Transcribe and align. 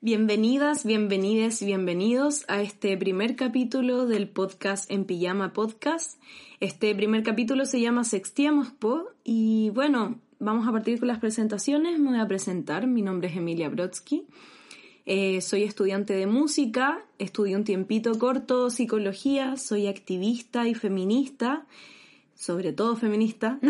Bienvenidas, 0.00 0.84
bienvenides 0.84 1.60
y 1.60 1.66
bienvenidos 1.66 2.44
a 2.46 2.62
este 2.62 2.96
primer 2.96 3.34
capítulo 3.34 4.06
del 4.06 4.28
podcast 4.28 4.88
En 4.92 5.04
Pijama 5.04 5.52
Podcast. 5.52 6.22
Este 6.60 6.94
primer 6.94 7.24
capítulo 7.24 7.66
se 7.66 7.80
llama 7.80 8.04
Sextiamos 8.04 8.68
Po 8.70 9.08
y 9.24 9.70
bueno, 9.70 10.20
vamos 10.38 10.68
a 10.68 10.70
partir 10.70 11.00
con 11.00 11.08
las 11.08 11.18
presentaciones. 11.18 11.98
Me 11.98 12.10
voy 12.10 12.20
a 12.20 12.28
presentar, 12.28 12.86
mi 12.86 13.02
nombre 13.02 13.28
es 13.28 13.36
Emilia 13.36 13.70
Brodsky. 13.70 14.24
Eh, 15.04 15.40
soy 15.40 15.64
estudiante 15.64 16.14
de 16.14 16.28
música, 16.28 17.04
estudié 17.18 17.56
un 17.56 17.64
tiempito 17.64 18.16
corto 18.20 18.70
psicología, 18.70 19.56
soy 19.56 19.88
activista 19.88 20.68
y 20.68 20.74
feminista, 20.74 21.66
sobre 22.36 22.72
todo 22.72 22.94
feminista. 22.94 23.58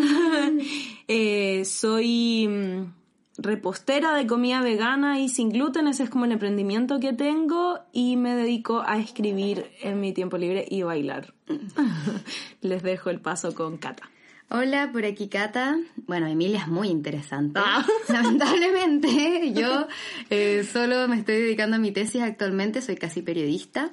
Eh, 1.11 1.65
soy 1.65 2.47
mm, 2.47 2.98
repostera 3.39 4.15
de 4.15 4.27
comida 4.27 4.61
vegana 4.61 5.21
y 5.21 5.29
sin 5.29 5.51
gluten, 5.51 5.87
ese 5.87 6.03
es 6.03 6.11
como 6.11 6.25
el 6.25 6.33
emprendimiento 6.33 6.99
que 6.99 7.13
tengo 7.13 7.79
y 7.93 8.17
me 8.17 8.35
dedico 8.35 8.83
a 8.85 8.99
escribir 8.99 9.71
en 9.81 10.01
mi 10.01 10.13
tiempo 10.13 10.37
libre 10.37 10.67
y 10.69 10.83
bailar. 10.83 11.33
Les 12.61 12.83
dejo 12.83 13.11
el 13.11 13.21
paso 13.21 13.55
con 13.55 13.79
Cata. 13.79 14.11
Hola, 14.51 14.91
por 14.93 15.05
aquí 15.05 15.29
Cata. 15.29 15.79
Bueno, 16.07 16.27
Emilia 16.27 16.61
es 16.61 16.69
muy 16.69 16.89
interesante. 16.89 17.61
Lamentablemente, 18.09 19.53
yo 19.53 19.87
eh, 20.31 20.67
solo 20.71 21.07
me 21.07 21.19
estoy 21.19 21.37
dedicando 21.37 21.77
a 21.77 21.79
mi 21.79 21.93
tesis 21.93 22.23
actualmente, 22.23 22.83
soy 22.83 22.97
casi 22.97 23.23
periodista. 23.23 23.93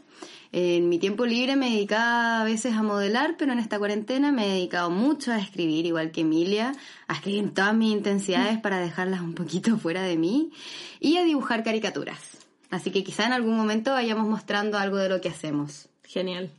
En 0.57 0.87
mi 0.87 0.99
tiempo 0.99 1.25
libre 1.25 1.57
me 1.57 1.69
dedicaba 1.69 2.39
a 2.39 2.45
veces 2.45 2.75
a 2.75 2.81
modelar, 2.81 3.35
pero 3.37 3.51
en 3.51 3.59
esta 3.59 3.77
cuarentena 3.77 4.31
me 4.31 4.45
he 4.45 4.53
dedicado 4.53 4.89
mucho 4.89 5.33
a 5.33 5.37
escribir, 5.37 5.85
igual 5.85 6.11
que 6.11 6.21
Emilia, 6.21 6.71
a 7.09 7.13
escribir 7.13 7.53
todas 7.53 7.75
mis 7.75 7.91
intensidades 7.91 8.57
para 8.61 8.79
dejarlas 8.79 9.19
un 9.19 9.33
poquito 9.33 9.77
fuera 9.77 10.03
de 10.03 10.15
mí 10.15 10.53
y 11.01 11.17
a 11.17 11.25
dibujar 11.25 11.65
caricaturas. 11.65 12.37
Así 12.69 12.89
que 12.89 13.03
quizá 13.03 13.25
en 13.25 13.33
algún 13.33 13.57
momento 13.57 13.91
vayamos 13.91 14.29
mostrando 14.29 14.77
algo 14.77 14.95
de 14.95 15.09
lo 15.09 15.19
que 15.19 15.27
hacemos. 15.27 15.89
Genial. 16.05 16.49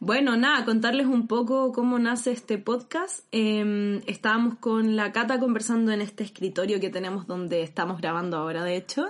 Bueno, 0.00 0.36
nada, 0.36 0.64
contarles 0.64 1.06
un 1.06 1.28
poco 1.28 1.70
cómo 1.70 2.00
nace 2.00 2.32
este 2.32 2.58
podcast. 2.58 3.24
Em, 3.30 4.00
estábamos 4.08 4.58
con 4.58 4.96
la 4.96 5.12
Cata 5.12 5.38
conversando 5.38 5.92
en 5.92 6.00
este 6.00 6.24
escritorio 6.24 6.80
que 6.80 6.90
tenemos 6.90 7.28
donde 7.28 7.62
estamos 7.62 8.00
grabando 8.00 8.38
ahora, 8.38 8.64
de 8.64 8.74
hecho, 8.74 9.06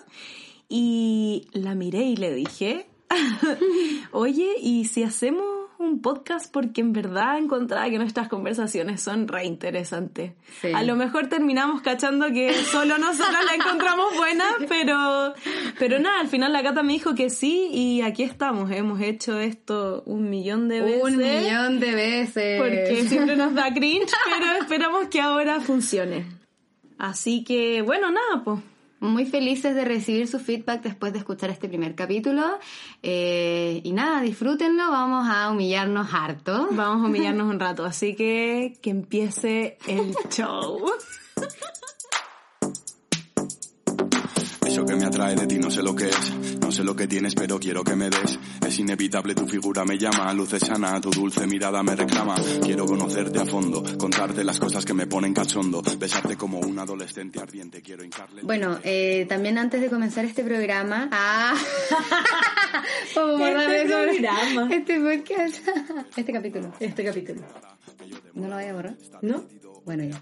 y 0.69 1.48
la 1.55 1.75
miré 1.75 2.03
y 2.03 2.16
le 2.16 2.34
dije, 2.34 2.86
Oye, 4.12 4.55
¿y 4.61 4.84
si 4.84 5.03
hacemos 5.03 5.47
un 5.78 6.01
podcast? 6.01 6.53
Porque 6.53 6.81
en 6.81 6.92
verdad 6.92 7.39
encontraba 7.39 7.89
que 7.89 7.98
nuestras 7.98 8.28
conversaciones 8.28 9.00
son 9.00 9.28
re 9.28 9.45
interesantes. 9.45 10.33
A 10.75 10.83
lo 10.83 10.97
mejor 10.97 11.28
terminamos 11.28 11.81
cachando 11.83 12.27
que 12.33 12.53
solo 12.53 12.98
nosotros 12.98 13.39
la 13.45 13.55
encontramos 13.55 14.15
buena, 14.17 14.45
pero, 14.69 15.34
pero 15.78 15.98
nada, 15.98 16.20
al 16.20 16.28
final 16.28 16.53
la 16.53 16.62
Cata 16.62 16.83
me 16.83 16.92
dijo 16.92 17.15
que 17.15 17.31
sí 17.31 17.69
y 17.73 18.03
aquí 18.03 18.23
estamos. 18.23 18.70
Hemos 18.70 19.00
hecho 19.00 19.39
esto 19.39 20.03
un 20.06 20.28
millón 20.28 20.69
de 20.69 20.81
veces. 20.81 21.03
Un 21.03 21.17
millón 21.17 21.81
de 21.81 21.94
veces. 21.94 22.61
Porque 22.61 23.06
siempre 23.09 23.37
nos 23.37 23.55
da 23.55 23.72
cringe, 23.72 24.12
pero 24.25 24.61
esperamos 24.61 25.09
que 25.09 25.21
ahora 25.21 25.61
funcione. 25.61 26.27
Así 26.99 27.44
que, 27.44 27.82
bueno, 27.82 28.11
nada, 28.11 28.43
pues 28.44 28.61
muy 29.00 29.26
felices 29.26 29.75
de 29.75 29.84
recibir 29.84 30.26
su 30.28 30.38
feedback 30.38 30.82
después 30.82 31.12
de 31.12 31.20
escuchar 31.20 31.50
este 31.50 31.69
primer 31.69 31.94
capítulo. 31.94 32.59
Eh, 33.03 33.81
y 33.84 33.92
nada, 33.92 34.20
disfrútenlo, 34.20 34.91
vamos 34.91 35.28
a 35.28 35.50
humillarnos 35.50 36.12
harto. 36.12 36.69
Vamos 36.72 37.04
a 37.04 37.08
humillarnos 37.08 37.48
un 37.53 37.60
rato, 37.60 37.84
así 37.84 38.14
que 38.14 38.76
que 38.81 38.91
empiece 38.91 39.78
el 39.87 40.14
show. 40.31 40.91
Eso 44.69 44.84
que 44.84 44.97
me 44.97 45.06
atrae 45.06 45.34
de 45.34 45.47
ti 45.47 45.59
no 45.59 45.71
sé 45.71 45.83
lo 45.83 45.95
que 45.95 46.11
es, 46.11 46.59
no 46.61 46.71
sé 46.71 46.84
lo 46.84 46.95
que 46.95 47.06
tienes 47.06 47.34
pero 47.34 47.59
quiero 47.59 47.83
que 47.83 47.97
me 47.97 48.11
des. 48.11 48.39
Es 48.67 48.79
inevitable, 48.79 49.34
tu 49.34 49.47
figura 49.47 49.83
me 49.87 49.97
llama, 49.97 50.31
luces 50.34 50.61
sana, 50.61 51.01
tu 51.01 51.09
dulce 51.09 51.47
mirada 51.47 51.83
me 51.83 51.97
reclama. 51.97 52.34
Quiero 52.62 52.84
conocerte 52.84 53.39
a 53.41 53.47
fondo, 53.47 53.83
contarte 53.97 54.45
las 54.45 54.59
cosas 54.61 54.84
que 54.84 54.93
me 54.93 55.06
ponen 55.06 55.33
cachondo, 55.33 55.83
besarte 55.99 56.37
como 56.37 56.61
un 56.61 56.79
adolescente 56.79 57.41
ardiente, 57.41 57.81
quiero 57.81 58.05
hincarle... 58.05 58.43
Bueno, 58.43 58.79
eh, 58.84 59.25
también 59.27 59.56
antes 59.56 59.81
de 59.81 59.89
comenzar 59.89 60.27
este 60.27 60.45
programa... 60.45 61.09
Ah, 61.12 61.55
este 63.06 63.87
programa. 63.87 64.69
Este 64.71 65.00
podcast. 65.00 65.67
Este 66.15 66.31
capítulo. 66.31 66.75
Este 66.79 67.05
capítulo. 67.05 67.41
¿No 68.35 68.49
lo 68.49 68.56
voy 68.56 68.65
a 68.65 68.75
borrar? 68.75 68.97
¿No? 69.23 69.45
Bueno, 69.87 70.05
ya. 70.05 70.21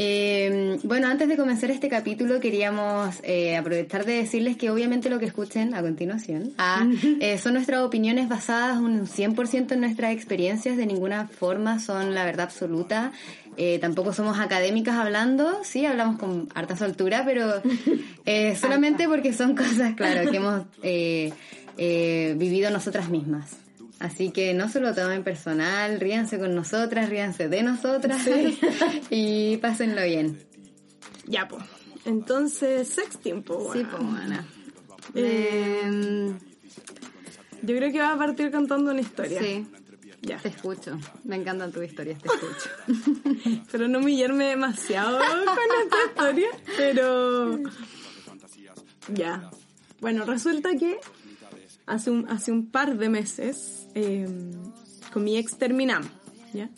Eh, 0.00 0.78
bueno, 0.84 1.08
antes 1.08 1.28
de 1.28 1.36
comenzar 1.36 1.72
este 1.72 1.88
capítulo 1.88 2.38
queríamos 2.38 3.16
eh, 3.24 3.56
aprovechar 3.56 4.04
de 4.04 4.12
decirles 4.12 4.56
que 4.56 4.70
obviamente 4.70 5.10
lo 5.10 5.18
que 5.18 5.24
escuchen 5.24 5.74
a 5.74 5.82
continuación 5.82 6.52
ah, 6.56 6.86
eh, 7.20 7.36
son 7.38 7.54
nuestras 7.54 7.80
opiniones 7.80 8.28
basadas 8.28 8.78
un 8.78 9.08
100% 9.08 9.72
en 9.72 9.80
nuestras 9.80 10.12
experiencias, 10.12 10.76
de 10.76 10.86
ninguna 10.86 11.26
forma 11.26 11.80
son 11.80 12.14
la 12.14 12.24
verdad 12.24 12.46
absoluta. 12.46 13.10
Eh, 13.56 13.80
tampoco 13.80 14.12
somos 14.12 14.38
académicas 14.38 14.94
hablando, 14.94 15.64
sí, 15.64 15.84
hablamos 15.84 16.16
con 16.16 16.48
harta 16.54 16.76
soltura, 16.76 17.24
pero 17.26 17.60
eh, 18.24 18.54
solamente 18.54 19.08
porque 19.08 19.32
son 19.32 19.56
cosas, 19.56 19.94
claro, 19.96 20.30
que 20.30 20.36
hemos 20.36 20.62
eh, 20.84 21.32
vivido 22.38 22.70
nosotras 22.70 23.08
mismas. 23.08 23.67
Así 23.98 24.30
que 24.30 24.54
no 24.54 24.68
se 24.68 24.80
lo 24.80 24.94
tomen 24.94 25.24
personal, 25.24 25.98
ríanse 25.98 26.38
con 26.38 26.54
nosotras, 26.54 27.08
ríanse 27.08 27.48
de 27.48 27.62
nosotras 27.62 28.22
y 29.10 29.56
pásenlo 29.56 30.04
bien. 30.04 30.38
Ya, 31.26 31.48
pues. 31.48 31.64
Entonces, 32.04 32.88
sexting, 32.88 33.42
po. 33.42 33.72
Sí, 33.72 33.84
pues, 33.84 34.02
Ana. 34.02 34.46
Eh, 35.14 36.32
yo 37.62 37.76
creo 37.76 37.92
que 37.92 37.98
va 37.98 38.12
a 38.12 38.18
partir 38.18 38.50
contando 38.50 38.92
una 38.92 39.00
historia. 39.00 39.40
Sí. 39.42 39.66
Ya. 40.22 40.38
Te 40.38 40.48
escucho. 40.48 40.98
Me 41.24 41.36
encantan 41.36 41.72
tus 41.72 41.84
historias, 41.84 42.20
te 42.20 42.28
escucho. 42.28 43.62
pero 43.70 43.88
no 43.88 43.98
humillarme 43.98 44.46
demasiado 44.46 45.18
con 45.18 45.26
esta 45.84 45.96
historia. 46.06 46.48
Pero. 46.76 47.58
Ya. 49.10 49.50
Bueno, 50.00 50.26
resulta 50.26 50.76
que 50.76 51.00
hace 51.88 52.10
un, 52.10 52.28
hace 52.28 52.52
un 52.52 52.66
par 52.66 52.96
de 52.98 53.08
meses 53.08 53.78
Em, 53.94 54.52
con 55.12 55.24
mi 55.24 55.36
ex 55.38 55.56
terminamos, 55.56 56.10
¿ya? 56.52 56.68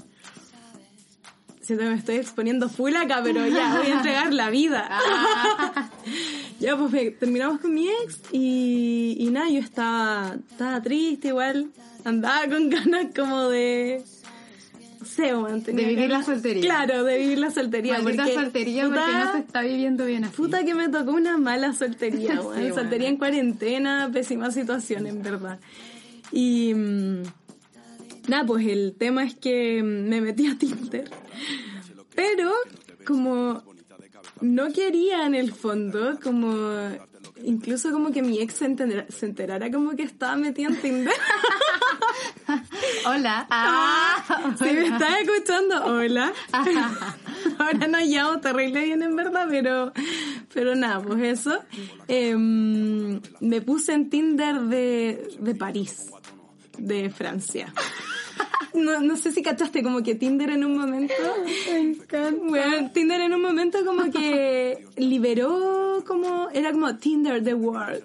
Siento 1.61 1.85
que 1.85 1.91
me 1.91 1.97
estoy 1.97 2.17
exponiendo 2.17 2.69
full 2.69 2.97
acá, 2.97 3.21
pero 3.23 3.47
ya 3.47 3.79
voy 3.79 3.89
a 3.89 3.95
entregar 3.95 4.33
la 4.33 4.49
vida. 4.49 4.89
ya, 6.61 6.77
pues 6.77 7.19
terminamos 7.19 7.61
con 7.61 7.75
mi 7.75 7.89
ex 7.89 8.21
y, 8.33 9.17
y 9.19 9.31
nada, 9.31 9.51
yo 9.51 9.59
estaba, 9.59 10.37
estaba 10.51 10.83
triste 10.83 11.29
igual, 11.29 11.71
andaba 12.05 12.49
con 12.49 12.71
ganas 12.71 13.09
como 13.15 13.49
de... 13.49 14.03
De 15.21 15.73
vivir 15.73 16.11
la 16.11 16.23
soltería. 16.23 16.63
Claro, 16.63 17.05
de 17.05 17.19
vivir 17.19 17.39
la 17.39 17.51
soltería. 17.51 17.95
Maldita 17.95 18.25
porque, 18.25 18.35
soltería 18.35 18.85
porque 18.85 19.01
no 19.01 19.33
se 19.33 19.39
está 19.39 19.63
viviendo 19.63 20.07
bien 20.07 20.25
así. 20.25 20.37
Puta 20.37 20.65
que 20.65 20.75
me 20.75 20.89
tocó 20.89 21.13
una 21.13 21.39
mala 21.39 21.73
soltería, 21.73 22.41
soltería 22.75 23.09
en 23.09 23.17
cuarentena, 23.17 24.11
pésima 24.13 24.51
situación, 24.51 25.07
en 25.07 25.23
verdad. 25.23 25.59
Y 26.33 26.73
mm, 26.75 27.23
nada, 28.29 28.47
pues 28.47 28.67
el 28.67 28.95
tema 28.97 29.25
es 29.25 29.35
que 29.35 29.83
me 29.83 30.21
metí 30.21 30.47
a 30.47 30.57
Tinder. 30.57 31.11
Pero 32.15 32.53
como 33.05 33.63
no 34.41 34.73
quería 34.73 35.27
en 35.27 35.35
el 35.35 35.53
fondo, 35.53 36.19
como 36.23 36.51
incluso 37.45 37.91
como 37.91 38.11
que 38.11 38.23
mi 38.23 38.41
ex 38.41 38.55
se, 38.55 38.65
enterara, 39.27 39.71
como 39.71 39.97
que 39.97 40.03
estaba 40.03 40.37
metida 40.37 40.69
en 40.69 40.77
Tinder. 40.81 41.15
hola. 43.07 43.47
Ah, 43.51 44.55
si 44.59 44.65
me 44.65 44.87
estás 44.87 45.21
escuchando, 45.23 45.85
hola. 45.85 46.33
Ahora 47.59 47.87
no 47.89 47.99
llamo 48.01 48.41
terrible 48.41 48.85
bien 48.85 49.03
en 49.03 49.17
verdad, 49.17 49.47
pero, 49.49 49.93
pero 50.53 50.75
nada, 50.75 51.01
pues 51.03 51.41
eso. 51.41 51.59
Em, 52.09 53.21
me 53.41 53.61
puse 53.61 53.93
en 53.93 54.11
Tinder 54.11 54.61
de, 54.61 55.37
de 55.41 55.55
París 55.55 56.11
de 56.79 57.11
Francia. 57.11 57.73
No, 58.75 59.01
no 59.01 59.17
sé 59.17 59.33
si 59.33 59.43
cachaste 59.43 59.83
como 59.83 60.03
que 60.03 60.15
Tinder 60.15 60.51
en 60.51 60.65
un 60.65 60.79
momento. 60.79 61.15
Bueno, 62.45 62.91
Tinder 62.93 63.21
en 63.21 63.35
un 63.35 63.43
momento 63.43 63.85
como 63.85 64.11
que 64.11 64.87
liberó 64.97 66.03
como. 66.07 66.49
Era 66.53 66.73
como 66.73 66.97
Tinder 66.97 67.43
the 67.43 67.55
World. 67.55 68.05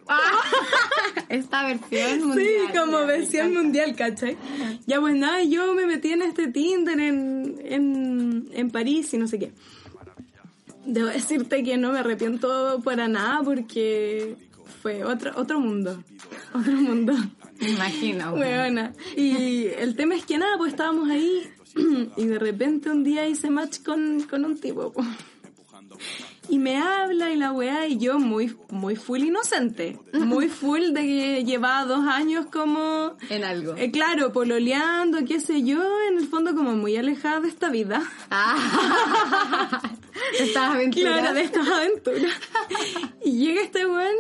Esta 1.30 1.66
versión 1.66 2.28
mundial. 2.28 2.48
Sí, 2.48 2.78
como 2.78 3.00
ya, 3.00 3.06
versión 3.06 3.54
mundial, 3.54 3.96
¿cachai? 3.96 4.38
Ya 4.86 5.00
pues 5.00 5.16
nada, 5.16 5.44
yo 5.44 5.74
me 5.74 5.86
metí 5.86 6.12
en 6.12 6.22
este 6.22 6.48
Tinder 6.48 7.00
en, 7.00 7.60
en, 7.64 8.50
en 8.54 8.72
París 8.72 9.14
y 9.14 9.18
no 9.18 9.28
sé 9.28 9.40
qué. 9.40 9.52
Debo 10.86 11.08
decirte 11.08 11.64
que 11.64 11.78
no 11.78 11.92
me 11.92 12.00
arrepiento 12.00 12.82
para 12.84 13.08
nada 13.08 13.42
porque 13.44 14.36
fue 14.82 15.04
otro, 15.04 15.32
otro 15.36 15.60
mundo. 15.60 16.04
Otro 16.54 16.74
mundo. 16.74 17.14
Me 17.60 17.70
imagino. 17.70 18.34
Weona. 18.34 18.94
Y 19.16 19.66
el 19.68 19.96
tema 19.96 20.16
es 20.16 20.26
que 20.26 20.38
nada, 20.38 20.58
pues 20.58 20.72
estábamos 20.74 21.10
ahí 21.10 21.50
y 22.18 22.26
de 22.26 22.40
repente 22.40 22.90
un 22.90 23.04
día 23.04 23.28
hice 23.28 23.50
match 23.50 23.82
con, 23.84 24.24
con 24.24 24.46
un 24.46 24.60
tipo. 24.60 24.92
po. 24.92 25.04
Y 26.48 26.60
me 26.60 26.78
habla 26.78 27.32
y 27.32 27.38
la 27.38 27.52
weá 27.52 27.88
y 27.88 27.98
yo 27.98 28.20
muy, 28.20 28.56
muy 28.70 28.96
full 28.96 29.22
inocente. 29.24 29.98
Muy 30.14 30.48
full 30.48 30.92
de 30.92 31.02
que 31.02 31.44
llevaba 31.44 31.86
dos 31.86 32.06
años 32.06 32.46
como... 32.52 33.16
En 33.30 33.44
algo. 33.44 33.76
eh, 33.76 33.90
claro, 33.92 34.32
pololeando, 34.32 35.26
qué 35.26 35.40
sé 35.40 35.64
yo, 35.64 35.82
en 36.10 36.20
el 36.20 36.28
fondo 36.28 36.54
como 36.54 36.76
muy 36.76 36.98
alejada 36.98 37.40
de 37.42 37.48
esta 37.48 37.70
vida. 37.70 38.04
Ah. 38.30 39.82
Estas 40.40 40.76
aventuras. 40.76 41.20
Claro, 41.20 41.34
de 41.34 41.42
estas 41.42 41.68
aventuras. 41.68 42.34
Y 43.24 43.32
llega 43.38 43.62
este 43.62 43.86
weón 43.86 44.16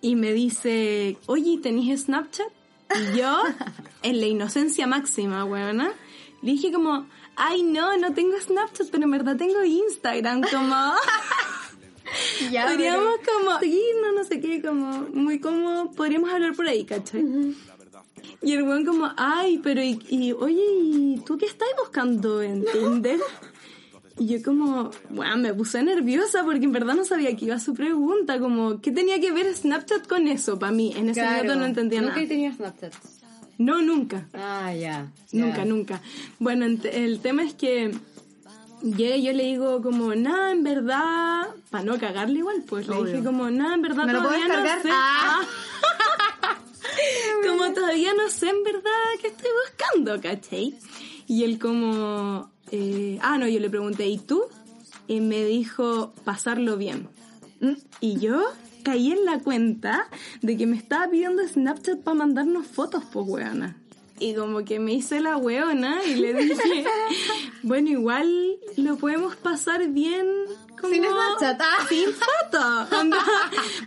y 0.00 0.16
me 0.16 0.32
dice, 0.32 1.16
oye, 1.26 1.58
¿tenéis 1.62 2.02
Snapchat? 2.02 2.48
Y 2.94 3.18
yo, 3.18 3.42
en 4.02 4.20
la 4.20 4.26
inocencia 4.26 4.86
máxima, 4.86 5.44
weona, 5.44 5.92
le 6.42 6.52
dije 6.52 6.72
como, 6.72 7.06
ay 7.36 7.62
no, 7.62 7.96
no 7.96 8.12
tengo 8.14 8.40
Snapchat, 8.40 8.90
pero 8.90 9.04
en 9.04 9.10
verdad 9.10 9.36
tengo 9.36 9.62
Instagram, 9.64 10.42
como... 10.42 10.74
Ya, 12.50 12.66
podríamos 12.66 13.16
como 13.18 13.58
seguirnos, 13.58 14.14
no 14.14 14.24
sé 14.24 14.40
qué, 14.40 14.62
como 14.62 15.08
muy 15.12 15.40
como 15.40 15.92
podríamos 15.92 16.32
hablar 16.32 16.54
por 16.54 16.66
ahí, 16.66 16.86
¿cachai? 16.86 17.54
Y 18.40 18.52
el 18.54 18.62
weón 18.62 18.86
como, 18.86 19.12
ay, 19.18 19.60
pero 19.62 19.82
y, 19.82 20.00
y, 20.08 20.32
oye, 20.32 20.64
¿y 20.82 21.22
tú 21.26 21.36
qué 21.36 21.44
estás 21.44 21.68
buscando 21.78 22.40
en 22.40 22.64
Tinder? 22.64 23.20
Y 24.18 24.26
yo 24.26 24.42
como, 24.42 24.90
bueno, 25.10 25.36
me 25.36 25.54
puse 25.54 25.82
nerviosa 25.82 26.42
porque 26.44 26.64
en 26.64 26.72
verdad 26.72 26.94
no 26.94 27.04
sabía 27.04 27.34
que 27.36 27.44
iba 27.44 27.58
su 27.60 27.72
pregunta, 27.74 28.40
como, 28.40 28.80
¿qué 28.80 28.90
tenía 28.90 29.20
que 29.20 29.30
ver 29.30 29.54
Snapchat 29.54 30.06
con 30.08 30.26
eso? 30.26 30.58
Para 30.58 30.72
mí, 30.72 30.92
en 30.96 31.08
ese 31.10 31.20
Claro. 31.20 31.36
momento 31.36 31.56
no 31.56 31.66
entendía 31.66 32.00
Nunca 32.00 32.14
nada. 32.14 32.24
he 32.24 32.28
tenido 32.28 32.52
Snapchat. 32.54 32.94
No, 33.58 33.80
nunca. 33.82 34.26
Ah, 34.34 34.72
ya. 34.74 35.06
Nunca, 35.32 35.64
nunca. 35.64 36.00
Bueno, 36.38 36.64
el 36.66 37.20
tema 37.20 37.42
es 37.44 37.54
que 37.54 37.92
llega 38.82 39.16
y 39.16 39.22
yo 39.24 39.32
le 39.32 39.44
digo 39.44 39.82
como, 39.82 40.14
nada, 40.14 40.50
en 40.52 40.62
verdad, 40.64 41.46
para 41.70 41.84
no 41.84 41.98
cagarle 41.98 42.38
igual, 42.40 42.62
pues 42.68 42.88
le 42.88 42.94
Obvio. 42.96 43.12
dije 43.12 43.24
como, 43.24 43.50
nada, 43.50 43.74
en 43.74 43.82
verdad 43.82 44.04
¿Me 44.06 44.12
lo 44.14 44.22
todavía 44.22 44.46
puedes 44.46 44.64
no 44.76 44.82
sé. 44.82 44.88
Ah. 44.92 45.40
como 47.46 47.72
todavía 47.72 48.12
no 48.14 48.28
sé 48.30 48.48
en 48.48 48.62
verdad 48.64 48.90
qué 49.20 49.28
estoy 49.28 49.50
buscando, 49.64 50.20
¿cachai? 50.20 50.74
Y 51.26 51.44
él 51.44 51.58
como, 51.58 52.50
eh, 52.70 53.18
ah, 53.22 53.38
no, 53.38 53.46
yo 53.48 53.60
le 53.60 53.70
pregunté, 53.70 54.06
¿y 54.08 54.18
tú? 54.18 54.42
Y 55.06 55.20
me 55.20 55.44
dijo, 55.44 56.12
pasarlo 56.24 56.76
bien. 56.76 57.08
Mm, 57.60 57.72
Y 58.00 58.18
yo 58.18 58.42
caí 58.82 59.12
en 59.12 59.24
la 59.24 59.38
cuenta 59.40 60.08
de 60.42 60.56
que 60.56 60.66
me 60.66 60.76
estaba 60.76 61.08
pidiendo 61.10 61.46
Snapchat 61.46 62.00
para 62.00 62.14
mandarnos 62.16 62.66
fotos, 62.66 63.02
pues, 63.12 63.26
weona. 63.28 63.76
Y 64.20 64.34
como 64.34 64.64
que 64.64 64.80
me 64.80 64.92
hice 64.94 65.20
la 65.20 65.36
weona 65.36 66.02
y 66.04 66.16
le 66.16 66.34
dije, 66.34 66.84
bueno, 67.62 67.88
igual 67.88 68.28
lo 68.76 68.96
podemos 68.96 69.36
pasar 69.36 69.88
bien 69.88 70.26
como... 70.80 70.92
Sin 70.92 71.04
Snapchat, 71.04 71.60
ah. 71.60 71.86
Sin 71.88 72.08
foto. 72.12 72.96
onda. 73.00 73.18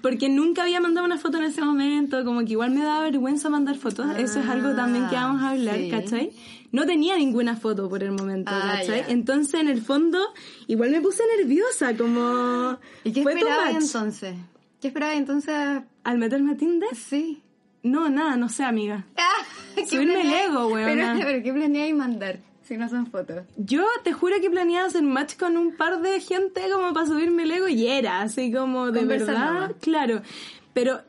Porque 0.02 0.30
nunca 0.30 0.64
había 0.64 0.80
mandado 0.80 1.06
una 1.06 1.18
foto 1.18 1.38
en 1.38 1.44
ese 1.46 1.62
momento, 1.62 2.24
como 2.24 2.40
que 2.46 2.52
igual 2.54 2.72
me 2.72 2.82
daba 2.84 3.02
vergüenza 3.02 3.50
mandar 3.50 3.76
fotos. 3.78 4.08
Eso 4.18 4.40
es 4.40 4.48
algo 4.48 4.74
también 4.76 5.08
que 5.10 5.16
vamos 5.16 5.42
a 5.42 5.50
hablar, 5.50 5.76
sí. 5.78 5.90
¿cachai? 5.90 6.32
No 6.72 6.86
tenía 6.86 7.18
ninguna 7.18 7.56
foto 7.58 7.90
por 7.90 8.02
el 8.04 8.12
momento, 8.12 8.52
Ah. 8.54 8.82
Entonces, 9.10 9.60
en 9.60 9.68
el 9.68 9.82
fondo, 9.82 10.20
igual 10.68 10.92
me 10.92 11.02
puse 11.02 11.24
nerviosa, 11.38 11.96
como... 11.98 12.80
¿Y 13.04 13.12
qué 13.12 13.22
much. 13.24 13.84
entonces? 13.84 14.36
¿Qué 14.80 14.88
esperabas 14.88 15.18
entonces? 15.18 15.54
Al 16.04 16.18
meterme 16.18 16.54
a 16.54 16.58
Tinder, 16.58 16.96
Sí. 16.96 17.42
no, 17.84 18.10
nada, 18.10 18.38
no 18.38 18.48
sé, 18.50 18.64
amiga. 18.64 19.06
¿Qué 19.76 19.86
Subirme 19.86 20.22
el 20.22 20.34
ego, 20.34 20.68
weona. 20.68 21.14
Pero, 21.16 21.26
pero 21.28 21.44
¿qué 21.44 21.54
planeáis 21.54 21.94
mandar? 21.96 22.40
Si 22.64 22.78
no 22.78 22.88
son 22.88 23.06
fotos. 23.08 23.44
Yo 23.58 23.84
te 24.04 24.14
juro 24.14 24.36
que 24.40 24.50
planeaba 24.50 24.88
hacer 24.88 25.04
match 25.04 25.36
con 25.36 25.58
un 25.58 25.76
par 25.76 26.02
de 26.02 26.22
gente 26.22 26.62
como 26.72 26.94
para 26.94 27.06
subirme 27.06 27.44
el 27.44 27.52
ego 27.52 27.68
y 27.68 27.88
era 27.88 28.22
así 28.22 28.50
como 28.52 28.92
de 28.92 29.04
verdad, 29.04 29.54
nomás. 29.54 29.74
claro. 29.82 30.22
Pero 30.74 31.02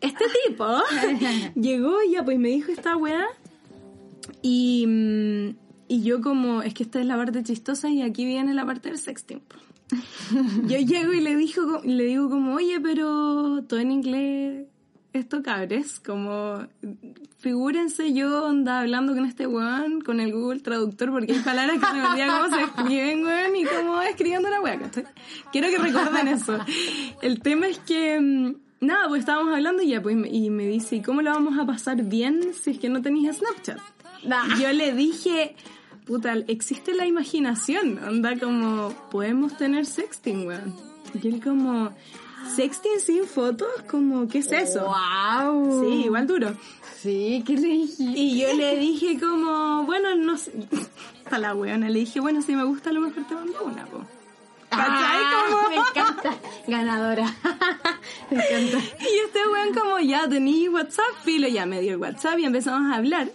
este 0.00 0.24
tipo 0.46 0.64
llegó 1.56 2.02
y 2.04 2.12
ya 2.12 2.24
pues 2.24 2.38
me 2.38 2.48
dijo 2.50 2.70
esta 2.70 2.96
weá 2.96 3.26
y, 4.48 4.86
mm, 4.86 5.56
y 5.88 6.02
yo 6.02 6.20
como, 6.20 6.62
es 6.62 6.72
que 6.72 6.84
esta 6.84 7.00
es 7.00 7.06
la 7.06 7.16
parte 7.16 7.42
chistosa 7.42 7.90
y 7.90 8.02
aquí 8.02 8.24
viene 8.24 8.54
la 8.54 8.64
parte 8.64 8.90
del 8.90 8.98
sexting. 8.98 9.42
Yo 10.68 10.78
llego 10.78 11.12
y 11.12 11.20
le, 11.20 11.36
dijo, 11.36 11.80
le 11.84 12.04
digo 12.04 12.30
como, 12.30 12.54
oye, 12.54 12.80
pero 12.80 13.64
todo 13.68 13.80
en 13.80 13.90
inglés, 13.90 14.66
esto 15.12 15.42
cabres, 15.42 15.98
como, 15.98 16.66
figúrense 17.38 18.12
yo 18.12 18.44
onda 18.44 18.80
hablando 18.80 19.14
con 19.14 19.24
este 19.24 19.46
weón, 19.46 20.00
con 20.00 20.20
el 20.20 20.32
Google 20.32 20.60
Traductor, 20.60 21.10
porque 21.10 21.32
hay 21.32 21.38
palabras 21.40 21.78
que 21.80 21.86
se 21.86 21.92
me 21.94 22.06
olvidan 22.06 22.42
cómo 22.42 22.56
se 22.56 22.62
escriben, 22.62 23.24
weón, 23.24 23.56
y 23.56 23.64
cómo 23.64 24.02
escribiendo 24.02 24.48
la 24.48 24.60
weá. 24.60 24.78
Quiero 25.50 25.68
que 25.68 25.78
recuerden 25.78 26.28
eso. 26.28 26.58
El 27.22 27.40
tema 27.40 27.66
es 27.66 27.78
que, 27.78 28.20
mm, 28.20 28.54
nada, 28.86 29.08
pues 29.08 29.20
estábamos 29.20 29.54
hablando 29.54 29.82
y 29.82 29.88
ya, 29.88 30.02
pues, 30.02 30.16
y 30.30 30.50
me 30.50 30.66
dice, 30.66 30.96
¿y 30.96 31.02
cómo 31.02 31.22
lo 31.22 31.32
vamos 31.32 31.58
a 31.58 31.66
pasar 31.66 32.02
bien 32.02 32.54
si 32.54 32.72
es 32.72 32.78
que 32.78 32.88
no 32.88 33.02
tenéis 33.02 33.36
Snapchat? 33.36 33.95
Yo 34.60 34.72
le 34.72 34.92
dije, 34.92 35.54
puta, 36.06 36.34
existe 36.48 36.94
la 36.94 37.06
imaginación, 37.06 37.98
onda 38.04 38.38
como, 38.38 38.90
podemos 39.10 39.56
tener 39.56 39.86
sexting, 39.86 40.46
weón. 40.46 40.74
Y 41.22 41.28
él 41.28 41.42
como, 41.42 41.90
sexting 42.54 43.00
sin 43.00 43.24
fotos, 43.24 43.68
como, 43.90 44.28
¿qué 44.28 44.38
es 44.38 44.52
eso? 44.52 44.84
¡Wow! 44.86 45.84
Sí, 45.84 46.04
igual 46.04 46.26
duro. 46.26 46.56
Sí, 47.00 47.42
¿qué 47.46 47.54
le 47.54 47.68
dije? 47.68 48.02
Y 48.14 48.40
yo 48.40 48.52
le 48.54 48.76
dije 48.76 49.18
como, 49.20 49.84
bueno, 49.84 50.14
no 50.16 50.36
sé, 50.36 50.52
a 51.30 51.38
la 51.38 51.54
weona, 51.54 51.88
le 51.88 52.00
dije, 52.00 52.20
bueno, 52.20 52.42
si 52.42 52.54
me 52.56 52.64
gusta 52.64 52.90
a 52.90 52.92
lo 52.92 53.00
mejor 53.00 53.24
te 53.26 53.34
mando 53.34 53.62
una, 53.64 53.86
po. 53.86 54.04
¿Cachai? 54.68 54.86
Ah, 54.90 55.44
Como- 55.48 55.68
Me 55.68 55.76
encanta. 55.76 56.36
Ganadora. 56.66 57.24
me 58.30 58.36
encanta. 58.36 58.78
Y 59.00 59.18
este 59.24 59.48
weón 59.52 59.72
como, 59.74 59.98
ya, 60.00 60.28
tení 60.28 60.68
WhatsApp, 60.68 61.04
filo, 61.22 61.46
ya 61.48 61.66
me 61.66 61.80
dio 61.80 61.92
el 61.92 61.98
WhatsApp 62.00 62.38
y 62.40 62.44
empezamos 62.44 62.90
a 62.92 62.96
hablar. 62.96 63.30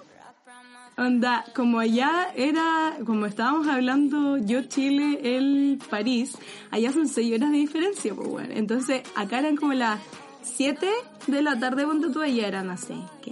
Onda, 0.97 1.45
como 1.55 1.79
allá 1.79 2.27
era, 2.35 2.97
como 3.05 3.25
estábamos 3.25 3.67
hablando 3.67 4.37
yo 4.37 4.63
Chile, 4.63 5.19
él 5.37 5.79
París, 5.89 6.37
allá 6.69 6.91
son 6.91 7.07
seis 7.07 7.33
horas 7.33 7.51
de 7.51 7.57
diferencia, 7.57 8.13
pues 8.13 8.27
bueno. 8.27 8.49
Entonces, 8.53 9.01
acá 9.15 9.39
eran 9.39 9.55
como 9.55 9.73
las 9.73 9.99
7 10.43 10.87
de 11.27 11.41
la 11.41 11.59
tarde, 11.59 11.85
ponte 11.85 12.09
tú, 12.09 12.21
allá 12.21 12.47
eran 12.47 12.69
así, 12.69 12.95
¿qué 13.23 13.31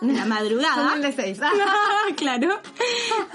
hora? 0.00 0.12
La 0.12 0.24
madrugada. 0.24 0.74
Súmale 0.74 1.12
seis. 1.12 1.38
claro. 2.16 2.60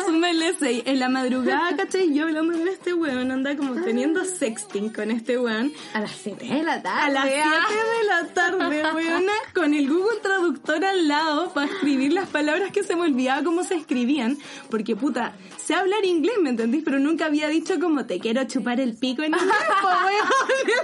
Súmele 0.05 0.55
seis. 0.59 0.83
En 0.85 0.99
la 0.99 1.09
madrugada, 1.09 1.75
¿cachai? 1.75 2.13
Yo 2.13 2.25
hablando 2.25 2.57
con 2.57 2.67
este 2.67 2.93
weón, 2.93 3.31
anda 3.31 3.55
como 3.55 3.75
teniendo 3.81 4.23
sexting 4.25 4.89
con 4.89 5.11
este 5.11 5.37
weón. 5.37 5.71
A 5.93 6.01
las 6.01 6.11
7 6.11 6.45
de 6.45 6.63
la 6.63 6.81
tarde. 6.81 7.01
A 7.01 7.09
las 7.09 7.25
7 7.25 7.41
ah. 7.43 7.67
de 7.99 8.07
la 8.07 8.33
tarde, 8.33 8.83
weona, 8.93 9.33
con 9.53 9.73
el 9.73 9.89
Google 9.89 10.19
Traductor 10.21 10.83
al 10.83 11.07
lado 11.07 11.53
para 11.53 11.67
escribir 11.67 12.13
las 12.13 12.29
palabras 12.29 12.71
que 12.71 12.83
se 12.83 12.95
me 12.95 13.03
olvidaba 13.03 13.43
cómo 13.43 13.63
se 13.63 13.75
escribían. 13.75 14.37
Porque, 14.69 14.95
puta, 14.95 15.33
sé 15.57 15.75
hablar 15.75 16.05
inglés, 16.05 16.35
¿me 16.41 16.49
entendís? 16.49 16.83
Pero 16.83 16.99
nunca 16.99 17.25
había 17.25 17.47
dicho 17.47 17.79
como 17.79 18.05
te 18.05 18.19
quiero 18.19 18.43
chupar 18.45 18.79
el 18.79 18.95
pico 18.95 19.23
en 19.23 19.33
inglés, 19.33 19.49
weón. 19.83 20.09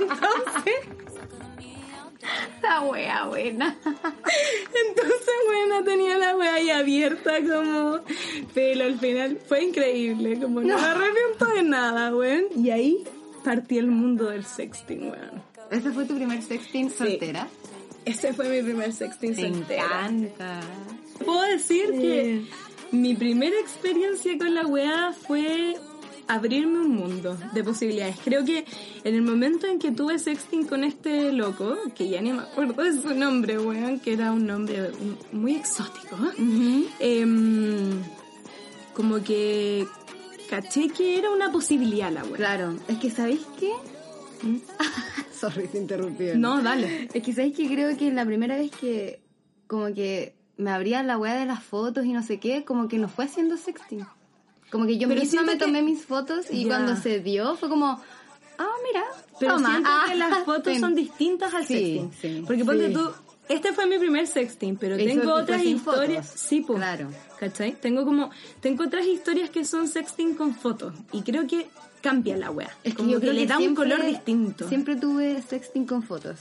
Entonces, 0.11 1.14
La 2.61 2.81
wea 2.81 3.25
buena. 3.25 3.75
entonces, 3.85 5.29
weona, 5.49 5.83
tenía 5.83 6.17
la 6.17 6.35
wea 6.35 6.55
ahí 6.55 6.69
abierta 6.69 7.33
como... 7.41 7.99
Pero 8.53 8.85
al 8.85 8.99
final 8.99 9.39
fue 9.47 9.63
increíble, 9.63 10.39
como 10.39 10.61
no, 10.61 10.77
me 10.77 10.85
arrepiento 10.85 11.45
de 11.55 11.63
nada, 11.63 12.15
weón. 12.15 12.45
Y 12.55 12.69
ahí 12.69 13.03
partí 13.43 13.77
el 13.77 13.87
mundo 13.87 14.29
del 14.29 14.45
sexting, 14.45 15.11
weón. 15.11 15.43
¿Ese 15.71 15.91
fue 15.91 16.05
tu 16.05 16.15
primer 16.15 16.41
sexting 16.41 16.89
soltera? 16.89 17.47
Ese 18.05 18.33
fue 18.33 18.49
mi 18.49 18.61
primer 18.61 18.93
sexting 18.93 19.35
Me 19.35 19.41
soltera. 19.49 19.83
encanta. 19.83 20.59
Puedo 21.25 21.41
decir 21.43 21.91
que 21.91 22.41
mi 22.91 23.15
primera 23.15 23.59
experiencia 23.59 24.37
con 24.37 24.53
la 24.53 24.65
weá 24.67 25.11
fue 25.13 25.75
abrirme 26.27 26.79
un 26.79 26.91
mundo 26.91 27.37
de 27.53 27.63
posibilidades. 27.63 28.17
Creo 28.23 28.43
que 28.43 28.65
en 29.03 29.15
el 29.15 29.21
momento 29.21 29.67
en 29.67 29.79
que 29.79 29.91
tuve 29.91 30.19
sexting 30.19 30.65
con 30.65 30.83
este 30.83 31.31
loco, 31.31 31.77
que 31.95 32.09
ya 32.09 32.21
ni 32.21 32.33
me 32.33 32.41
acuerdo 32.41 32.83
de 32.83 32.93
su 33.01 33.13
nombre, 33.13 33.59
weón, 33.59 33.99
que 33.99 34.13
era 34.13 34.31
un 34.31 34.45
nombre 34.45 34.91
muy 35.31 35.55
exótico, 35.55 36.17
em, 36.99 38.01
como 38.93 39.23
que 39.23 39.87
caché 40.49 40.89
que 40.89 41.19
era 41.19 41.31
una 41.31 41.51
posibilidad 41.51 42.11
la 42.11 42.23
weón. 42.23 42.35
Claro, 42.35 42.75
es 42.87 42.97
que 42.97 43.09
¿sabéis 43.09 43.45
qué? 43.59 43.71
¿Mm? 44.43 44.57
Sorry, 45.39 45.67
se 45.67 45.77
interrumpió. 45.77 46.37
No, 46.37 46.61
dale. 46.61 47.09
Es 47.13 47.23
que 47.23 47.33
¿sabéis 47.33 47.55
que 47.55 47.67
creo 47.67 47.95
que 47.97 48.11
la 48.11 48.25
primera 48.25 48.55
vez 48.55 48.71
que 48.71 49.19
como 49.67 49.93
que 49.93 50.35
me 50.57 50.71
abría 50.71 51.03
la 51.03 51.17
weá 51.17 51.35
de 51.35 51.45
las 51.45 51.63
fotos 51.63 52.05
y 52.05 52.13
no 52.13 52.23
sé 52.23 52.39
qué, 52.39 52.63
como 52.63 52.87
que 52.87 52.97
no 52.97 53.09
fue 53.09 53.25
haciendo 53.25 53.57
sexting. 53.57 54.05
Como 54.71 54.85
que 54.87 54.97
yo 54.97 55.07
Pero 55.07 55.21
misma 55.21 55.31
siento 55.31 55.51
me 55.51 55.57
que- 55.57 55.65
tomé 55.65 55.81
mis 55.81 56.03
fotos 56.05 56.45
y 56.49 56.65
cuando 56.65 56.95
se 56.95 57.19
dio 57.19 57.55
fue 57.55 57.69
como, 57.69 58.01
ah, 58.57 58.67
mira, 58.87 59.03
Pero 59.39 59.55
toma. 59.55 59.69
siento 59.69 59.89
que 59.89 60.11
Ah, 60.11 60.15
las 60.15 60.39
fotos 60.45 60.63
ten. 60.63 60.79
son 60.79 60.95
distintas 60.95 61.53
al 61.53 61.65
Sí, 61.65 61.73
sexting. 61.73 62.11
sí, 62.39 62.43
Porque 62.45 62.65
ponte 62.65 62.87
sí. 62.87 62.93
tú, 62.93 63.11
este 63.47 63.73
fue 63.73 63.85
mi 63.85 63.97
primer 63.99 64.25
sexting, 64.27 64.75
pero 64.77 64.95
Eso 64.95 65.05
tengo 65.05 65.33
otras 65.33 65.63
historias. 65.63 66.25
fotos. 66.27 66.41
Sí, 66.41 66.61
pues. 66.61 66.77
Claro. 66.79 67.09
¿Cachai? 67.39 67.73
Tengo 67.79 68.03
como, 68.05 68.31
tengo 68.61 68.83
otras 68.85 69.05
historias 69.05 69.49
que 69.49 69.65
son 69.65 69.87
sexting 69.87 70.35
con 70.35 70.55
fotos. 70.55 70.93
Y 71.11 71.21
creo 71.21 71.45
que 71.47 71.67
cambia 72.09 72.37
la 72.37 72.51
wea. 72.51 72.69
Es 72.83 72.93
que 72.93 72.97
como 72.97 73.09
yo 73.11 73.19
creo 73.19 73.33
le 73.33 73.41
que 73.41 73.47
da 73.47 73.55
un 73.57 73.61
siempre- 73.63 73.83
color 73.89 74.05
distinto. 74.05 74.67
Siempre 74.69 74.95
tuve 74.95 75.41
sexting 75.41 75.85
con 75.85 76.03
fotos. 76.03 76.39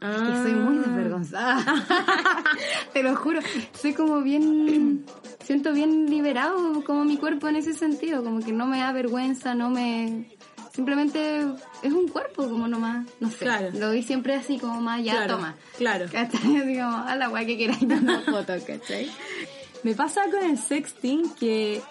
Ah. 0.00 0.10
Es 0.14 0.22
que 0.22 0.42
soy 0.42 0.52
muy 0.54 0.76
desvergonzada. 0.78 1.64
Te 2.92 3.02
lo 3.02 3.14
juro. 3.16 3.40
Soy 3.80 3.92
como 3.94 4.20
bien. 4.22 5.04
Siento 5.44 5.72
bien 5.72 6.06
liberado 6.08 6.82
como 6.84 7.04
mi 7.04 7.16
cuerpo 7.16 7.48
en 7.48 7.56
ese 7.56 7.74
sentido. 7.74 8.22
Como 8.24 8.40
que 8.40 8.52
no 8.52 8.66
me 8.66 8.78
da 8.78 8.92
vergüenza, 8.92 9.54
no 9.54 9.70
me. 9.70 10.30
Simplemente 10.74 11.40
es 11.82 11.92
un 11.92 12.08
cuerpo 12.08 12.48
como 12.48 12.66
nomás. 12.66 13.06
No 13.20 13.30
sé. 13.30 13.38
Claro. 13.44 13.68
Lo 13.74 13.92
vi 13.92 14.02
siempre 14.02 14.34
así 14.34 14.58
como 14.58 14.80
más, 14.80 15.04
ya 15.04 15.12
Claro, 15.12 15.36
toma. 15.36 15.54
claro. 15.78 16.06
¿Cachai? 16.10 16.56
Así 16.56 16.74
como, 16.78 16.96
a 16.96 17.14
la 17.16 17.44
que 17.44 17.56
quieras 17.56 17.80
y 17.80 17.84
una 17.84 18.20
foto, 18.22 18.52
¿cachai? 18.66 19.08
Me 19.84 19.94
pasa 19.94 20.22
con 20.30 20.42
el 20.42 20.56
sexting 20.58 21.34
que... 21.38 21.82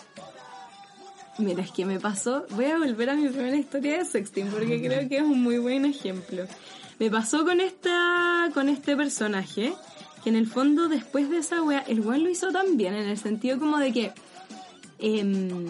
Mira, 1.38 1.64
es 1.64 1.72
que 1.72 1.86
me 1.86 2.00
pasó... 2.00 2.46
Voy 2.52 2.66
a 2.66 2.78
volver 2.78 3.10
a 3.10 3.16
mi 3.16 3.28
primera 3.28 3.58
historia 3.58 3.98
de 3.98 4.06
sexting 4.06 4.48
porque 4.48 4.82
creo 4.82 5.10
que 5.10 5.18
es 5.18 5.24
un 5.24 5.42
muy 5.42 5.58
buen 5.58 5.86
ejemplo. 5.86 6.46
Me 7.00 7.10
pasó 7.10 7.44
con 7.44 7.60
esta 7.60 8.50
con 8.54 8.70
este 8.70 8.96
personaje 8.96 9.74
que 10.24 10.30
en 10.30 10.36
el 10.36 10.48
fondo 10.48 10.88
después 10.88 11.30
de 11.30 11.40
esa 11.40 11.62
wea, 11.64 11.80
el 11.88 12.02
weón 12.02 12.24
lo 12.24 12.30
hizo 12.30 12.52
tan 12.52 12.78
bien 12.78 12.94
en 12.94 13.10
el 13.10 13.18
sentido 13.18 13.60
como 13.60 13.78
de 13.78 13.92
que 13.92 14.12
em, 15.00 15.66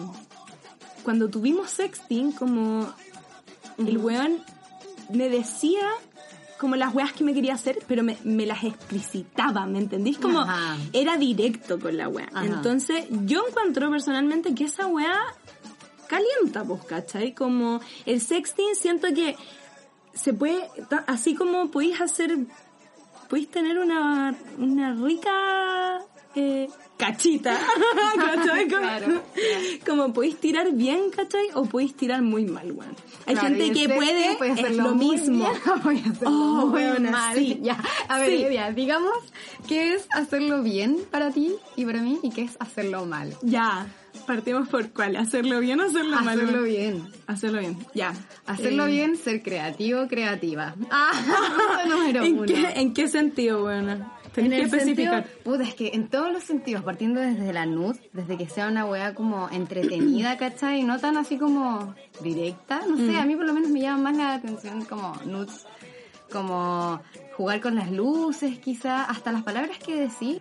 cuando 1.02 1.28
tuvimos 1.28 1.70
sexting 1.70 2.32
como 2.32 2.92
el 3.78 3.98
weón 3.98 4.44
me 5.12 5.28
decía 5.28 5.88
como 6.58 6.76
las 6.76 6.94
weas 6.94 7.12
que 7.12 7.24
me 7.24 7.34
quería 7.34 7.54
hacer, 7.54 7.78
pero 7.86 8.02
me, 8.02 8.16
me 8.24 8.46
las 8.46 8.64
explicitaba, 8.64 9.66
¿me 9.66 9.78
entendís? 9.78 10.18
Como 10.18 10.40
Ajá. 10.40 10.76
era 10.92 11.16
directo 11.16 11.78
con 11.78 11.96
la 11.96 12.08
wea. 12.08 12.28
Ajá. 12.32 12.46
Entonces, 12.46 13.06
yo 13.24 13.44
encuentro 13.48 13.90
personalmente 13.90 14.54
que 14.54 14.64
esa 14.64 14.86
wea 14.86 15.20
calienta, 16.06 16.64
pues, 16.64 16.84
¿cachai? 16.84 17.34
Como 17.34 17.80
el 18.06 18.20
sexting 18.20 18.74
siento 18.74 19.08
que 19.14 19.36
se 20.12 20.32
puede, 20.32 20.68
así 21.06 21.34
como 21.34 21.70
podéis 21.70 22.00
hacer, 22.00 22.38
podéis 23.28 23.50
tener 23.50 23.78
una, 23.78 24.34
una 24.58 24.94
rica 24.94 26.00
eh, 26.36 26.68
cachita, 26.96 27.58
¿cachai? 28.16 28.68
Como, 28.68 28.80
Claro, 28.82 29.22
como 29.86 30.12
podéis 30.12 30.36
tirar 30.36 30.72
bien, 30.72 31.10
¿cachai? 31.14 31.46
O 31.54 31.64
podéis 31.64 31.94
tirar 31.94 32.22
muy 32.22 32.44
mal, 32.44 32.72
weón. 32.72 32.94
Hay 33.26 33.34
Claro, 33.34 33.48
gente 33.56 33.72
que 33.72 33.88
puede, 33.88 34.36
puede 34.36 34.60
es 34.60 34.76
lo 34.76 34.94
muy 34.94 35.16
mismo. 35.16 35.38
bien, 35.38 36.12
Oh, 36.26 36.66
muy 36.66 36.82
weona, 36.82 37.10
mal. 37.10 37.36
sí. 37.36 37.58
Ya, 37.62 37.78
a 38.08 38.18
ver, 38.18 38.30
Sí. 38.30 38.74
Digamos 38.74 39.12
qué 39.68 39.94
es 39.94 40.06
hacerlo 40.12 40.62
bien 40.62 40.98
para 41.10 41.30
ti 41.30 41.54
y 41.76 41.84
para 41.84 42.00
mí 42.02 42.18
y 42.22 42.30
qué 42.30 42.42
es 42.42 42.56
hacerlo 42.60 43.06
mal. 43.06 43.34
Ya, 43.42 43.86
partimos 44.26 44.68
por 44.68 44.90
cuál, 44.90 45.16
hacerlo 45.16 45.60
bien 45.60 45.80
o 45.80 45.84
hacerlo 45.84 46.20
mal. 46.20 46.38
Hacerlo 46.40 46.62
bien. 46.62 47.08
Hacerlo 47.26 47.60
bien, 47.60 47.78
ya. 47.94 48.12
Hacerlo 48.46 48.86
Eh, 48.86 48.90
bien, 48.90 49.16
ser 49.16 49.42
creativo, 49.42 50.06
creativa. 50.08 50.74
Ah, 50.90 51.82
número 51.88 52.22
¿En 52.24 52.34
uno. 52.38 52.46
qué, 52.46 52.66
¿En 52.76 52.92
qué 52.94 53.08
sentido, 53.08 53.64
weona? 53.64 54.12
Tenés 54.34 54.52
En 54.52 54.70
que 54.70 54.76
el 54.76 54.82
sentido, 54.82 55.14
especificar. 55.14 55.42
puta, 55.44 55.62
es 55.62 55.74
que 55.74 55.88
en 55.94 56.08
todos 56.08 56.32
los 56.32 56.42
sentidos, 56.42 56.82
partiendo 56.82 57.20
desde 57.20 57.52
la 57.52 57.66
nud, 57.66 57.96
desde 58.12 58.36
que 58.36 58.48
sea 58.48 58.68
una 58.68 58.84
weá 58.84 59.14
como 59.14 59.48
entretenida, 59.50 60.36
¿cachai? 60.38 60.82
No 60.82 60.98
tan 60.98 61.16
así 61.16 61.38
como 61.38 61.94
directa, 62.20 62.82
no 62.88 62.96
Mm. 62.96 63.06
sé, 63.10 63.16
a 63.18 63.24
mí 63.24 63.36
por 63.36 63.46
lo 63.46 63.52
menos 63.54 63.70
me 63.70 63.80
llama 63.80 64.10
más 64.10 64.16
la 64.16 64.34
atención 64.34 64.84
como 64.84 65.14
nudes, 65.24 65.66
como 66.32 67.00
jugar 67.36 67.60
con 67.60 67.76
las 67.76 67.90
luces, 67.90 68.58
quizá, 68.58 69.04
hasta 69.04 69.30
las 69.32 69.42
palabras 69.42 69.78
que 69.78 69.96
decís. 69.96 70.40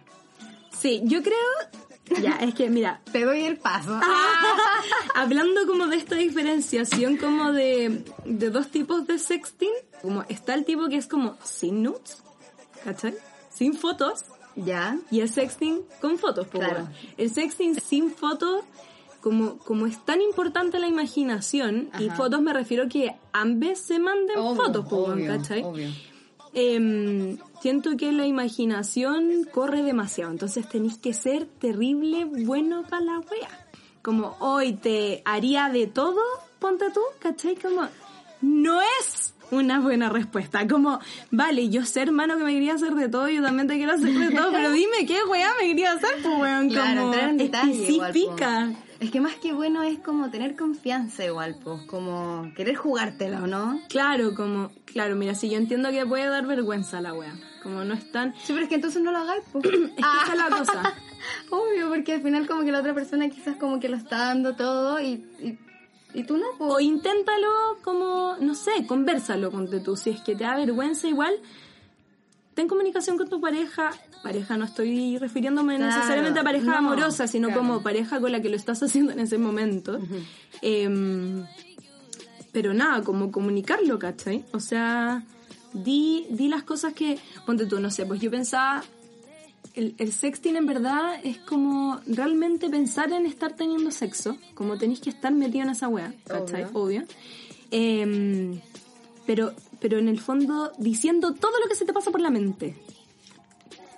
Sí, 0.78 1.02
yo 1.06 1.22
creo... 1.22 1.38
Ya, 2.22 2.32
es 2.42 2.54
que 2.54 2.70
mira, 2.70 3.00
Te 3.14 3.24
doy 3.24 3.44
el 3.44 3.58
paso. 3.58 3.98
Ah. 4.02 4.82
hablando 5.16 5.66
como 5.68 5.88
de 5.88 5.96
esta 5.98 6.16
diferenciación 6.16 7.18
como 7.18 7.52
de, 7.54 8.04
de 8.26 8.50
dos 8.50 8.70
tipos 8.70 9.08
de 9.08 9.18
sexting, 9.20 9.72
como 10.02 10.24
está 10.30 10.54
el 10.54 10.66
tipo 10.66 10.90
que 10.90 10.98
es 10.98 11.08
como 11.08 11.38
sin 11.44 11.82
nudes, 11.84 12.22
¿cachai? 12.84 13.14
Sin 13.64 13.76
fotos, 13.76 14.26
Ya. 14.58 15.00
y 15.10 15.22
el 15.22 15.30
sexting 15.30 15.80
con 16.02 16.18
fotos, 16.18 16.48
pues, 16.52 16.66
Claro. 16.68 16.90
El 17.18 17.30
sexting 17.30 17.80
sin 17.80 18.12
fotos, 18.12 18.66
como, 19.22 19.58
como 19.60 19.86
es 19.88 20.04
tan 20.04 20.20
importante 20.22 20.80
la 20.80 20.88
imaginación, 20.88 21.90
y 21.98 22.08
Ajá. 22.10 22.18
fotos 22.18 22.42
me 22.42 22.52
refiero 22.52 22.90
que 22.90 23.16
ambas 23.32 23.80
se 23.80 24.00
manden 24.00 24.36
fotos, 24.58 24.86
pues, 24.90 25.02
weón, 25.02 25.14
obvio, 25.14 25.28
¿cachai? 25.28 25.64
obvio. 25.64 25.90
Em, 26.56 27.38
siento 27.62 27.96
que 27.98 28.12
la 28.12 28.28
imaginación 28.28 29.48
corre 29.52 29.82
demasiado, 29.82 30.30
entonces 30.32 30.68
tenéis 30.68 30.98
que 30.98 31.14
ser 31.14 31.46
terrible 31.48 32.26
bueno 32.26 32.84
para 32.84 33.04
la 33.06 33.20
wea. 33.20 33.68
Como 34.04 34.36
hoy 34.40 34.74
te 34.74 35.22
haría 35.26 35.70
de 35.70 35.88
todo, 35.88 36.22
ponte 36.60 36.92
tú, 36.92 37.00
¿cachai? 37.20 37.56
Como 37.56 37.88
no 38.42 38.82
es 39.00 39.33
una 39.56 39.80
buena 39.80 40.10
respuesta. 40.10 40.68
Como, 40.68 41.00
vale, 41.32 41.70
yo 41.70 41.86
sé 41.86 42.02
hermano 42.02 42.38
que 42.38 42.44
me 42.44 42.54
quería 42.54 42.74
hacer 42.74 42.94
de 42.96 43.10
todo, 43.10 43.30
yo 43.30 43.42
también 43.42 43.68
te 43.68 43.76
quiero 43.76 43.94
hacer 43.94 44.14
de 44.14 44.32
todo, 44.32 44.52
pero 44.52 44.72
dime 44.74 45.06
qué 45.08 45.24
wea 45.30 45.50
me 45.60 45.68
quería 45.68 45.94
hacer, 45.94 46.16
pues 46.22 46.40
weón, 46.40 46.70
Claro, 46.70 47.02
como 47.02 47.14
entrar 47.14 47.30
en 47.30 47.38
detalle 47.38 47.72
igual, 47.74 48.12
po. 48.12 48.18
especifica. 48.18 48.72
Es 49.00 49.12
que 49.12 49.20
más 49.20 49.36
que 49.36 49.52
bueno 49.52 49.84
es 49.84 50.00
como 50.00 50.30
tener 50.30 50.56
confianza 50.56 51.26
igual, 51.26 51.58
pues, 51.62 51.82
como 51.88 52.50
querer 52.56 52.76
jugártela, 52.76 53.44
¿o 53.44 53.48
no? 53.48 53.82
Claro, 53.90 54.34
como, 54.34 54.72
claro, 54.86 55.16
mira, 55.18 55.36
si 55.36 55.50
yo 55.50 55.58
entiendo 55.58 55.92
que 55.92 56.06
puede 56.06 56.28
dar 56.28 56.46
vergüenza 56.46 57.02
la 57.02 57.14
wea. 57.14 57.34
Como 57.62 57.84
no 57.84 57.94
es 57.94 58.12
tan... 58.12 58.34
Sí, 58.36 58.54
pero 58.54 58.62
es 58.62 58.70
que 58.70 58.76
entonces 58.76 59.02
no 59.02 59.12
lo 59.12 59.18
hagáis, 59.20 59.44
pues. 59.52 59.66
Es 59.66 59.72
que 59.72 60.24
esa 60.24 60.32
es 60.32 60.38
la 60.38 60.58
cosa. 60.58 60.94
Obvio, 61.50 61.90
porque 61.90 62.14
al 62.14 62.22
final 62.22 62.48
como 62.48 62.64
que 62.64 62.72
la 62.72 62.80
otra 62.80 62.94
persona 62.94 63.30
quizás 63.30 63.58
como 63.58 63.80
que 63.80 63.90
lo 63.90 63.98
está 63.98 64.18
dando 64.18 64.56
todo 64.56 65.00
y, 65.02 65.26
y, 65.42 65.58
y 66.14 66.24
tú 66.24 66.38
no. 66.38 66.46
O 66.60 66.80
inténtalo 66.80 67.78
como, 67.84 68.36
no 68.40 68.56
sé, 68.56 68.86
conversalo 68.88 69.52
con 69.52 69.70
tú. 69.84 69.96
Si 69.96 70.12
es 70.12 70.22
que 70.22 70.36
te 70.36 70.44
da 70.44 70.56
vergüenza 70.56 71.08
igual, 71.08 71.34
ten 72.54 72.68
comunicación 72.68 73.18
con 73.18 73.30
tu 73.30 73.42
pareja. 73.42 73.92
Pareja, 74.22 74.56
no 74.58 74.66
estoy 74.66 75.18
refiriéndome 75.18 75.78
Claro, 75.78 75.96
necesariamente 75.96 76.40
a 76.40 76.44
pareja 76.44 76.72
no, 76.72 76.78
amorosa, 76.78 77.28
sino 77.28 77.50
claro. 77.50 77.62
como 77.62 77.84
pareja 77.84 78.20
con 78.20 78.32
la 78.32 78.42
que 78.42 78.50
lo 78.50 78.56
estás 78.56 78.82
haciendo 78.84 79.12
en 79.12 79.20
ese 79.20 79.38
momento. 79.38 80.00
Em, 80.62 81.46
pero 82.52 82.74
nada, 82.74 83.02
como 83.04 83.32
comunicarlo, 83.32 83.98
¿cachai? 83.98 84.46
O 84.54 84.60
sea, 84.60 85.24
di, 85.74 86.28
di 86.30 86.48
las 86.48 86.64
cosas 86.64 86.94
que, 86.94 87.20
ponte 87.46 87.66
tú, 87.66 87.80
no 87.80 87.90
sé, 87.90 88.06
pues 88.06 88.22
yo 88.22 88.30
pensaba, 88.30 88.84
el, 89.76 89.96
el 89.98 90.12
sexting 90.14 90.56
en 90.56 90.66
verdad 90.66 91.16
es 91.24 91.38
como 91.40 92.00
realmente 92.06 92.70
pensar 92.70 93.12
en 93.12 93.26
estar 93.26 93.54
teniendo 93.56 93.90
sexo, 93.92 94.38
como 94.54 94.78
tenéis 94.78 95.00
que 95.00 95.10
estar 95.10 95.32
metido 95.34 95.64
en 95.64 95.72
esa 95.72 95.88
wea, 95.88 96.14
¿cachai? 96.28 96.66
Obvio. 96.74 97.04
Em, 97.72 98.60
pero, 99.26 99.54
pero 99.80 99.98
en 99.98 100.08
el 100.10 100.20
fondo 100.20 100.72
diciendo 100.78 101.34
todo 101.34 101.60
lo 101.62 101.68
que 101.68 101.76
se 101.76 101.86
te 101.86 101.94
pasa 101.94 102.12
por 102.12 102.22
la 102.22 102.30
mente. 102.30 102.76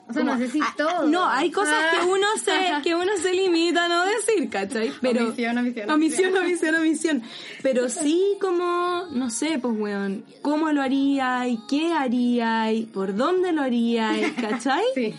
o 0.08 0.14
sea, 0.14 0.22
Como- 0.22 0.34
no 0.36 0.40
sé 0.40 0.52
si 0.52 0.60
ah, 0.62 0.74
todo. 0.78 1.08
No, 1.08 1.26
hay 1.28 1.50
cosas 1.52 1.74
Ah. 1.78 1.98
que 2.00 2.06
uno 2.08 2.28
se, 2.44 2.54
que 2.84 2.94
uno 2.96 3.12
se 3.22 3.34
limita 3.34 3.86
a 3.86 3.90
no 3.90 4.06
decir, 4.06 4.50
¿cachai? 4.52 4.92
Pero, 5.02 5.26
Omisión, 5.26 5.58
omisión, 5.58 5.90
omisión, 5.90 6.36
omisión, 6.36 6.76
omisión. 6.76 7.24
Pero 7.64 7.90
sí 7.90 8.38
como, 8.40 9.08
no 9.12 9.30
sé, 9.32 9.58
pues 9.60 9.74
weón, 9.78 10.24
cómo 10.44 10.72
lo 10.72 10.82
haría 10.84 11.48
y 11.48 11.60
qué 11.68 11.92
haría 11.92 12.72
y 12.72 12.86
por 12.86 13.16
dónde 13.16 13.52
lo 13.52 13.64
haría, 13.64 14.12
¿cachai? 14.40 14.84
Sí, 14.96 15.14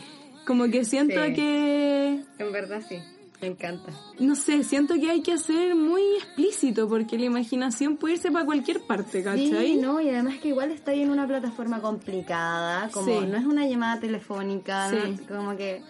Como 0.46 0.64
que 0.70 0.84
siento 0.84 1.22
Sí. 1.24 1.32
que, 1.34 2.22
en 2.38 2.52
verdad 2.52 2.80
sí. 2.88 2.98
Me 3.40 3.48
encanta. 3.48 3.92
no 4.18 4.34
sé, 4.34 4.64
siento 4.64 4.94
que 4.94 5.10
hay 5.10 5.20
que 5.20 5.36
ser 5.36 5.74
muy 5.74 6.00
explícito 6.16 6.88
porque 6.88 7.18
la 7.18 7.26
imaginación 7.26 7.98
puede 7.98 8.14
irse 8.14 8.30
para 8.32 8.46
cualquier 8.46 8.80
parte, 8.86 9.22
¿cachai? 9.22 9.50
Sí, 9.50 9.76
no, 9.76 10.00
y 10.00 10.08
además 10.08 10.36
que 10.38 10.48
igual 10.48 10.70
está 10.70 10.94
en 10.94 11.10
una 11.10 11.26
plataforma 11.26 11.82
complicada, 11.82 12.88
como 12.90 13.20
Sí. 13.20 13.26
no 13.26 13.36
es 13.36 13.44
una 13.44 13.66
llamada 13.66 14.00
telefónica, 14.00 14.88
Sí. 14.88 14.96
¿no? 15.28 15.36
como 15.36 15.54
que 15.54 15.82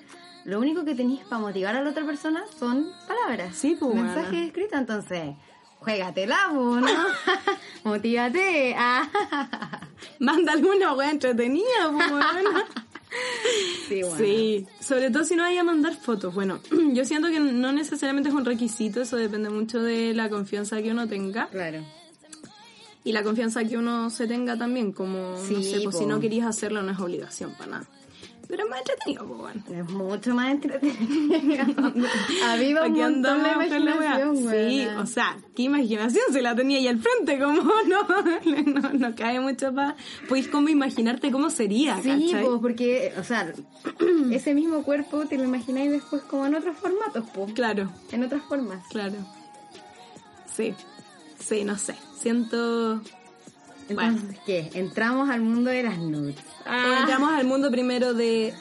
lo 0.44 0.58
único 0.58 0.84
que 0.84 0.96
tenéis 0.96 1.20
para 1.24 1.40
motivar 1.40 1.76
a 1.76 1.82
la 1.82 1.90
otra 1.90 2.04
persona 2.04 2.42
son 2.58 2.88
palabras. 3.06 3.54
Sí, 3.56 3.76
pues, 3.78 3.94
mensajes 3.94 4.30
buena. 4.30 4.46
escritos, 4.46 4.78
entonces 4.80 5.22
juégatela, 5.78 6.48
¿no? 6.52 6.80
Motívate. 7.84 8.74
Ah. 8.76 9.08
Manda 10.18 10.52
alguna 10.52 10.94
wea 10.94 11.10
entretenida, 11.12 11.92
pues. 11.92 12.24
Sí, 13.88 14.02
bueno. 14.02 14.16
Sí, 14.18 14.66
sobre 14.80 15.10
todo 15.10 15.24
si 15.24 15.36
no 15.36 15.44
vaya 15.44 15.60
a 15.60 15.64
mandar 15.64 15.94
fotos. 15.94 16.34
Bueno, 16.34 16.58
yo 16.92 17.04
siento 17.04 17.28
que 17.28 17.38
no 17.38 17.70
necesariamente 17.72 18.30
es 18.30 18.34
un 18.34 18.44
requisito, 18.44 19.00
eso 19.00 19.16
depende 19.16 19.48
mucho 19.48 19.80
de 19.80 20.12
la 20.12 20.28
confianza 20.28 20.82
que 20.82 20.90
uno 20.90 21.06
tenga 21.06 21.46
Claro. 21.48 21.84
y 23.04 23.12
la 23.12 23.22
confianza 23.22 23.64
que 23.64 23.76
uno 23.78 24.10
se 24.10 24.26
tenga 24.26 24.58
también, 24.58 24.90
como, 24.90 25.36
no 25.50 25.62
sé, 25.62 25.80
pues 25.84 25.98
si 25.98 26.04
no 26.06 26.18
querías 26.18 26.46
hacerlo 26.46 26.82
no 26.82 26.90
es 26.90 26.98
obligación 26.98 27.52
para 27.52 27.70
nada. 27.70 27.86
Pero 28.48 28.62
es 28.62 28.70
más 28.70 28.78
entretenido, 28.78 29.26
pues 29.26 29.40
bueno. 29.40 29.62
Es 29.82 29.90
mucho 29.92 30.34
más 30.34 30.52
entretenido. 30.52 31.64
Aviva 32.46 32.86
un 32.86 32.92
montón 32.92 33.42
la 33.42 33.54
imaginación, 33.54 34.36
Sí, 34.36 34.44
weona. 34.46 35.00
o 35.00 35.06
sea, 35.06 35.36
qué 35.56 35.62
imaginación 35.64 36.22
se 36.32 36.42
la 36.42 36.54
tenía 36.54 36.78
ahí 36.78 36.86
al 36.86 37.00
frente, 37.00 37.40
como 37.40 37.60
no, 37.88 38.06
no, 38.64 38.92
no 38.92 39.14
cae 39.16 39.40
mucho 39.40 39.74
para... 39.74 39.96
Podéis 40.28 40.46
como 40.48 40.68
imaginarte 40.68 41.32
cómo 41.32 41.50
sería, 41.50 42.00
Sí, 42.02 42.32
porque, 42.62 43.12
o 43.18 43.24
sea, 43.24 43.52
ese 44.30 44.54
mismo 44.54 44.84
cuerpo 44.84 45.26
te 45.26 45.38
lo 45.38 45.44
imagináis 45.44 45.90
después 45.90 46.22
como 46.22 46.46
en 46.46 46.54
otros 46.54 46.76
formatos, 46.76 47.24
po. 47.30 47.46
Claro, 47.52 47.90
En 48.12 48.22
otras 48.22 48.42
formas. 48.44 48.78
claro. 48.90 49.16
Sí, 50.54 50.72
sí, 51.40 51.64
no 51.64 51.76
sé. 51.76 51.96
Siento... 52.18 53.00
Bueno. 53.88 54.12
Entonces, 54.12 54.38
¿qué? 54.44 54.70
Entramos 54.74 55.30
al 55.30 55.40
mundo 55.42 55.70
de 55.70 55.82
las 55.82 55.98
nudes. 55.98 56.36
O 56.66 56.92
entramos 57.00 57.30
al 57.30 57.46
mundo 57.46 57.70
primero 57.70 58.14
de, 58.14 58.52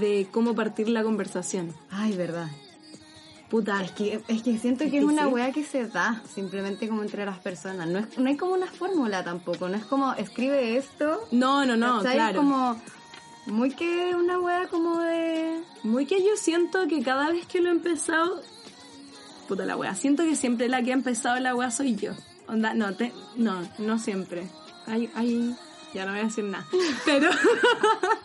de 0.00 0.26
cómo 0.30 0.54
partir 0.54 0.88
la 0.88 1.02
conversación. 1.02 1.74
Ay, 1.90 2.16
verdad. 2.16 2.48
Puta, 3.50 3.82
Es 3.82 3.92
que, 3.92 4.20
es 4.26 4.42
que 4.42 4.58
siento 4.58 4.80
que 4.84 4.96
Es 4.96 5.02
es 5.02 5.04
una 5.04 5.26
sí. 5.26 5.28
weá 5.28 5.52
que 5.52 5.62
se 5.64 5.86
da 5.86 6.22
simplemente 6.34 6.88
como 6.88 7.02
entre 7.02 7.24
las 7.24 7.38
personas. 7.38 7.86
No, 7.88 7.98
es, 8.00 8.18
no 8.18 8.28
hay 8.28 8.36
como 8.36 8.54
una 8.54 8.66
fórmula 8.66 9.22
tampoco. 9.22 9.68
No 9.68 9.76
es 9.76 9.84
como 9.84 10.12
escribe 10.14 10.76
esto. 10.76 11.20
No, 11.30 11.64
no, 11.64 11.76
no, 11.76 11.98
¿cachai? 11.98 12.14
claro. 12.14 12.38
como 12.40 12.80
muy 13.46 13.70
que 13.70 14.14
una 14.14 14.40
weá 14.40 14.66
como 14.68 14.98
de. 14.98 15.60
Muy 15.82 16.06
que 16.06 16.20
yo 16.20 16.36
siento 16.36 16.88
que 16.88 17.02
cada 17.02 17.30
vez 17.30 17.46
que 17.46 17.60
lo 17.60 17.68
he 17.68 17.72
empezado... 17.72 18.42
Puta 19.46 19.66
la 19.66 19.76
wea. 19.76 19.94
Siento 19.94 20.24
que 20.24 20.36
siempre 20.36 20.68
la 20.68 20.82
que 20.82 20.90
ha 20.90 20.94
empezado 20.94 21.38
la 21.38 21.54
wea 21.54 21.70
soy 21.70 21.94
yo. 21.96 22.12
Onda, 22.54 22.72
no, 22.72 22.94
te, 22.94 23.12
no, 23.36 23.68
no 23.78 23.98
siempre. 23.98 24.48
Hay, 24.86 25.10
hay, 25.16 25.54
ya 25.92 26.04
no 26.06 26.12
voy 26.12 26.20
a 26.20 26.24
decir 26.24 26.44
nada. 26.44 26.64
Pero, 27.04 27.28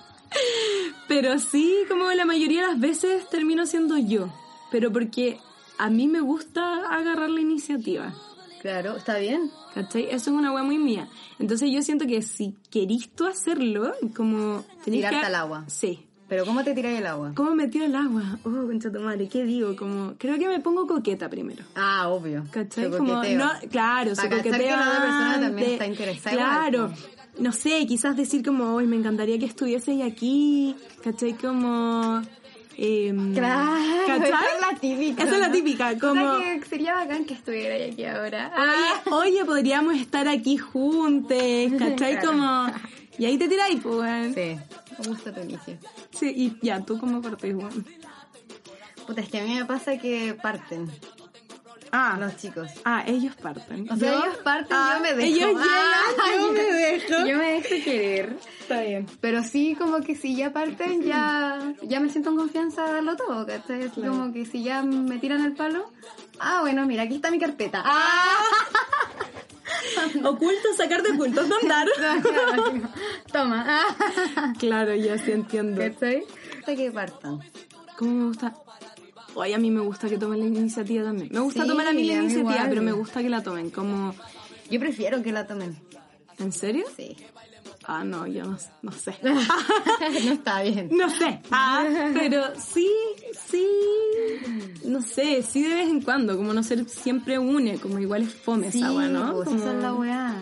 pero 1.08 1.40
sí, 1.40 1.76
como 1.88 2.10
la 2.12 2.26
mayoría 2.26 2.62
de 2.62 2.68
las 2.68 2.80
veces 2.80 3.28
termino 3.30 3.66
siendo 3.66 3.98
yo. 3.98 4.30
Pero 4.72 4.92
porque 4.92 5.40
a 5.78 5.90
mí 5.90 6.08
me 6.08 6.22
gusta 6.22 6.94
agarrar 6.96 7.30
la 7.30 7.42
iniciativa. 7.42 8.14
Claro, 8.62 8.98
está 8.98 9.18
bien. 9.18 9.50
¿Cachai? 9.74 10.04
Eso 10.06 10.16
es 10.16 10.36
una 10.38 10.52
weá 10.52 10.64
muy 10.64 10.78
mía. 10.78 11.08
Entonces 11.40 11.70
yo 11.72 11.82
siento 11.82 12.06
que 12.06 12.22
si 12.22 12.54
querís 12.70 13.10
tú 13.10 13.26
hacerlo, 13.26 13.94
como... 14.16 14.64
Tirarte 14.84 15.20
que- 15.22 15.26
al 15.26 15.36
agua. 15.36 15.64
Sí. 15.68 16.06
Pero 16.30 16.46
¿cómo 16.46 16.64
te 16.64 16.74
tiráis 16.76 17.00
el 17.00 17.08
agua? 17.08 17.32
¿Cómo 17.36 17.56
me 17.56 17.68
tiro 17.68 17.86
el 17.86 17.96
agua? 17.96 18.38
Oh, 18.44 18.68
concha 18.68 18.92
tu 18.92 19.00
madre, 19.00 19.28
¿qué 19.28 19.44
digo? 19.44 19.76
Como, 19.76 20.14
creo 20.18 20.38
que 20.38 20.48
me 20.48 20.60
pongo 20.60 20.86
coqueta 20.86 21.28
primero. 21.30 21.64
Ah, 21.76 22.08
obvio. 22.10 22.44
¿Cachai? 22.52 22.90
Como, 22.92 23.24
no, 23.24 23.50
claro, 23.72 24.16
se 24.16 24.30
coquetea 24.30 24.58
que 24.60 24.68
la 24.68 24.80
otra 24.90 25.02
persona 25.02 25.40
también 25.42 25.72
está 25.72 25.88
interesada 25.88 26.36
Claro. 26.36 26.78
igual, 26.86 27.00
no 27.40 27.52
sé, 27.52 27.86
quizás 27.88 28.16
decir 28.16 28.46
como, 28.46 28.76
hoy 28.76 28.86
me 28.86 28.96
encantaría 28.98 29.40
que 29.40 29.46
estuvieses 29.46 30.02
aquí, 30.04 30.76
¿cachai? 31.04 31.34
Como... 31.34 32.22
em, 32.78 33.34
Claro, 33.34 33.80
¿cachai? 34.08 34.30
esa 34.30 34.40
es 34.56 34.62
la 34.74 34.80
típica. 34.80 35.24
Esa 35.24 35.34
es 35.36 35.40
la 35.42 35.48
¿no? 35.48 35.54
típica, 35.54 35.98
como... 36.00 36.38
que 36.40 36.62
sería 36.70 36.94
bacán 36.96 37.26
que 37.26 37.34
estuviera 37.34 37.74
aquí 37.92 38.06
ahora. 38.06 38.52
Oye, 39.12 39.16
oye, 39.38 39.46
podríamos 39.46 39.96
estar 39.96 40.28
aquí 40.28 40.58
juntos, 40.58 41.38
¿cachai? 41.80 42.20
Claro. 42.20 42.28
Como... 42.28 42.68
Y 43.20 43.26
ahí 43.26 43.38
te 43.38 43.48
tiráis, 43.48 43.80
pues, 43.84 43.96
weón. 43.96 44.34
Sí, 44.34 44.58
me 44.98 45.08
gusta 45.08 45.34
tu 45.34 45.42
inicio. 45.42 45.78
Sí, 46.18 46.34
y 46.36 46.58
ya, 46.66 46.80
¿tú 46.80 46.98
cómo 46.98 47.22
partís, 47.22 47.54
weón? 47.54 47.86
Puta, 49.06 49.22
es 49.22 49.30
que 49.30 49.40
a 49.40 49.44
mí 49.44 49.56
me 49.56 49.66
pasa 49.66 49.98
que 49.98 50.34
parten 50.42 50.90
Ah, 51.92 52.18
los 52.20 52.38
chicos. 52.38 52.70
ah, 52.86 53.04
ellos 53.08 53.36
parten. 53.36 53.92
O 53.92 53.96
sea, 53.98 54.12
Yo- 54.14 54.20
ellos 54.24 54.38
parten, 54.44 54.78
ah, 54.78 54.94
yo 54.98 55.02
me 55.02 55.14
dejo. 55.16 55.28
Ellos 55.28 55.50
llegan, 55.50 55.64
Ah, 56.22 56.36
yo 56.38 56.52
me 56.54 56.64
dejo. 56.64 57.26
Yo 57.28 57.38
me 57.38 57.52
dejo 57.62 57.84
querer. 57.84 58.38
Está 58.62 58.82
bien. 58.82 59.08
Pero 59.20 59.44
sí, 59.44 59.76
como 59.76 60.00
que 60.02 60.14
si 60.16 60.36
ya 60.36 60.54
parten, 60.54 61.02
ya, 61.02 61.74
ya 61.82 62.00
me 62.00 62.10
siento 62.12 62.30
en 62.30 62.36
confianza 62.38 62.86
de 62.86 62.94
darlo 62.94 63.16
todo, 63.16 63.46
¿cachai? 63.48 63.82
Así 63.86 63.90
Claro. 64.02 64.12
como 64.12 64.32
que 64.34 64.46
si 64.46 64.62
ya 64.62 64.84
me 64.84 65.18
tiran 65.18 65.44
el 65.44 65.54
palo, 65.54 65.92
ah, 66.40 66.60
bueno, 66.62 66.86
mira, 66.86 67.04
aquí 67.04 67.16
está 67.16 67.32
mi 67.32 67.40
carpeta. 67.40 67.82
Ah, 67.84 68.38
Oculto, 70.30 70.74
sacar 70.78 71.02
de 71.04 71.12
ocultos, 71.12 71.48
no 71.48 71.56
andar. 71.62 71.88
Toma. 73.32 73.82
Claro, 74.60 74.96
ya 74.96 75.18
sí 75.18 75.32
entiendo. 75.32 75.82
¿Cachai? 75.82 76.24
Hasta 76.60 76.76
que 76.76 76.92
partan. 76.92 77.40
¿Cómo 77.98 78.12
me 78.12 78.26
gusta? 78.28 78.54
Oye, 79.36 79.54
a 79.54 79.58
mí 79.58 79.70
me 79.72 79.82
gusta 79.82 80.10
que 80.10 80.18
tomen 80.18 80.40
la 80.40 80.46
iniciativa 80.48 81.04
también. 81.04 81.30
Me 81.32 81.40
gusta 81.40 81.64
Sí, 81.64 81.68
tomar 81.68 81.88
a 81.88 81.94
mí 81.94 82.04
la 82.06 82.14
iniciativa, 82.16 82.52
igual. 82.54 82.70
pero 82.70 82.82
me 82.82 82.92
gusta 82.92 83.22
que 83.22 83.30
la 83.30 83.44
tomen. 83.44 83.70
Como, 83.70 84.14
Yo 84.72 84.80
prefiero 84.80 85.22
que 85.22 85.32
la 85.32 85.46
tomen. 85.48 85.78
¿en 86.40 86.52
serio? 86.54 86.86
Sí. 86.96 87.18
Ah, 87.92 88.04
no, 88.04 88.28
yo 88.28 88.44
no, 88.46 88.56
no 88.84 88.92
sé. 88.92 89.16
no 89.24 89.40
está 90.34 90.62
bien. 90.62 90.90
No 90.92 91.10
sé. 91.10 91.42
Ah, 91.50 91.84
pero 92.14 92.44
sí, 92.56 92.88
sí. 93.48 93.66
No 94.86 95.02
sé, 95.02 95.42
sí 95.42 95.64
de 95.64 95.74
vez 95.74 95.90
en 95.90 96.02
cuando, 96.02 96.38
como 96.38 96.54
no 96.54 96.62
ser 96.62 96.88
siempre 96.88 97.40
une, 97.40 97.80
como 97.80 97.98
igual 97.98 98.22
es 98.24 98.34
fome 98.36 98.72
Sí, 98.72 98.78
esa 98.78 98.94
weá, 98.94 99.08
¿no? 99.08 99.34
pues 99.34 99.50
Como- 99.50 99.60
esa 99.62 99.74
es 99.76 99.82
la 99.82 99.94
weá. 99.96 100.42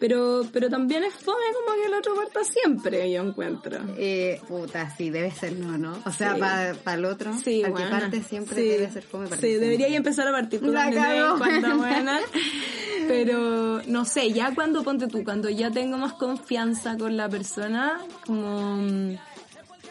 Pero, 0.00 0.42
pero 0.52 0.68
también 0.68 1.04
es 1.04 1.14
fome 1.14 1.36
como 1.64 1.76
que 1.80 1.86
el 1.86 1.94
otro 1.94 2.14
parta 2.14 2.40
siempre, 2.44 3.10
yo 3.10 3.22
encuentro. 3.22 3.78
Eh, 3.96 4.40
puta, 4.48 4.94
sí, 4.96 5.10
debe 5.10 5.30
ser 5.30 5.52
no, 5.54 5.76
¿no? 5.78 5.98
O 6.04 6.10
sea, 6.12 6.34
Sí. 6.34 6.40
para 6.84 6.96
el 6.98 7.04
otro, 7.04 7.32
Sí, 7.38 7.62
para 7.62 7.74
el 7.74 7.84
que 7.84 7.90
parte 7.90 8.22
siempre 8.22 8.56
Sí. 8.56 8.68
debe 8.68 8.90
ser 8.90 9.02
fome. 9.02 9.28
Sí, 9.36 9.54
debería 9.54 9.88
empezar 9.88 10.26
a 10.28 10.32
partir 10.32 10.62
La 10.62 10.90
cuando, 11.38 11.76
buena. 11.78 12.20
Pero, 13.08 13.82
no 13.86 14.04
sé, 14.04 14.32
ya 14.32 14.54
cuando, 14.54 14.82
ponte 14.82 15.06
tú, 15.06 15.22
cuando 15.24 15.48
ya 15.48 15.70
tengo 15.70 15.96
más 15.98 16.14
confianza 16.14 16.96
con 16.98 17.16
la 17.16 17.28
persona, 17.28 18.00
como, 18.26 19.16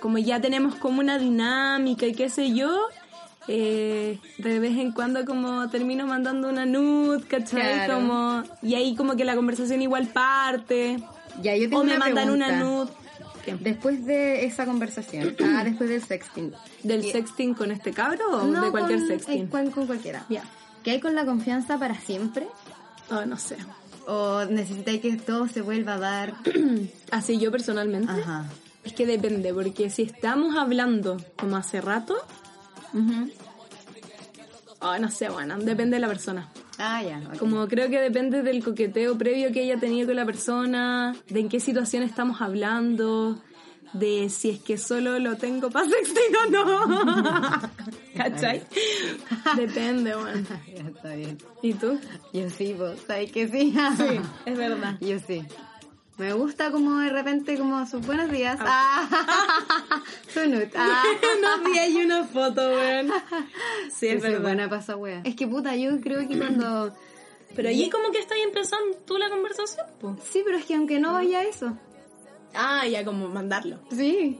como 0.01 0.17
ya 0.17 0.41
tenemos 0.41 0.75
como 0.75 0.99
una 0.99 1.17
dinámica 1.17 2.05
y 2.05 2.13
qué 2.13 2.29
sé 2.29 2.53
yo, 2.53 2.77
eh, 3.47 4.19
de 4.37 4.59
vez 4.59 4.77
en 4.77 4.91
cuando 4.91 5.23
como 5.25 5.69
termino 5.69 6.07
mandando 6.07 6.49
una 6.49 6.65
nude, 6.65 7.21
¿cachai? 7.27 7.61
Claro. 7.85 7.95
Como, 7.95 8.43
y 8.61 8.75
ahí 8.75 8.95
como 8.95 9.15
que 9.15 9.23
la 9.25 9.35
conversación 9.35 9.81
igual 9.81 10.07
parte, 10.07 10.97
Ya, 11.41 11.55
yo 11.55 11.69
tengo 11.69 11.81
o 11.81 11.83
me 11.83 11.91
una 11.95 11.99
mandan 11.99 12.29
una 12.31 12.51
nude. 12.63 12.89
¿Qué? 13.43 13.55
Después 13.59 14.05
de 14.05 14.45
esa 14.45 14.65
conversación, 14.65 15.35
ah, 15.43 15.63
después 15.65 15.89
del 15.89 16.01
sexting. 16.03 16.53
¿Del 16.83 17.01
¿Qué- 17.01 17.11
sexting 17.11 17.53
con 17.53 17.71
este 17.71 17.91
cabro 17.93 18.25
o 18.31 18.47
No, 18.47 18.63
de 18.65 18.71
cualquier 18.71 18.99
con, 18.99 19.07
sexting? 19.07 19.43
eh, 19.43 19.49
con, 19.71 19.85
cualquiera. 19.87 20.25
Ya. 20.29 20.43
¿Qué 20.83 20.91
hay 20.91 20.99
con 20.99 21.13
la 21.15 21.25
confianza 21.25 21.77
para 21.77 21.95
siempre? 21.99 22.47
Oh, 23.11 23.25
no 23.25 23.37
sé. 23.37 23.57
¿O 24.07 24.45
necesitáis 24.45 25.01
que 25.01 25.15
todo 25.17 25.47
se 25.47 25.61
vuelva 25.61 25.95
a 25.95 25.99
dar? 25.99 26.33
Así 27.11 27.37
yo 27.37 27.51
personalmente. 27.51 28.11
Ajá. 28.11 28.45
Es 28.83 28.93
que 28.93 29.05
depende, 29.07 29.51
porque 29.53 29.89
si 29.89 30.03
estamos 30.03 30.55
hablando 30.55 31.17
como 31.37 31.57
hace 31.57 31.81
rato, 31.81 32.15
Ujú. 32.95 33.29
oh, 34.79 34.97
no 34.97 35.11
sé, 35.11 35.29
bueno, 35.29 35.57
depende 35.59 35.97
de 35.97 36.01
la 36.01 36.07
persona. 36.07 36.49
Ah, 36.77 37.01
ya. 37.03 37.21
Como 37.39 37.67
creo 37.67 37.89
que 37.89 37.99
depende 37.99 38.41
del 38.41 38.63
coqueteo 38.63 39.17
previo 39.17 39.51
que 39.51 39.61
haya 39.61 39.77
tenido 39.77 40.07
con 40.07 40.15
la 40.15 40.25
persona, 40.25 41.15
de 41.29 41.39
en 41.41 41.49
qué 41.49 41.59
situación 41.59 42.03
estamos 42.03 42.41
hablando, 42.41 43.39
de 43.93 44.29
si 44.29 44.49
es 44.49 44.59
que 44.59 44.77
solo 44.77 45.19
lo 45.19 45.37
tengo 45.37 45.69
para 45.69 45.85
sexting 45.89 46.35
o 46.35 46.49
no. 46.51 47.61
¿Cachai? 48.17 48.63
Depende, 49.55 50.15
bueno. 50.15 50.45
Ya 50.67 50.81
está 50.89 51.13
bien. 51.15 51.37
¿Y 51.61 51.73
tú? 51.73 51.99
Yo 52.33 52.49
sí, 52.49 52.73
vos, 52.73 52.97
¿sabes 53.07 53.31
que 53.31 53.47
sí? 53.47 53.73
Sí, 53.97 54.19
es 54.45 54.57
verdad. 54.57 54.97
Yo 54.99 55.17
sí. 55.19 55.45
Me 56.17 56.31
gusta 56.31 56.71
como 56.71 56.99
de 56.99 57.09
repente 57.09 57.57
como 57.57 57.85
sus 57.85 58.05
buenos 58.05 58.31
días. 58.31 58.57
Ah. 58.61 60.01
Su 60.33 60.47
nut. 60.47 60.73
Ah. 60.75 61.03
no 61.41 61.69
vi 61.69 61.77
ahí 61.77 61.97
una 61.97 62.23
foto, 62.23 62.61
weón. 62.69 63.11
Sí, 63.93 64.07
es 64.07 64.21
verdad. 64.21 64.41
buena 64.41 64.95
wea. 64.95 65.21
Es 65.25 65.35
que 65.35 65.45
puta, 65.45 65.75
yo 65.75 65.99
creo 65.99 66.25
que 66.27 66.37
cuando... 66.37 66.95
Pero 67.53 67.69
allí 67.69 67.89
como 67.89 68.11
que 68.11 68.19
estás 68.19 68.37
empezando 68.45 68.97
tú 69.05 69.17
la 69.17 69.29
conversación, 69.29 69.85
pues. 69.99 70.15
Sí, 70.29 70.41
pero 70.45 70.57
es 70.57 70.65
que 70.65 70.75
aunque 70.75 70.99
no 70.99 71.13
vaya 71.13 71.43
eso. 71.43 71.77
Ah, 72.53 72.87
ya 72.87 73.03
como 73.03 73.27
mandarlo. 73.27 73.79
Sí. 73.91 74.39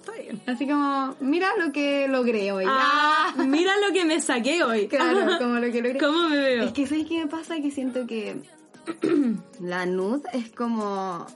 Está 0.00 0.12
bien. 0.20 0.40
Así 0.46 0.66
como, 0.66 1.14
mira 1.20 1.56
lo 1.56 1.72
que 1.72 2.08
logré 2.08 2.50
hoy. 2.50 2.64
Ah, 2.66 3.32
mira 3.36 3.72
lo 3.78 3.92
que 3.92 4.04
me 4.04 4.20
saqué 4.20 4.64
hoy. 4.64 4.88
Claro, 4.88 5.26
como 5.38 5.54
lo 5.54 5.70
que 5.70 5.82
logré. 5.82 5.98
¿Cómo 6.00 6.28
me 6.28 6.36
veo? 6.36 6.64
Es 6.64 6.72
que 6.72 6.86
¿sabes 6.86 7.06
qué 7.06 7.20
me 7.20 7.28
pasa? 7.28 7.56
Que 7.60 7.70
siento 7.70 8.06
que 8.06 8.42
la 9.60 9.86
nude 9.86 10.22
es 10.32 10.50
como 10.50 11.26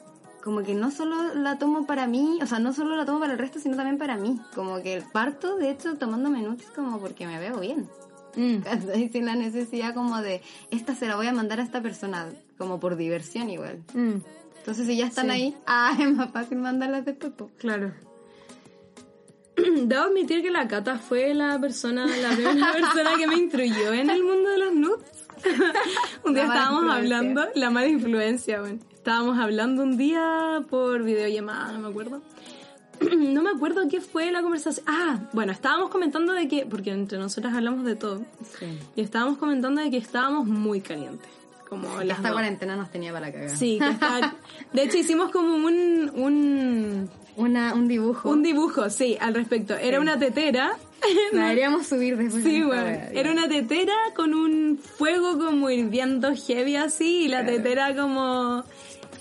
como 0.42 0.62
que 0.62 0.74
no 0.76 0.92
solo 0.92 1.34
la 1.34 1.58
tomo 1.58 1.86
para 1.86 2.06
mí, 2.06 2.38
o 2.40 2.46
sea, 2.46 2.60
no 2.60 2.72
solo 2.72 2.94
la 2.94 3.04
tomo 3.04 3.18
para 3.18 3.32
el 3.32 3.38
resto, 3.38 3.58
sino 3.58 3.74
también 3.74 3.98
para 3.98 4.16
mí. 4.16 4.40
Como 4.54 4.80
que 4.80 5.02
parto, 5.12 5.56
de 5.56 5.70
hecho, 5.70 5.96
tomándome 5.96 6.40
nudes 6.40 6.68
como 6.72 7.00
porque 7.00 7.26
me 7.26 7.40
veo 7.40 7.58
bien. 7.58 7.88
Mm. 8.36 8.58
Sin 9.12 9.26
la 9.26 9.34
necesidad 9.34 9.92
como 9.92 10.20
de, 10.22 10.42
esta 10.70 10.94
se 10.94 11.06
la 11.08 11.16
voy 11.16 11.26
a 11.26 11.32
mandar 11.32 11.58
a 11.58 11.64
esta 11.64 11.80
persona, 11.82 12.28
como 12.58 12.78
por 12.78 12.94
diversión 12.96 13.50
igual. 13.50 13.82
Mm, 13.92 14.18
Entonces 14.58 14.86
si 14.86 14.96
ya 14.96 15.08
están 15.08 15.26
Sí. 15.26 15.30
ahí, 15.32 15.56
ah, 15.66 15.96
es 15.98 16.12
más 16.14 16.30
fácil 16.30 16.58
mandarlas 16.58 17.04
después. 17.04 17.32
po. 17.32 17.50
claro. 17.58 17.92
Debo 19.56 20.02
admitir 20.04 20.42
que 20.42 20.50
la 20.50 20.68
Cata 20.68 20.96
fue 20.98 21.34
la 21.34 21.58
persona, 21.58 22.06
la 22.06 22.30
primera 22.36 22.72
persona 22.72 23.16
que 23.18 23.26
me 23.26 23.36
instruyó 23.36 23.92
en 23.92 24.10
el 24.10 24.22
mundo 24.22 24.50
de 24.50 24.58
los 24.58 24.74
nudes. 24.74 25.15
un 26.24 26.34
día 26.34 26.44
estábamos 26.44 26.82
influencia. 26.82 26.94
hablando, 27.18 27.44
la 27.54 27.70
mala 27.70 27.86
influencia, 27.86 28.60
bueno. 28.60 28.78
Estábamos 28.92 29.38
hablando 29.38 29.82
un 29.82 29.96
día 29.96 30.62
por 30.68 31.02
videollamada, 31.04 31.72
no 31.72 31.78
me 31.80 31.88
acuerdo. 31.88 32.22
no 33.16 33.42
me 33.42 33.50
acuerdo 33.50 33.82
qué 33.88 34.00
fue 34.00 34.30
la 34.32 34.42
conversación. 34.42 34.84
Ah, 34.88 35.20
bueno, 35.32 35.52
estábamos 35.52 35.90
comentando 35.90 36.32
de 36.32 36.48
que, 36.48 36.66
porque 36.66 36.90
entre 36.90 37.18
nosotras 37.18 37.54
hablamos 37.54 37.84
de 37.84 37.94
todo, 37.96 38.24
y 38.96 39.00
estábamos 39.02 39.38
comentando 39.38 39.80
de 39.80 39.90
que 39.90 39.98
estábamos 39.98 40.46
muy 40.46 40.80
calientes. 40.80 41.28
Como 41.68 41.88
las 42.04 42.18
Esta 42.18 42.28
dos. 42.28 42.32
cuarentena 42.36 42.76
nos 42.76 42.90
tenía 42.92 43.12
para 43.12 43.32
cagar. 43.32 43.50
Sí, 43.50 43.78
que 43.80 43.88
está- 43.88 44.34
de 44.72 44.82
hecho 44.84 44.98
hicimos 44.98 45.30
como 45.32 45.54
un, 45.56 46.10
un, 46.14 47.10
Una, 47.36 47.74
un 47.74 47.88
dibujo. 47.88 48.30
un 48.30 48.42
dibujo, 48.42 48.88
sí, 48.90 49.16
al 49.20 49.34
respecto. 49.34 49.74
Era 49.74 50.00
una 50.00 50.18
tetera. 50.18 50.76
La 51.32 51.42
deberíamos 51.42 51.86
subir 51.86 52.16
después. 52.16 52.42
Sí, 52.42 52.62
bueno. 52.62 52.98
Era 53.12 53.30
una 53.30 53.48
tetera 53.48 53.94
con 54.14 54.34
un 54.34 54.78
fuego 54.78 55.38
como 55.38 55.70
hirviendo 55.70 56.34
heavy 56.34 56.76
así 56.76 57.24
y 57.24 57.28
la 57.28 57.44
tetera 57.44 57.94
como 57.94 58.64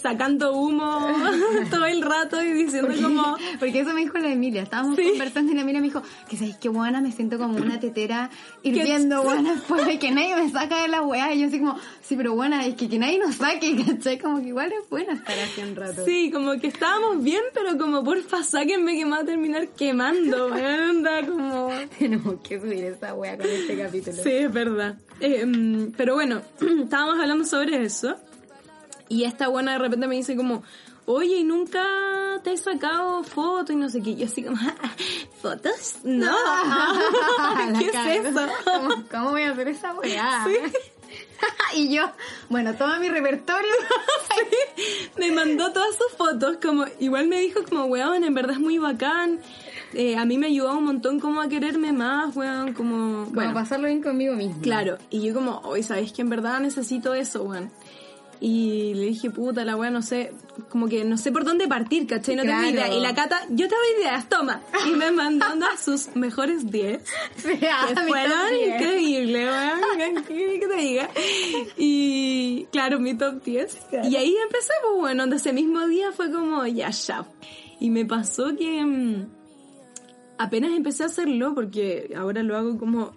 sacando 0.06 0.54
humo 0.54 1.00
todo 1.72 1.86
el 1.88 2.04
rato 2.04 2.44
y 2.44 2.54
diciendo 2.54 2.90
Porque, 2.90 3.02
como... 3.02 3.36
porque 3.60 3.80
eso 3.80 3.92
me 3.94 4.02
dijo 4.02 4.20
la 4.20 4.30
Emilia. 4.32 4.62
Estábamos 4.62 4.96
Sí. 4.98 5.10
conversando 5.10 5.52
y 5.52 5.56
la 5.56 5.62
Emilia 5.62 5.82
me 5.82 5.88
dijo 5.88 6.04
que 6.30 6.38
sabéis 6.38 6.58
qué 6.58 6.70
buena, 6.70 7.02
me 7.02 7.12
siento 7.12 7.40
como 7.40 7.58
una 7.58 7.80
tetera 7.80 8.30
hirviendo 8.62 9.24
buena 9.24 9.56
y 9.92 9.98
que 9.98 10.12
nadie 10.12 10.36
me 10.36 10.48
saca 10.52 10.84
de 10.84 10.90
la 10.90 11.02
weá. 11.02 11.34
Y 11.34 11.40
yo 11.42 11.48
así 11.48 11.58
como, 11.60 11.76
sí, 12.02 12.16
pero 12.16 12.36
buena, 12.36 12.64
es 12.68 12.76
que, 12.76 12.88
que 12.88 13.00
nadie 13.00 13.18
nos 13.18 13.36
saque, 13.36 13.76
¿cachai? 13.88 14.20
Como 14.20 14.42
que 14.42 14.50
igual 14.50 14.72
es 14.72 14.88
buena 14.90 15.14
estar 15.14 15.40
así 15.40 15.62
un 15.62 15.76
rato. 15.76 16.06
Sí, 16.06 16.30
como 16.32 16.52
que 16.60 16.68
estábamos 16.68 17.24
bien, 17.24 17.42
pero 17.56 17.76
como 17.80 18.04
porfa, 18.04 18.44
sáquenme 18.44 18.96
que 18.96 19.06
me 19.06 19.12
va 19.12 19.20
a 19.22 19.26
terminar 19.26 19.70
quemando. 19.70 20.54
Anda 20.54 21.26
como... 21.26 21.70
Tenemos 21.98 22.36
que 22.48 22.60
subir 22.62 22.84
esa 22.84 23.16
weá 23.16 23.38
con 23.38 23.48
este 23.48 23.76
capítulo. 23.76 24.18
Sí, 24.22 24.30
es 24.32 24.54
verdad. 24.54 24.98
Eh, 25.20 25.46
mm, 25.46 25.94
pero 25.98 26.14
bueno, 26.14 26.42
estábamos 26.84 27.20
hablando 27.20 27.44
sobre 27.46 27.84
eso. 27.84 28.16
Y 29.10 29.24
esta 29.24 29.48
buena 29.48 29.74
de 29.74 29.80
repente 29.80 30.08
me 30.08 30.16
dice 30.16 30.36
como, 30.36 30.64
oye, 31.06 31.38
¿y 31.38 31.44
nunca 31.44 31.84
te 32.44 32.52
has 32.52 32.62
sacado 32.62 33.24
fotos 33.24 33.72
y 33.72 33.76
no 33.76 33.90
sé 33.90 34.02
qué? 34.02 34.16
Yo 34.16 34.26
así 34.26 34.44
como, 34.44 34.58
¿fotos? 35.42 35.98
No. 36.04 36.36
¿Qué 37.80 37.88
es 37.88 38.26
eso? 38.26 38.48
¿Cómo, 38.64 39.04
cómo 39.10 39.32
voy 39.32 39.44
a 39.44 39.52
hacer 39.52 39.68
esa 39.68 39.94
weá? 39.94 40.46
y 41.76 41.94
yo, 41.94 42.10
bueno, 42.50 42.74
toma 42.76 43.00
mi 43.00 43.10
repertorio. 43.10 43.72
me 45.18 45.32
mandó 45.32 45.72
todas 45.72 45.96
sus 45.96 46.18
fotos, 46.18 46.58
como, 46.62 46.86
igual 47.00 47.28
me 47.28 47.40
dijo 47.40 47.62
como, 47.68 47.86
weón, 47.86 48.24
en 48.24 48.34
verdad 48.34 48.54
es 48.54 48.60
muy 48.60 48.78
bacán. 48.78 49.40
Eh, 49.94 50.18
a 50.18 50.26
mí 50.26 50.38
me 50.38 50.48
ayudó 50.48 50.78
un 50.78 50.86
montón 50.86 51.20
como 51.20 51.42
a 51.42 51.48
quererme 51.48 51.94
más, 51.94 52.36
weón, 52.36 52.74
como... 52.74 53.26
Bueno, 53.26 53.32
Bueno, 53.32 53.54
pasarlo 53.54 53.88
bien 53.88 54.02
conmigo 54.02 54.36
mismo. 54.36 54.62
Claro, 54.62 54.98
y 55.10 55.22
yo 55.22 55.34
como, 55.34 55.60
hoy 55.60 55.84
sabéis 55.84 56.12
que 56.12 56.22
en 56.22 56.30
verdad 56.30 56.60
necesito 56.60 57.14
eso, 57.14 57.44
weón. 57.44 57.72
Y 58.42 58.94
le 58.96 59.06
dije, 59.06 59.30
puta, 59.30 59.64
la 59.64 59.76
weá, 59.78 59.90
no 59.90 60.02
sé, 60.02 60.32
como 60.70 60.88
que 60.88 61.06
no 61.06 61.18
sé 61.18 61.32
por 61.32 61.46
dónde 61.46 61.68
partir, 61.68 62.06
¿cachai? 62.06 62.36
No 62.36 62.42
tengo 62.44 62.58
Claro. 62.58 62.70
idea. 62.70 62.94
Y 62.94 63.00
la 63.02 63.16
cata, 63.16 63.40
yo 63.50 63.68
te 63.68 63.76
doy 63.76 64.02
ideas, 64.02 64.28
toma. 64.30 64.62
Y 64.88 64.92
me 64.92 65.10
mandó 65.12 65.46
a 65.66 65.78
sus 65.78 66.14
mejores 66.16 66.70
10. 66.70 67.02
Sí, 67.38 67.50
Que 67.58 67.96
fueron 68.08 68.38
increíbles, 68.68 69.50
weón. 69.50 70.24
¿Qué 70.28 70.60
que 70.60 70.68
te 70.68 70.76
diga? 70.82 71.10
Y 71.78 72.66
claro, 72.72 73.00
mi 73.00 73.16
top 73.18 73.44
10. 73.44 73.78
Y 74.04 74.16
ahí 74.16 74.36
empecé, 74.44 74.74
pues 74.84 75.00
bueno, 75.00 75.24
donde 75.24 75.38
ese 75.38 75.54
mismo 75.54 75.88
día 75.88 76.12
fue 76.12 76.32
como, 76.32 76.66
ya, 76.68 76.90
ya. 76.90 77.26
Y 77.80 77.90
me 77.90 78.06
pasó 78.06 78.56
que 78.58 78.84
mm, 78.84 79.28
apenas 80.38 80.72
empecé 80.72 81.04
a 81.04 81.08
hacerlo, 81.08 81.54
porque 81.56 82.12
ahora 82.16 82.44
lo 82.44 82.58
hago 82.58 82.78
como 82.78 83.16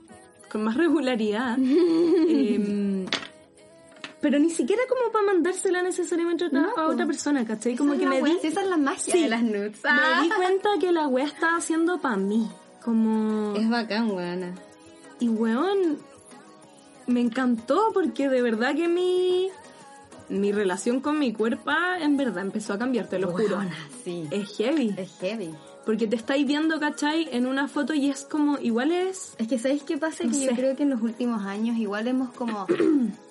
con 0.51 0.65
más 0.65 0.77
regularidad. 0.77 1.59
em, 2.29 3.07
pero 4.21 4.39
ni 4.39 4.51
siquiera 4.51 4.83
como 4.89 5.13
para 5.13 5.27
mandársela 5.27 5.83
necesariamente 5.83 6.45
a 6.45 6.47
otra, 6.49 6.61
No, 6.61 6.69
a 6.77 6.87
otra 6.89 7.05
po. 7.05 7.09
persona, 7.13 7.45
¿cachai? 7.47 7.77
Como 7.77 7.97
que 7.97 8.07
me 8.07 8.23
di, 8.23 8.37
esa 8.43 8.63
es 8.63 8.69
la 8.69 8.77
magia 8.77 9.13
Sí. 9.13 9.23
de 9.23 9.29
las 9.29 9.43
nudes. 9.43 9.79
me 9.85 10.23
di 10.23 10.31
cuenta 10.31 10.69
que 10.81 10.93
la 10.93 11.07
wea 11.09 11.25
estaba 11.27 11.57
haciendo 11.57 11.99
para 12.01 12.17
mí. 12.17 12.49
Como... 12.85 13.55
Es 13.57 13.69
bacán, 13.69 14.11
weona. 14.11 14.55
Y 15.21 15.29
weón, 15.29 15.99
me 17.07 17.21
encantó 17.21 17.91
porque 17.95 18.29
de 18.29 18.41
verdad 18.43 18.75
que 18.75 18.89
mi, 18.89 19.51
mi 20.29 20.53
relación 20.53 21.01
con 21.01 21.19
mi 21.19 21.33
cuerpo 21.33 21.71
en 22.01 22.17
verdad 22.17 22.43
empezó 22.45 22.73
a 22.75 22.79
cambiar, 22.79 23.09
te 23.09 23.19
lo 23.19 23.31
juro. 23.33 23.61
Sí. 24.05 24.27
Es 24.31 24.57
heavy. 24.57 24.95
Es 24.97 25.11
heavy. 25.21 25.51
Porque 25.87 26.07
te 26.07 26.17
estáis 26.17 26.47
viendo, 26.47 26.79
¿cachai? 26.79 27.29
En 27.33 27.47
una 27.47 27.67
foto 27.67 27.95
y 27.95 28.11
es 28.11 28.25
como, 28.25 28.59
igual 28.59 28.93
es... 28.93 29.35
Es 29.39 29.49
que 29.49 29.59
¿sabéis 29.59 29.83
qué 29.85 29.97
pasa? 29.97 30.25
No 30.25 30.31
que 30.31 30.37
sé. 30.37 30.47
yo 30.47 30.53
creo 30.55 30.77
que 30.77 30.83
en 30.83 30.91
los 30.91 31.01
últimos 31.03 31.43
años 31.45 31.77
igual 31.79 32.09
hemos 32.09 32.31
como... 32.35 32.67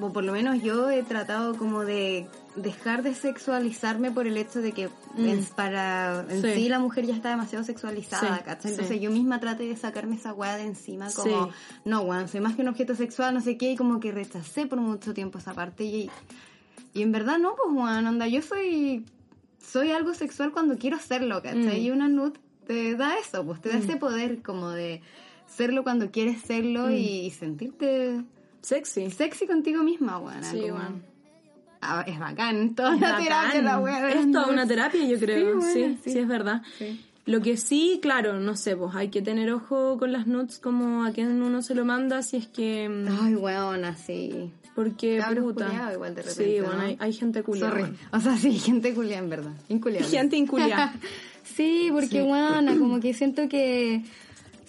o 0.00 0.12
por 0.12 0.24
lo 0.24 0.32
menos 0.32 0.62
yo 0.62 0.90
he 0.90 1.02
tratado 1.02 1.56
como 1.56 1.84
de 1.84 2.26
dejar 2.54 3.02
de 3.02 3.14
sexualizarme 3.14 4.10
por 4.10 4.26
el 4.26 4.36
hecho 4.36 4.60
de 4.60 4.72
que 4.72 4.88
en- 5.16 5.44
para 5.56 6.24
en 6.28 6.42
sí. 6.42 6.48
Mm. 6.48 6.54
Sí. 6.54 6.68
la 6.68 6.78
mujer 6.78 7.06
ya 7.06 7.14
está 7.14 7.30
demasiado 7.30 7.64
sexualizada, 7.64 8.38
Sí, 8.38 8.42
¿cachai? 8.44 8.62
sí. 8.62 8.68
Entonces 8.76 9.00
yo 9.00 9.10
misma 9.10 9.40
traté 9.40 9.64
de 9.64 9.76
sacarme 9.76 10.16
esa 10.16 10.32
weá 10.32 10.56
de 10.56 10.64
encima 10.64 11.08
como, 11.14 11.50
no, 11.84 12.00
weón, 12.02 12.28
soy 12.28 12.40
más 12.40 12.54
que 12.56 12.62
un 12.62 12.68
objeto 12.68 12.94
sexual, 12.94 13.34
no 13.34 13.40
sé 13.40 13.56
qué, 13.56 13.72
y 13.72 13.76
como 13.76 14.00
que 14.00 14.12
rechacé 14.12 14.66
por 14.66 14.78
mucho 14.80 15.12
tiempo 15.14 15.38
esa 15.38 15.54
parte 15.54 15.84
y, 15.84 16.10
y 16.94 17.02
en 17.02 17.12
verdad 17.12 17.38
no, 17.38 17.54
pues 17.56 17.68
weón, 17.74 18.06
onda, 18.06 18.26
yo 18.26 18.42
soy 18.42 19.04
soy 19.60 19.90
algo 19.90 20.14
sexual 20.14 20.52
cuando 20.52 20.78
quiero 20.78 20.98
serlo, 20.98 21.42
¿cachai? 21.42 21.80
Mm. 21.80 21.84
Y 21.84 21.90
una 21.90 22.08
nude 22.08 22.38
te 22.66 22.94
da 22.96 23.18
eso, 23.18 23.44
pues 23.44 23.60
te 23.60 23.68
da 23.70 23.78
ese 23.78 23.96
poder 23.96 24.40
como 24.42 24.70
de 24.70 25.02
serlo 25.46 25.82
cuando 25.82 26.10
quieres 26.10 26.40
serlo 26.42 26.86
Mm. 26.88 26.92
y 26.92 27.30
sentirte 27.32 28.22
Sexy. 28.66 29.10
sexy 29.10 29.46
contigo 29.46 29.82
misma, 29.82 30.18
weón. 30.18 30.42
Sí, 30.44 30.60
como- 30.62 30.74
weón. 30.74 31.02
Ah, 31.80 32.04
es 32.06 32.18
bacán, 32.18 32.74
toda 32.74 32.90
Es 32.92 32.96
una 32.96 33.12
bacán. 33.12 33.24
terapia 33.24 33.62
la 33.62 34.10
Es 34.10 34.32
toda 34.32 34.46
una 34.48 34.66
terapia, 34.66 35.04
yo 35.06 35.18
creo. 35.20 35.60
Sí, 35.60 35.68
Sí, 35.72 35.78
bueno, 35.80 35.96
sí, 36.02 36.10
sí. 36.12 36.18
es 36.18 36.26
verdad. 36.28 36.62
Sí. 36.78 37.00
Lo 37.26 37.40
que 37.42 37.56
sí, 37.56 37.98
claro, 38.02 38.38
no 38.40 38.56
sé, 38.56 38.76
pues 38.76 38.94
hay 38.94 39.08
que 39.08 39.20
tener 39.22 39.52
ojo 39.52 39.98
con 39.98 40.12
las 40.12 40.26
nudes 40.26 40.58
como 40.58 41.04
a 41.04 41.10
quien 41.12 41.42
uno 41.42 41.60
se 41.62 41.74
lo 41.74 41.84
manda, 41.84 42.22
si 42.22 42.36
es 42.38 42.46
que... 42.48 42.88
mm, 42.88 43.06
Ay, 43.22 43.34
weón, 43.34 43.84
así. 43.84 44.52
Porque, 44.74 45.22
puta. 45.40 45.90
igual 45.94 46.14
de 46.14 46.22
repente, 46.22 46.44
Sí, 46.54 46.60
¿no? 46.60 46.66
bueno, 46.66 46.82
hay, 46.82 46.96
hay 47.00 47.12
gente 47.12 47.42
culiada. 47.42 47.70
Sorry. 47.70 47.82
bueno. 47.82 47.96
O 48.12 48.20
sea, 48.20 48.36
sí, 48.36 48.58
gente 48.58 48.94
culia 48.94 49.18
en 49.18 49.28
verdad. 49.30 49.52
Inculiable. 49.68 50.08
Gente 50.08 50.36
inculiada. 50.36 50.92
sí, 51.44 51.88
porque, 51.92 52.22
weona, 52.22 52.76
como 52.76 53.00
que 53.00 53.12
siento 53.14 53.48
que 53.48 54.04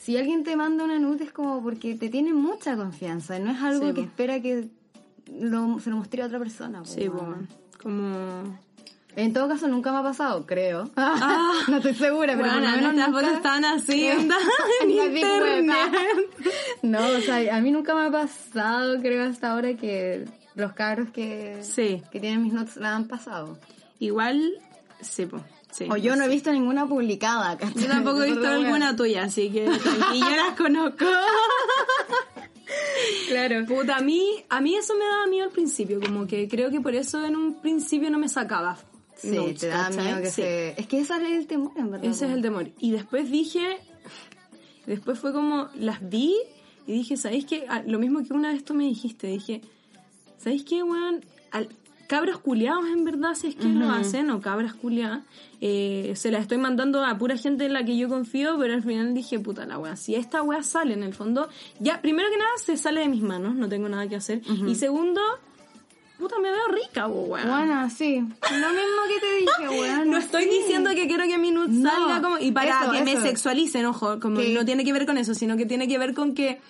si 0.07 0.15
alguien 0.15 0.45
te 0.45 0.55
manda 0.55 0.85
una 0.85 0.99
nude 0.99 1.25
es 1.25 1.33
como 1.33 1.61
porque 1.61 1.95
te 1.95 2.07
tiene 2.07 2.31
mucha 2.33 2.77
confianza. 2.77 3.37
No 3.39 3.51
es 3.51 3.61
algo 3.61 3.87
Sí, 3.89 3.93
que 3.93 4.01
po. 4.03 4.07
espera 4.07 4.41
que 4.41 4.69
lo- 5.37 5.81
se 5.81 5.89
lo 5.89 5.97
muestre 5.97 6.21
a 6.23 6.27
otra 6.27 6.39
persona. 6.39 6.79
po, 6.79 6.85
Sí, 6.85 7.09
bueno, 7.09 7.45
como... 7.83 8.57
En 9.17 9.33
todo 9.33 9.49
caso, 9.49 9.67
nunca 9.67 9.91
me 9.91 9.97
ha 9.97 10.03
pasado, 10.03 10.45
creo. 10.45 10.89
no 11.67 11.75
estoy 11.77 11.93
segura, 11.95 12.37
pero 12.37 12.47
por 12.47 12.61
lo 12.61 12.69
Bueno, 12.69 12.77
menos 12.77 12.93
nunca... 12.93 13.11
fotos 13.11 13.31
están 13.35 13.65
así, 13.65 14.05
en 14.07 14.29
internet. 14.89 15.71
No, 16.83 16.99
o 17.05 17.19
sea, 17.19 17.57
a 17.57 17.59
mí 17.59 17.71
nunca 17.71 17.93
me 17.93 18.05
ha 18.07 18.11
pasado, 18.11 19.01
creo, 19.01 19.23
hasta 19.25 19.51
ahora 19.51 19.73
que 19.75 20.23
los 20.55 20.71
cabros 20.73 21.09
que, 21.09 21.57
Sí. 21.63 22.01
que 22.11 22.19
tienen 22.21 22.43
mis 22.43 22.53
notes 22.53 22.77
la 22.77 22.95
han 22.95 23.07
pasado. 23.09 23.57
Igual, 23.99 24.53
sí, 25.01 25.25
po, 25.25 25.41
sí. 25.71 25.87
O 25.91 25.97
yo 25.97 26.15
no 26.15 26.25
he 26.25 26.27
visto 26.29 26.51
ninguna 26.51 26.85
publicada, 26.87 27.57
¿cachai? 27.57 27.83
Yo 27.83 27.87
tampoco 27.89 28.23
he 28.23 28.27
visto 28.31 28.47
alguna 28.47 28.95
tuya, 28.95 29.23
así 29.23 29.49
que 29.49 29.65
yo 29.65 30.29
las 30.35 30.55
conozco. 30.57 31.05
Claro. 33.29 33.65
Puta, 33.65 33.97
a 33.97 34.01
mí, 34.01 34.43
a 34.49 34.61
mí 34.61 34.75
eso 34.75 34.93
me 34.95 35.05
daba 35.05 35.27
miedo 35.27 35.45
al 35.45 35.51
principio, 35.51 35.99
como 36.01 36.27
que 36.27 36.47
creo 36.47 36.69
que 36.69 36.81
por 36.81 36.95
eso 36.95 37.23
en 37.25 37.35
un 37.35 37.61
principio 37.61 38.09
no 38.09 38.17
me 38.19 38.27
sacaba. 38.29 38.77
Sí, 39.15 39.31
notes, 39.35 39.59
te 39.61 39.67
da 39.67 39.89
miedo 39.89 40.21
que 40.21 40.27
Sí. 40.29 40.41
se... 40.41 40.69
Es 40.79 40.87
que 40.87 40.99
ese 40.99 41.15
es 41.15 41.21
el 41.39 41.47
temor, 41.47 41.71
en 41.77 41.91
verdad. 41.91 42.05
Ese 42.09 42.25
es 42.25 42.31
el 42.31 42.41
temor. 42.41 42.69
Y 42.79 42.91
después 42.91 43.31
dije, 43.31 43.77
después 44.85 45.17
fue 45.19 45.33
como, 45.33 45.69
las 45.75 46.07
vi 46.07 46.35
y 46.85 46.93
dije, 46.93 47.17
¿sabéis 47.17 47.45
qué? 47.45 47.65
Ah, 47.69 47.81
Lo 47.85 47.99
mismo 47.99 48.23
que 48.23 48.33
una 48.33 48.51
vez 48.51 48.63
tú 48.63 48.73
me 48.73 48.83
dijiste, 48.85 49.27
dije, 49.27 49.61
¿sabéis 50.37 50.63
qué, 50.65 50.83
weón? 50.83 51.25
Al, 51.51 51.69
cabras 52.07 52.37
culiados 52.37 52.85
en 52.89 53.03
verdad, 53.03 53.35
si 53.35 53.47
es 53.47 53.55
que 53.55 53.67
lo 53.67 53.89
hacen, 53.89 54.29
o 54.31 54.41
cabras 54.41 54.73
culiadas, 54.73 55.23
eh, 55.59 56.13
se 56.15 56.31
las 56.31 56.41
estoy 56.41 56.57
mandando 56.57 57.03
a 57.03 57.17
pura 57.17 57.37
gente 57.37 57.65
en 57.65 57.73
la 57.73 57.83
que 57.83 57.97
yo 57.97 58.07
confío, 58.07 58.57
pero 58.57 58.73
al 58.73 58.83
final 58.83 59.13
dije, 59.13 59.39
puta 59.39 59.65
la 59.65 59.77
weá, 59.77 59.95
si 59.95 60.15
esta 60.15 60.41
weá 60.41 60.63
sale 60.63 60.93
en 60.93 61.03
el 61.03 61.13
fondo, 61.13 61.49
ya, 61.79 62.01
primero 62.01 62.29
que 62.29 62.37
nada, 62.37 62.49
se 62.63 62.77
sale 62.77 63.01
de 63.01 63.09
mis 63.09 63.21
manos, 63.21 63.55
no 63.55 63.67
tengo 63.67 63.89
nada 63.89 64.07
que 64.07 64.15
hacer. 64.15 64.41
Y 64.65 64.75
segundo, 64.75 65.21
puta, 66.17 66.39
me 66.39 66.49
veo 66.49 66.67
rica, 66.69 67.07
weón. 67.07 67.47
Bueno, 67.47 67.89
sí. 67.89 68.19
Lo 68.19 68.69
mismo 68.69 69.01
que 69.09 69.19
te 69.19 69.35
dije, 69.35 69.81
weón. 69.81 70.09
No 70.09 70.17
estoy 70.17 70.45
diciendo 70.45 70.91
que 70.91 71.07
quiero 71.07 71.25
que 71.25 71.37
mi 71.37 71.51
nude 71.51 71.73
No, 71.73 71.89
salga 71.89 72.21
como, 72.21 72.37
y 72.39 72.51
para 72.51 72.81
eso, 72.81 72.91
que 72.91 73.03
me 73.03 73.19
sexualicen, 73.19 73.85
ojo, 73.85 74.19
como 74.19 74.39
no 74.39 74.65
tiene 74.65 74.85
que 74.85 74.93
ver 74.93 75.05
con 75.05 75.17
eso, 75.17 75.33
sino 75.33 75.57
que 75.57 75.65
tiene 75.65 75.87
que 75.87 75.97
ver 75.97 76.13
con 76.13 76.33
que 76.33 76.61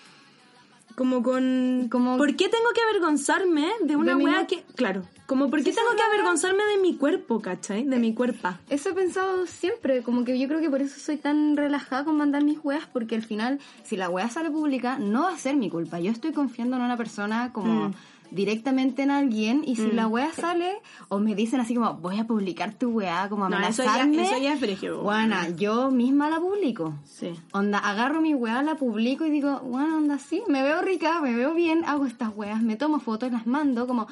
Como 0.97 1.21
con... 1.21 1.89
Como- 1.91 2.17
¿Por 2.17 2.35
qué 2.35 2.49
tengo 2.49 2.71
que 2.73 2.81
avergonzarme 2.89 3.67
de 3.83 3.95
una 3.95 4.13
De 4.13 4.17
mi 4.17 4.25
weá 4.25 4.41
no- 4.41 4.47
que... 4.47 4.63
Claro, 4.75 5.03
como 5.27 5.47
¿por 5.47 5.59
qué 5.63 5.69
Sí, 5.71 5.75
tengo 5.77 5.95
que 5.95 6.01
avergonzarme 6.01 6.63
de 6.63 6.77
mi 6.81 6.95
cuerpo, 6.95 7.39
cachai? 7.39 7.83
De 7.83 7.97
mi 7.99 8.15
cuerpo. 8.15 8.49
Eso 8.67 8.89
he 8.89 8.93
pensado 8.93 9.45
siempre, 9.45 10.01
como 10.01 10.25
que 10.25 10.39
yo 10.39 10.47
creo 10.47 10.59
que 10.59 10.71
por 10.71 10.81
eso 10.81 10.99
soy 10.99 11.17
tan 11.17 11.55
relajada 11.55 12.03
con 12.03 12.17
mandar 12.17 12.43
mis 12.43 12.57
weas, 12.63 12.87
porque 12.91 13.13
al 13.13 13.21
final, 13.21 13.59
si 13.83 13.95
la 13.95 14.09
wea 14.09 14.27
sale 14.29 14.49
pública, 14.49 14.97
no 14.97 15.23
va 15.25 15.33
a 15.33 15.37
ser 15.37 15.55
mi 15.55 15.69
culpa. 15.69 15.99
Yo 15.99 16.11
estoy 16.11 16.31
confiando 16.31 16.77
en 16.77 16.81
una 16.81 16.97
persona 16.97 17.53
como 17.53 17.89
Mm. 17.89 17.93
Directamente 18.31 19.01
en 19.03 19.11
alguien, 19.11 19.63
y 19.65 19.75
si 19.75 19.91
la 19.91 20.07
wea 20.07 20.31
sale, 20.31 20.71
o 21.09 21.19
me 21.19 21.35
dicen 21.35 21.59
así 21.59 21.75
como, 21.75 21.93
voy 21.95 22.19
a 22.19 22.25
publicar 22.25 22.73
tu 22.73 22.89
wea, 22.89 23.27
como 23.29 23.47
No, 23.49 23.57
eso 23.59 23.83
ya- 23.83 23.95
amenazarme. 24.01 24.21
eso 24.23 24.37
ya 24.43 24.53
es 24.53 24.59
brígido. 24.61 25.01
Buena, 25.01 25.49
yo 25.49 25.91
misma 25.91 26.29
la 26.29 26.39
publico. 26.39 26.93
Sí. 27.05 27.33
Onda, 27.53 27.77
agarro 27.79 28.21
mi 28.21 28.33
weá, 28.35 28.61
la 28.63 28.75
publico 28.75 29.25
y 29.25 29.29
digo, 29.29 29.59
bueno, 29.61 29.97
onda, 29.97 30.19
sí, 30.19 30.43
me 30.47 30.61
veo 30.63 30.81
rica, 30.81 31.21
me 31.21 31.33
veo 31.35 31.53
bien, 31.53 31.83
hago 31.85 32.05
estas 32.05 32.31
weas, 32.35 32.61
me 32.61 32.75
tomo 32.75 32.99
fotos, 32.99 33.31
las 33.31 33.47
mando, 33.47 33.87
como, 33.87 34.07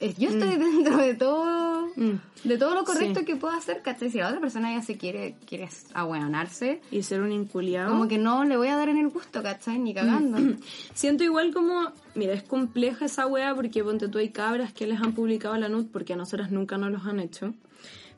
yo 0.00 0.28
estoy 0.30 0.56
dentro 0.56 0.96
de 0.98 1.14
todo, 1.14 1.88
Mm. 1.96 2.20
de 2.44 2.58
todo 2.58 2.74
lo 2.74 2.84
correcto 2.84 3.20
Sí. 3.20 3.24
que 3.26 3.36
puedo 3.36 3.52
hacer, 3.54 3.82
¿cachai? 3.82 4.10
Si 4.10 4.18
la 4.18 4.28
otra 4.28 4.40
persona 4.40 4.72
ya 4.72 4.82
se 4.82 4.96
quiere, 4.96 5.34
quiere 5.46 5.68
ahueonarse, 5.94 6.80
Y 6.90 7.02
ser 7.02 7.20
un 7.20 7.32
inculiado. 7.32 7.90
como 7.90 8.06
que 8.08 8.18
no 8.18 8.44
le 8.44 8.56
voy 8.56 8.68
a 8.68 8.76
dar 8.76 8.88
en 8.88 8.98
el 8.98 9.08
gusto, 9.08 9.42
¿cachai? 9.42 9.78
Ni 9.78 9.92
cagando. 9.94 10.38
Siento 10.94 11.24
igual 11.24 11.52
como, 11.52 11.92
mira, 12.14 12.32
es 12.34 12.42
compleja 12.42 13.06
esa 13.06 13.26
wea 13.26 13.54
porque 13.54 13.82
ponte 13.82 14.08
tú 14.08 14.18
hay 14.18 14.30
cabras 14.30 14.72
que 14.72 14.86
les 14.86 15.00
han 15.00 15.12
publicado 15.14 15.56
la 15.56 15.68
NUT 15.68 15.90
porque 15.90 16.12
a 16.12 16.16
nosotras 16.16 16.50
nunca 16.50 16.78
nos 16.78 16.90
los 16.92 17.04
han 17.06 17.18
hecho. 17.20 17.54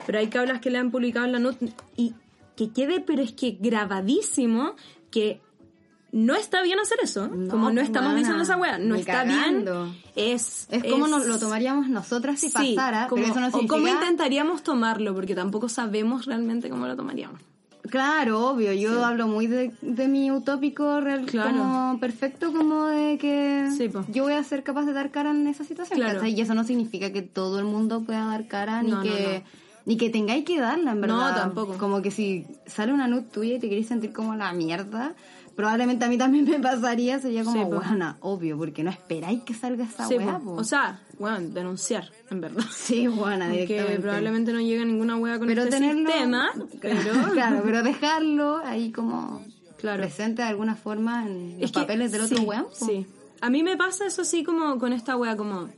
Pero 0.06 0.18
hay 0.18 0.28
cabras 0.28 0.60
que 0.60 0.70
le 0.70 0.78
han 0.78 0.90
publicado 0.90 1.26
la 1.26 1.38
NUT 1.38 1.56
y 1.96 2.14
que 2.56 2.70
quede, 2.72 3.00
pero 3.00 3.22
es 3.22 3.32
que 3.32 3.52
grabadísimo 3.58 4.74
que 5.10 5.40
no 6.12 6.34
está 6.34 6.62
bien 6.62 6.78
hacer 6.80 6.98
eso. 7.02 7.28
No, 7.28 7.48
como 7.50 7.70
no 7.70 7.80
estamos 7.80 8.14
diciendo 8.16 8.42
esa 8.42 8.56
wea, 8.56 8.78
no 8.78 8.94
está 8.96 9.24
cagando. 9.24 9.84
bien. 9.84 9.96
Es, 10.16 10.66
Es 10.70 10.84
como 10.84 11.06
nos 11.06 11.26
lo 11.26 11.38
tomaríamos 11.38 11.88
nosotras 11.88 12.40
si 12.40 12.48
Sí, 12.48 12.74
pasara, 12.76 13.06
como- 13.08 13.22
pero 13.22 13.32
eso 13.32 13.40
no 13.40 13.48
o 13.56 13.66
cómo 13.66 13.86
intentaríamos 13.88 14.62
tomarlo, 14.62 15.14
porque 15.14 15.34
tampoco 15.34 15.68
sabemos 15.68 16.26
realmente 16.26 16.68
cómo 16.68 16.86
lo 16.86 16.96
tomaríamos. 16.96 17.40
Claro, 17.88 18.46
obvio, 18.50 18.72
yo 18.74 19.04
hablo 19.04 19.26
muy 19.26 19.46
de, 19.46 19.72
de 19.80 20.06
mi 20.06 20.30
utópico 20.30 21.00
real, 21.00 21.24
Claro. 21.26 21.50
como 21.58 21.98
perfecto, 21.98 22.52
como 22.52 22.86
de 22.86 23.16
que 23.18 23.68
Sí, 23.76 23.90
yo 24.12 24.24
voy 24.24 24.34
a 24.34 24.44
ser 24.44 24.62
capaz 24.62 24.84
de 24.84 24.92
dar 24.92 25.10
cara 25.10 25.30
en 25.30 25.46
esa 25.46 25.64
situación. 25.64 25.98
Claro. 25.98 26.24
Y 26.26 26.40
eso 26.40 26.54
no 26.54 26.62
significa 26.64 27.10
que 27.10 27.22
todo 27.22 27.58
el 27.58 27.64
mundo 27.64 28.02
pueda 28.02 28.26
dar 28.26 28.46
cara, 28.48 28.82
ni 28.82 28.90
No, 28.90 28.96
no, 28.98 29.02
que 29.02 29.42
no. 29.44 29.60
ni 29.86 29.96
que 29.96 30.10
tengáis 30.10 30.44
que 30.44 30.60
darla, 30.60 30.92
en 30.92 31.00
No, 31.00 31.06
verdad. 31.06 31.34
tampoco. 31.36 31.78
Como 31.78 32.02
que 32.02 32.10
si 32.10 32.46
sale 32.66 32.92
una 32.92 33.08
nud 33.08 33.22
tuya 33.24 33.54
y 33.54 33.58
te 33.58 33.68
querés 33.70 33.86
sentir 33.88 34.12
como 34.12 34.36
la 34.36 34.52
mierda, 34.52 35.14
probablemente 35.56 36.04
a 36.04 36.08
mí 36.08 36.16
también 36.18 36.44
me 36.48 36.58
pasaría, 36.60 37.18
sería 37.18 37.44
como, 37.44 37.80
Sí, 37.82 37.98
obvio, 38.20 38.56
porque 38.58 38.82
no 38.84 38.90
esperáis 38.90 39.42
que 39.42 39.54
salga 39.54 39.84
esa 39.84 40.06
Sí, 40.08 40.14
weá, 40.16 40.38
po. 40.38 40.52
o 40.52 40.64
sea, 40.64 41.00
bueno, 41.18 41.40
denunciar, 41.50 42.10
en 42.30 42.40
verdad. 42.40 42.64
Sí, 42.72 43.06
Que 43.06 43.48
directamente. 43.48 43.98
probablemente 44.00 44.52
no 44.52 44.60
llega 44.60 44.84
ninguna 44.84 45.16
wea 45.16 45.38
con 45.38 45.48
pero 45.48 45.62
este 45.64 45.76
tenerlo, 45.76 46.10
sistema, 46.10 46.50
pero... 46.80 46.96
claro, 47.32 47.60
pero 47.64 47.82
dejarlo 47.82 48.58
ahí 48.64 48.90
como 48.92 49.44
Claro. 49.78 50.02
presente 50.02 50.42
de 50.42 50.48
alguna 50.48 50.76
forma 50.76 51.26
en 51.26 51.54
los 51.54 51.62
Es 51.64 51.72
que- 51.72 51.80
papeles 51.80 52.12
del 52.12 52.22
otro 52.22 52.36
sí, 52.38 52.44
weón. 52.44 52.64
po. 52.64 52.86
Sí. 52.86 53.06
A 53.42 53.48
mí 53.50 53.62
me 53.62 53.76
pasa 53.76 54.06
eso 54.06 54.22
así 54.22 54.42
como 54.44 54.78
con 54.78 54.92
esta 54.92 55.16
wea, 55.16 55.36
como... 55.36 55.68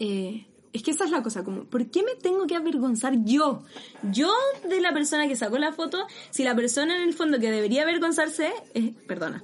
eh, 0.00 0.46
es 0.72 0.82
que 0.82 0.90
esa 0.90 1.04
es 1.04 1.10
la 1.10 1.22
cosa, 1.22 1.44
como, 1.44 1.64
¿por 1.64 1.86
qué 1.90 2.02
me 2.02 2.14
tengo 2.14 2.46
que 2.46 2.54
avergonzar 2.56 3.14
yo? 3.24 3.62
Yo 4.12 4.30
de 4.68 4.80
la 4.80 4.92
persona 4.92 5.26
que 5.28 5.36
sacó 5.36 5.58
la 5.58 5.72
foto, 5.72 5.98
si 6.30 6.44
la 6.44 6.54
persona 6.54 6.96
en 6.96 7.02
el 7.08 7.14
fondo 7.14 7.38
que 7.40 7.50
debería 7.50 7.82
avergonzarse, 7.82 8.52
perdona, 9.06 9.42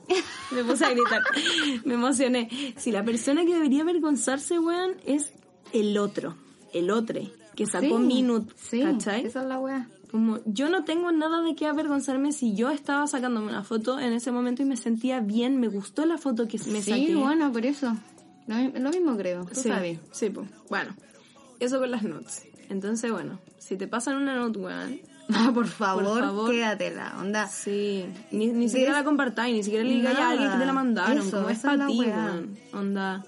me 0.52 0.62
puse 0.64 0.84
a 0.84 0.90
gritar, 0.90 1.22
me 1.84 1.94
emocioné. 1.94 2.48
Si 2.76 2.92
la 2.92 3.04
persona 3.04 3.44
que 3.44 3.54
debería 3.54 3.82
avergonzarse, 3.82 4.58
weón, 4.58 4.92
es 5.06 5.32
el 5.72 5.96
otro, 5.98 6.36
el 6.72 6.90
otro, 6.90 7.20
que 7.56 7.66
sacó 7.66 7.98
Sí, 7.98 8.04
Minut, 8.04 8.52
Sí, 8.56 8.82
¿cachai? 8.82 9.24
esa 9.26 9.42
es 9.42 9.46
la 9.48 9.58
weá. 9.58 9.88
Como 10.10 10.38
yo 10.46 10.68
no 10.68 10.84
tengo 10.84 11.10
nada 11.10 11.42
de 11.42 11.56
qué 11.56 11.66
avergonzarme 11.66 12.30
si 12.32 12.54
yo 12.54 12.70
estaba 12.70 13.06
sacándome 13.08 13.48
una 13.48 13.64
foto 13.64 13.98
en 13.98 14.12
ese 14.12 14.30
momento 14.30 14.62
y 14.62 14.64
me 14.64 14.76
sentía 14.76 15.18
bien, 15.18 15.58
me 15.58 15.66
gustó 15.66 16.06
la 16.06 16.18
foto 16.18 16.46
que 16.46 16.58
me 16.68 16.82
Sí, 16.82 16.90
saqué. 16.90 17.14
bueno, 17.16 17.52
por 17.52 17.66
eso. 17.66 17.96
Lo, 18.46 18.56
lo 18.78 18.90
mismo 18.90 19.16
creo, 19.16 19.44
tú 19.46 19.54
sí, 19.60 19.68
sabes. 19.70 19.98
sí, 20.12 20.30
pues. 20.30 20.48
Bueno, 20.68 20.94
eso 21.60 21.78
con 21.78 21.90
las 21.90 22.02
notes. 22.02 22.46
Entonces, 22.70 23.10
bueno, 23.12 23.38
si 23.58 23.76
te 23.76 23.86
pasan 23.86 24.16
una 24.16 24.34
note, 24.36 24.58
weón, 24.58 25.00
Ah, 25.32 25.50
por 25.54 25.66
favor, 25.66 26.04
Por 26.04 26.20
favor. 26.20 26.50
quédatela, 26.50 27.14
onda. 27.18 27.46
sí, 27.48 28.04
ni, 28.30 28.48
ni 28.48 28.68
siquiera 28.68 28.92
la 28.92 29.04
compartáis, 29.04 29.54
ni 29.56 29.62
siquiera 29.62 29.82
le 29.84 29.94
digáis 29.94 30.18
a 30.18 30.30
alguien 30.30 30.50
que 30.52 30.58
te 30.58 30.66
la 30.66 30.72
mandaron, 30.74 31.18
Eso, 31.18 31.38
como 31.38 31.48
es 31.48 31.58
para 31.60 31.86
ti, 31.86 31.98
weón. 31.98 32.58
Onda, 32.74 33.24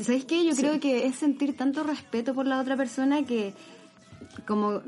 ¿Sabes 0.00 0.24
qué? 0.24 0.44
Yo 0.44 0.54
creo 0.56 0.80
que 0.80 1.06
es 1.06 1.16
sentir 1.16 1.56
tanto 1.56 1.82
respeto 1.82 2.32
por 2.34 2.46
la 2.46 2.60
otra 2.60 2.76
persona 2.76 3.24
que 3.24 3.52
como 4.46 4.80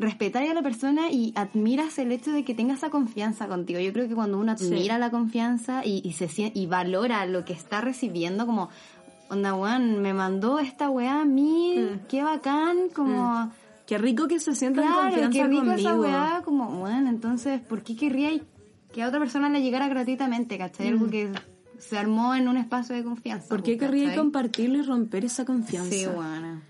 respetar 0.00 0.42
a 0.44 0.54
la 0.54 0.62
persona 0.62 1.10
y 1.12 1.32
admiras 1.36 1.98
el 1.98 2.10
hecho 2.12 2.32
de 2.32 2.44
que 2.44 2.54
tenga 2.54 2.74
esa 2.74 2.90
confianza 2.90 3.46
contigo. 3.48 3.78
Yo 3.80 3.92
creo 3.92 4.08
que 4.08 4.14
cuando 4.14 4.38
uno 4.38 4.56
Sí. 4.58 4.66
admira 4.66 4.98
la 4.98 5.10
confianza 5.10 5.84
y, 5.84 6.00
y 6.04 6.12
se 6.14 6.28
y 6.54 6.66
valora 6.66 7.24
lo 7.26 7.44
que 7.44 7.52
está 7.52 7.80
recibiendo, 7.80 8.46
como, 8.46 8.68
onda, 9.28 9.54
weón, 9.54 10.00
me 10.02 10.14
mandó 10.14 10.58
esta 10.58 10.90
weá 10.90 11.20
a 11.20 11.24
mí, 11.24 11.74
Mm. 11.78 12.06
qué 12.08 12.22
bacán, 12.22 12.88
como... 12.94 13.52
qué 13.86 13.98
rico 13.98 14.26
que 14.28 14.38
se 14.40 14.54
sienta 14.54 14.82
en 14.82 14.88
Claro, 14.88 15.02
confianza 15.04 15.38
qué 15.38 15.44
rico 15.46 15.64
conmigo. 15.64 15.78
esa 15.78 15.94
weá, 15.96 16.42
como, 16.44 16.70
bueno, 16.78 17.08
entonces, 17.10 17.60
¿por 17.60 17.82
qué 17.82 17.96
querría 17.96 18.30
que 18.92 19.02
a 19.02 19.08
otra 19.08 19.18
persona 19.20 19.48
le 19.50 19.62
llegara 19.62 19.88
gratuitamente, 19.88 20.56
cachai? 20.58 20.88
Algo 20.88 21.08
que 21.08 21.30
se 21.78 21.96
armó 21.98 22.34
en 22.34 22.48
un 22.48 22.56
espacio 22.56 22.94
de 22.96 23.04
confianza. 23.04 23.46
Mm. 23.46 23.48
¿Por 23.48 23.62
qué 23.62 23.76
pues, 23.76 23.80
querría 23.88 24.04
¿cachai? 24.06 24.18
compartirlo 24.18 24.78
y 24.78 24.82
romper 24.82 25.24
esa 25.24 25.44
confianza? 25.44 25.90
Sí, 25.90 26.06
bueno. 26.06 26.62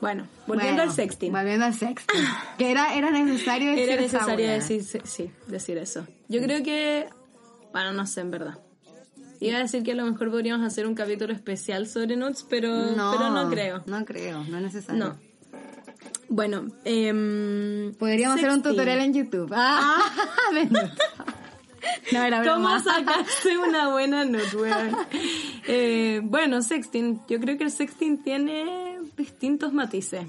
Bueno, 0.00 0.26
volviendo 0.48 0.76
Bueno, 0.78 0.90
al 0.90 0.96
sexting. 0.96 1.32
Volviendo 1.32 1.64
al 1.64 1.74
sexting. 1.74 2.20
que 2.58 2.70
era, 2.72 2.94
era 2.94 3.10
necesario 3.10 3.70
decir 3.70 3.90
Era 3.90 4.02
esa 4.02 4.18
necesario 4.18 4.50
decir, 4.50 4.82
sí, 4.84 4.98
sí, 5.04 5.30
decir 5.46 5.78
eso. 5.78 6.06
Yo 6.28 6.40
creo 6.42 6.62
que, 6.64 7.08
bueno, 7.72 7.92
no 7.92 8.04
sé, 8.06 8.20
en 8.22 8.30
verdad. 8.32 8.58
Iba 9.42 9.58
a 9.58 9.62
decir 9.62 9.82
que 9.82 9.90
a 9.90 9.94
lo 9.96 10.04
mejor 10.04 10.30
podríamos 10.30 10.64
hacer 10.64 10.86
un 10.86 10.94
capítulo 10.94 11.32
especial 11.32 11.88
sobre 11.88 12.16
nudes, 12.16 12.46
pero 12.48 12.92
no, 12.92 13.10
pero 13.10 13.30
no 13.30 13.50
creo. 13.50 13.82
No 13.86 14.04
creo, 14.04 14.44
no 14.44 14.58
es 14.58 14.62
necesario. 14.62 15.04
No. 15.04 15.18
Bueno, 16.28 16.68
em, 16.84 17.92
Podríamos 17.94 18.38
hacer 18.38 18.50
un 18.50 18.62
tutorial 18.62 19.00
en 19.00 19.14
YouTube. 19.14 19.50
Ah, 19.52 20.00
nudes. 20.52 20.90
no, 22.12 22.22
era 22.22 22.44
¿Cómo 22.44 22.78
sacarse 22.78 23.58
una 23.58 23.88
buena 23.88 24.24
nude, 24.24 24.56
weón? 24.56 24.96
Eh, 25.66 26.20
bueno, 26.22 26.62
sexting. 26.62 27.22
Yo 27.28 27.40
creo 27.40 27.58
que 27.58 27.64
el 27.64 27.72
sexting 27.72 28.22
tiene 28.22 29.00
distintos 29.16 29.72
matices. 29.72 30.24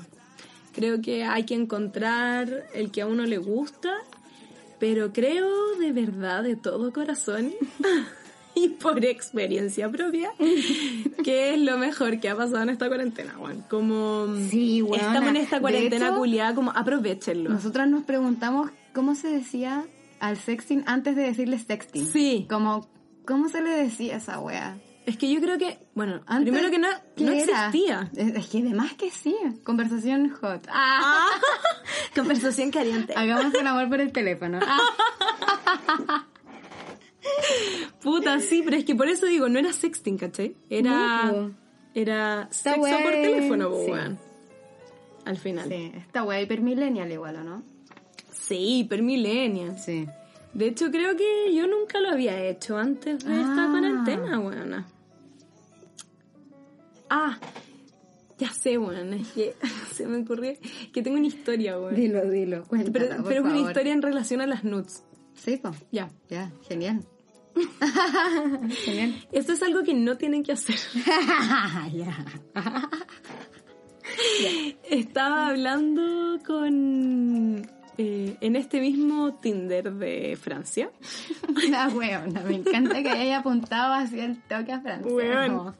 Creo 0.74 1.02
que 1.04 1.24
hay 1.24 1.44
que 1.44 1.54
encontrar 1.54 2.66
el 2.74 2.90
que 2.90 3.04
a 3.04 3.06
uno 3.06 3.26
le 3.26 3.38
gusta, 3.38 3.94
pero 4.80 5.14
creo 5.14 5.76
de 5.78 5.92
verdad, 5.92 6.42
de 6.42 6.56
todo 6.56 6.92
corazón 6.92 7.54
y 8.56 8.70
por 8.70 9.04
experiencia 9.04 9.90
propia, 9.90 10.32
que 11.24 11.54
es 11.54 11.60
lo 11.60 11.78
mejor 11.78 12.20
que 12.20 12.30
ha 12.30 12.36
pasado 12.36 12.62
en 12.64 12.70
esta 12.70 12.88
cuarentena, 12.88 13.38
weón. 13.38 13.64
Como 13.70 14.28
Sí, 14.50 14.84
estamos 14.94 15.30
en 15.30 15.38
esta 15.38 15.60
cuarentena 15.60 16.08
hecho, 16.08 16.18
culiada, 16.18 16.56
como 16.56 16.72
aprovechenlo. 16.72 17.50
Nosotras 17.50 17.88
nos 17.88 18.04
preguntamos 18.04 18.72
cómo 18.94 19.16
se 19.16 19.30
decía 19.30 19.86
al 20.20 20.38
sexting 20.38 20.84
antes 20.86 21.16
de 21.16 21.24
decirle 21.24 21.60
sexting. 21.60 22.08
Sí. 22.08 22.46
Como, 22.50 22.88
¿cómo 23.26 23.50
se 23.50 23.62
le 23.62 23.72
decía 23.72 24.16
a 24.16 24.18
esa 24.18 24.40
wea? 24.40 24.78
Es 25.06 25.18
que 25.18 25.30
yo 25.30 25.42
creo 25.42 25.58
que, 25.58 25.80
bueno, 25.96 26.22
Antes, 26.28 26.54
primero 26.54 26.72
que 26.72 26.80
no, 26.80 26.88
¿qué 27.18 27.26
no 27.26 27.32
existía. 27.34 28.10
Es, 28.16 28.36
es 28.36 28.48
que 28.48 28.60
además 28.60 28.94
que 28.94 29.12
sí. 29.12 29.36
Conversación 29.66 30.30
hot. 30.30 30.66
Ah, 30.72 31.28
conversación 32.16 32.72
caliente. 32.72 33.14
Hagamos 33.14 33.54
el 33.54 33.68
amor 33.68 33.90
por 33.90 34.00
el 34.00 34.14
teléfono. 34.14 34.60
Ah, 34.66 36.26
Puta, 38.02 38.40
sí, 38.40 38.62
pero 38.64 38.78
es 38.78 38.86
que 38.86 38.96
por 38.96 39.08
eso 39.08 39.26
digo, 39.26 39.48
no 39.50 39.60
era 39.60 39.72
sexting, 39.74 40.18
¿cachai? 40.18 40.56
Era, 40.70 41.32
No, 41.32 41.56
era 41.94 42.48
Esta 42.52 42.74
sexo 42.76 42.82
por 43.04 43.12
teléfono, 43.12 43.70
sí. 43.86 43.92
weón. 43.92 44.20
Al 45.26 45.38
final. 45.38 45.70
sí, 45.70 45.92
esta 45.96 46.24
wea 46.24 46.42
hipermillennial 46.42 47.12
igual, 47.12 47.38
¿o 47.38 47.44
no? 47.44 47.64
Sí, 48.32 48.80
hipermillennial. 48.80 49.78
Sí. 49.80 50.06
De 50.54 50.68
hecho, 50.68 50.92
creo 50.92 51.16
que 51.16 51.54
yo 51.56 51.66
nunca 51.66 52.00
lo 52.02 52.10
había 52.10 52.44
hecho 52.46 52.78
antes 52.78 53.24
de 53.24 53.34
esta 53.34 53.66
Ah. 53.66 53.70
cuarentena, 53.72 54.40
weona. 54.40 54.86
Ah, 57.10 57.38
ya 58.38 58.50
sé, 58.52 58.78
weón. 58.78 59.14
Es 59.14 59.28
que 59.30 59.56
se 59.94 60.06
me 60.08 60.18
ocurrió 60.22 60.54
que 60.92 61.02
tengo 61.02 61.18
una 61.18 61.28
historia, 61.28 61.80
weón. 61.80 61.96
Dilo, 61.96 62.30
dilo, 62.30 62.64
cuéntala, 62.66 62.92
Pero, 62.94 63.16
por 63.18 63.26
pero 63.26 63.36
es 63.40 63.42
una 63.46 63.54
favor. 63.56 63.70
historia 63.70 63.94
en 63.94 64.02
relación 64.02 64.42
a 64.42 64.48
las 64.48 64.64
nudes. 64.64 65.04
Sí, 65.36 65.58
po. 65.58 65.72
Ya. 65.92 66.10
Ya, 66.30 66.52
genial. 66.68 67.04
Genial. 68.86 69.28
Esto 69.32 69.54
es 69.54 69.64
algo 69.64 69.84
que 69.84 69.94
no 69.94 70.18
tienen 70.18 70.44
que 70.44 70.54
hacer. 70.54 70.76
ya. 71.94 72.26
Estaba 74.90 75.48
hablando 75.48 76.40
con, 76.46 77.68
eh, 77.98 78.38
en 78.42 78.56
este 78.56 78.80
mismo 78.80 79.36
Tinder 79.36 79.94
de 79.94 80.38
Francia. 80.40 80.92
La 81.70 81.88
weona, 81.90 82.42
me 82.42 82.56
encanta 82.56 83.02
que 83.02 83.10
haya 83.10 83.40
apuntado 83.40 83.94
hacia 83.94 84.26
el 84.26 84.42
toque 84.44 84.72
a 84.72 84.82
Francia. 84.82 85.48
No. 85.48 85.76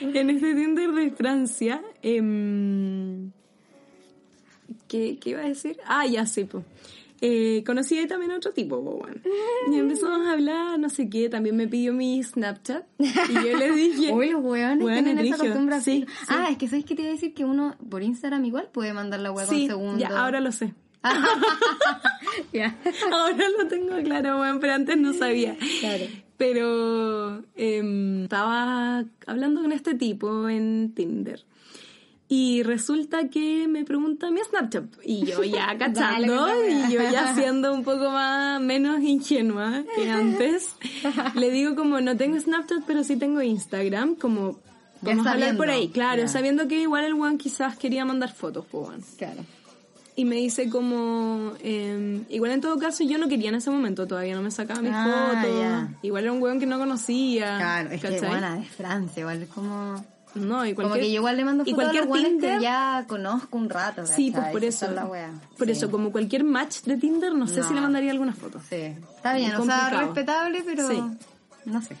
en 0.00 0.30
este 0.30 0.54
Tinder 0.54 0.92
de 0.92 1.10
Francia, 1.10 1.82
em, 2.02 3.30
¿qué, 4.86 5.18
¿qué 5.18 5.30
iba 5.30 5.40
a 5.40 5.48
decir? 5.48 5.78
Ah, 5.86 6.06
ya 6.06 6.26
sí, 6.26 6.44
pues. 6.44 6.64
Eh, 7.20 7.64
conocí 7.66 8.06
también 8.06 8.30
a 8.32 8.36
otro 8.36 8.52
tipo, 8.52 8.82
po, 8.82 8.90
weón. 9.02 9.22
Y 9.72 9.78
empezamos 9.78 10.26
a 10.26 10.32
hablar, 10.32 10.78
no 10.78 10.88
sé 10.88 11.10
qué, 11.10 11.28
también 11.28 11.56
me 11.56 11.66
pidió 11.66 11.92
mi 11.92 12.22
Snapchat. 12.22 12.84
Y 12.98 13.34
yo 13.34 13.56
le 13.56 13.72
dije... 13.72 14.12
Uy, 14.12 14.30
los 14.30 14.42
weones 14.42 14.84
Weón, 14.84 15.04
tienen 15.04 15.26
esa 15.26 15.38
costumbre 15.38 15.74
así. 15.76 16.00
Sí, 16.00 16.06
sí. 16.20 16.26
Ah, 16.28 16.48
es 16.50 16.58
que 16.58 16.68
¿sabes 16.68 16.84
qué 16.84 16.94
te 16.94 17.02
iba 17.02 17.10
a 17.10 17.14
decir? 17.14 17.34
Que 17.34 17.44
uno 17.44 17.76
por 17.90 18.02
Instagram 18.02 18.44
igual 18.44 18.68
puede 18.72 18.92
mandar 18.92 19.20
la 19.20 19.32
con 19.32 19.46
sí, 19.46 19.66
segundo. 19.66 19.98
ya, 19.98 20.08
ahora 20.08 20.40
lo 20.40 20.52
sé. 20.52 20.74
Ya. 22.52 22.76
Ahora 23.10 23.44
lo 23.58 23.66
tengo 23.66 23.96
claro, 24.02 24.40
weón, 24.40 24.60
pero 24.60 24.74
antes 24.74 24.96
no 24.96 25.12
sabía. 25.12 25.56
Claro. 25.80 26.04
Pero 26.36 27.42
em, 27.56 28.24
estaba 28.24 29.04
hablando 29.26 29.62
con 29.62 29.72
este 29.72 29.94
tipo 29.94 30.48
en 30.48 30.92
Tinder. 30.94 31.44
Y 32.30 32.62
resulta 32.62 33.28
que 33.28 33.66
me 33.68 33.84
pregunta 33.84 34.30
mi 34.30 34.40
Snapchat. 34.40 34.84
Y 35.02 35.24
yo 35.24 35.42
ya 35.44 35.78
cachando, 35.78 36.48
y 36.68 36.92
yo 36.92 37.00
ya 37.10 37.34
siendo 37.34 37.72
un 37.72 37.84
poco 37.84 38.10
más, 38.10 38.60
menos 38.60 39.00
ingenua 39.00 39.82
que 39.96 40.10
antes, 40.10 40.68
le 41.34 41.50
digo 41.50 41.74
como 41.74 42.00
no 42.00 42.16
tengo 42.16 42.38
Snapchat, 42.38 42.84
pero 42.86 43.02
sí 43.02 43.16
tengo 43.16 43.40
Instagram, 43.40 44.16
como 44.16 44.58
vamos 45.00 45.26
a 45.26 45.32
hablar 45.32 45.56
por 45.56 45.70
ahí. 45.70 45.88
Claro, 45.88 46.28
sabiendo 46.28 46.68
que 46.68 46.82
igual 46.82 47.04
el 47.04 47.14
one 47.14 47.38
quizás 47.38 47.78
quería 47.78 48.04
mandar 48.04 48.32
fotos, 48.34 48.66
pues. 48.70 49.14
Claro. 49.16 49.42
Y 50.14 50.24
me 50.24 50.34
dice 50.34 50.68
como, 50.68 51.52
eh, 51.62 52.22
igual 52.28 52.50
en 52.50 52.60
todo 52.60 52.76
caso 52.76 53.04
yo 53.04 53.18
no 53.18 53.28
quería 53.28 53.50
en 53.50 53.54
ese 53.54 53.70
momento, 53.70 54.06
todavía 54.06 54.34
no 54.34 54.42
me 54.42 54.50
sacaba 54.50 54.82
mis 54.82 54.90
Ah, 54.92 55.40
fotos. 55.40 55.96
Igual 56.02 56.24
era 56.24 56.32
un 56.32 56.42
weón 56.42 56.58
que 56.58 56.66
no 56.66 56.76
conocía. 56.76 57.56
Claro, 57.56 57.90
es 57.90 58.02
que 58.02 58.08
¿cachai? 58.08 58.28
buena 58.28 58.56
de 58.56 58.64
Francia, 58.64 59.20
igual 59.20 59.42
es 59.44 59.48
como... 59.48 60.04
No, 60.34 60.64
y 60.66 60.74
Como 60.74 60.88
cualquier, 60.88 61.06
que 61.06 61.12
yo 61.12 61.16
igual 61.20 61.36
le 61.36 61.44
mando 61.44 61.64
y 61.66 61.70
fotos 61.72 61.78
a 61.80 61.92
los 61.92 61.92
cualquier 62.06 62.12
weones 62.12 62.30
Tinder, 62.40 62.58
que 62.58 62.62
ya 62.64 63.04
conozco 63.08 63.56
un 63.58 63.70
rato, 63.70 64.06
Sí, 64.06 64.30
pues 64.30 64.34
¿cachai? 64.36 64.52
por 64.52 64.64
eso. 64.64 64.86
es 64.86 64.92
la 64.92 65.06
wea. 65.06 65.30
Por 65.56 65.66
Sí. 65.66 65.72
eso, 65.72 65.90
como 65.90 66.12
cualquier 66.12 66.44
match 66.44 66.82
de 66.82 66.96
Tinder, 66.96 67.34
no 67.34 67.46
sé 67.46 67.60
No. 67.60 67.68
si 67.68 67.74
le 67.74 67.80
mandaría 67.80 68.10
alguna 68.10 68.34
foto. 68.34 68.60
Sí, 68.68 68.76
está 69.16 69.34
bien, 69.34 69.54
o 69.56 69.64
sea, 69.64 69.90
respetable, 69.90 70.62
pero... 70.64 70.88
Sí. 70.88 71.02
No 71.64 71.82
sé. 71.82 71.96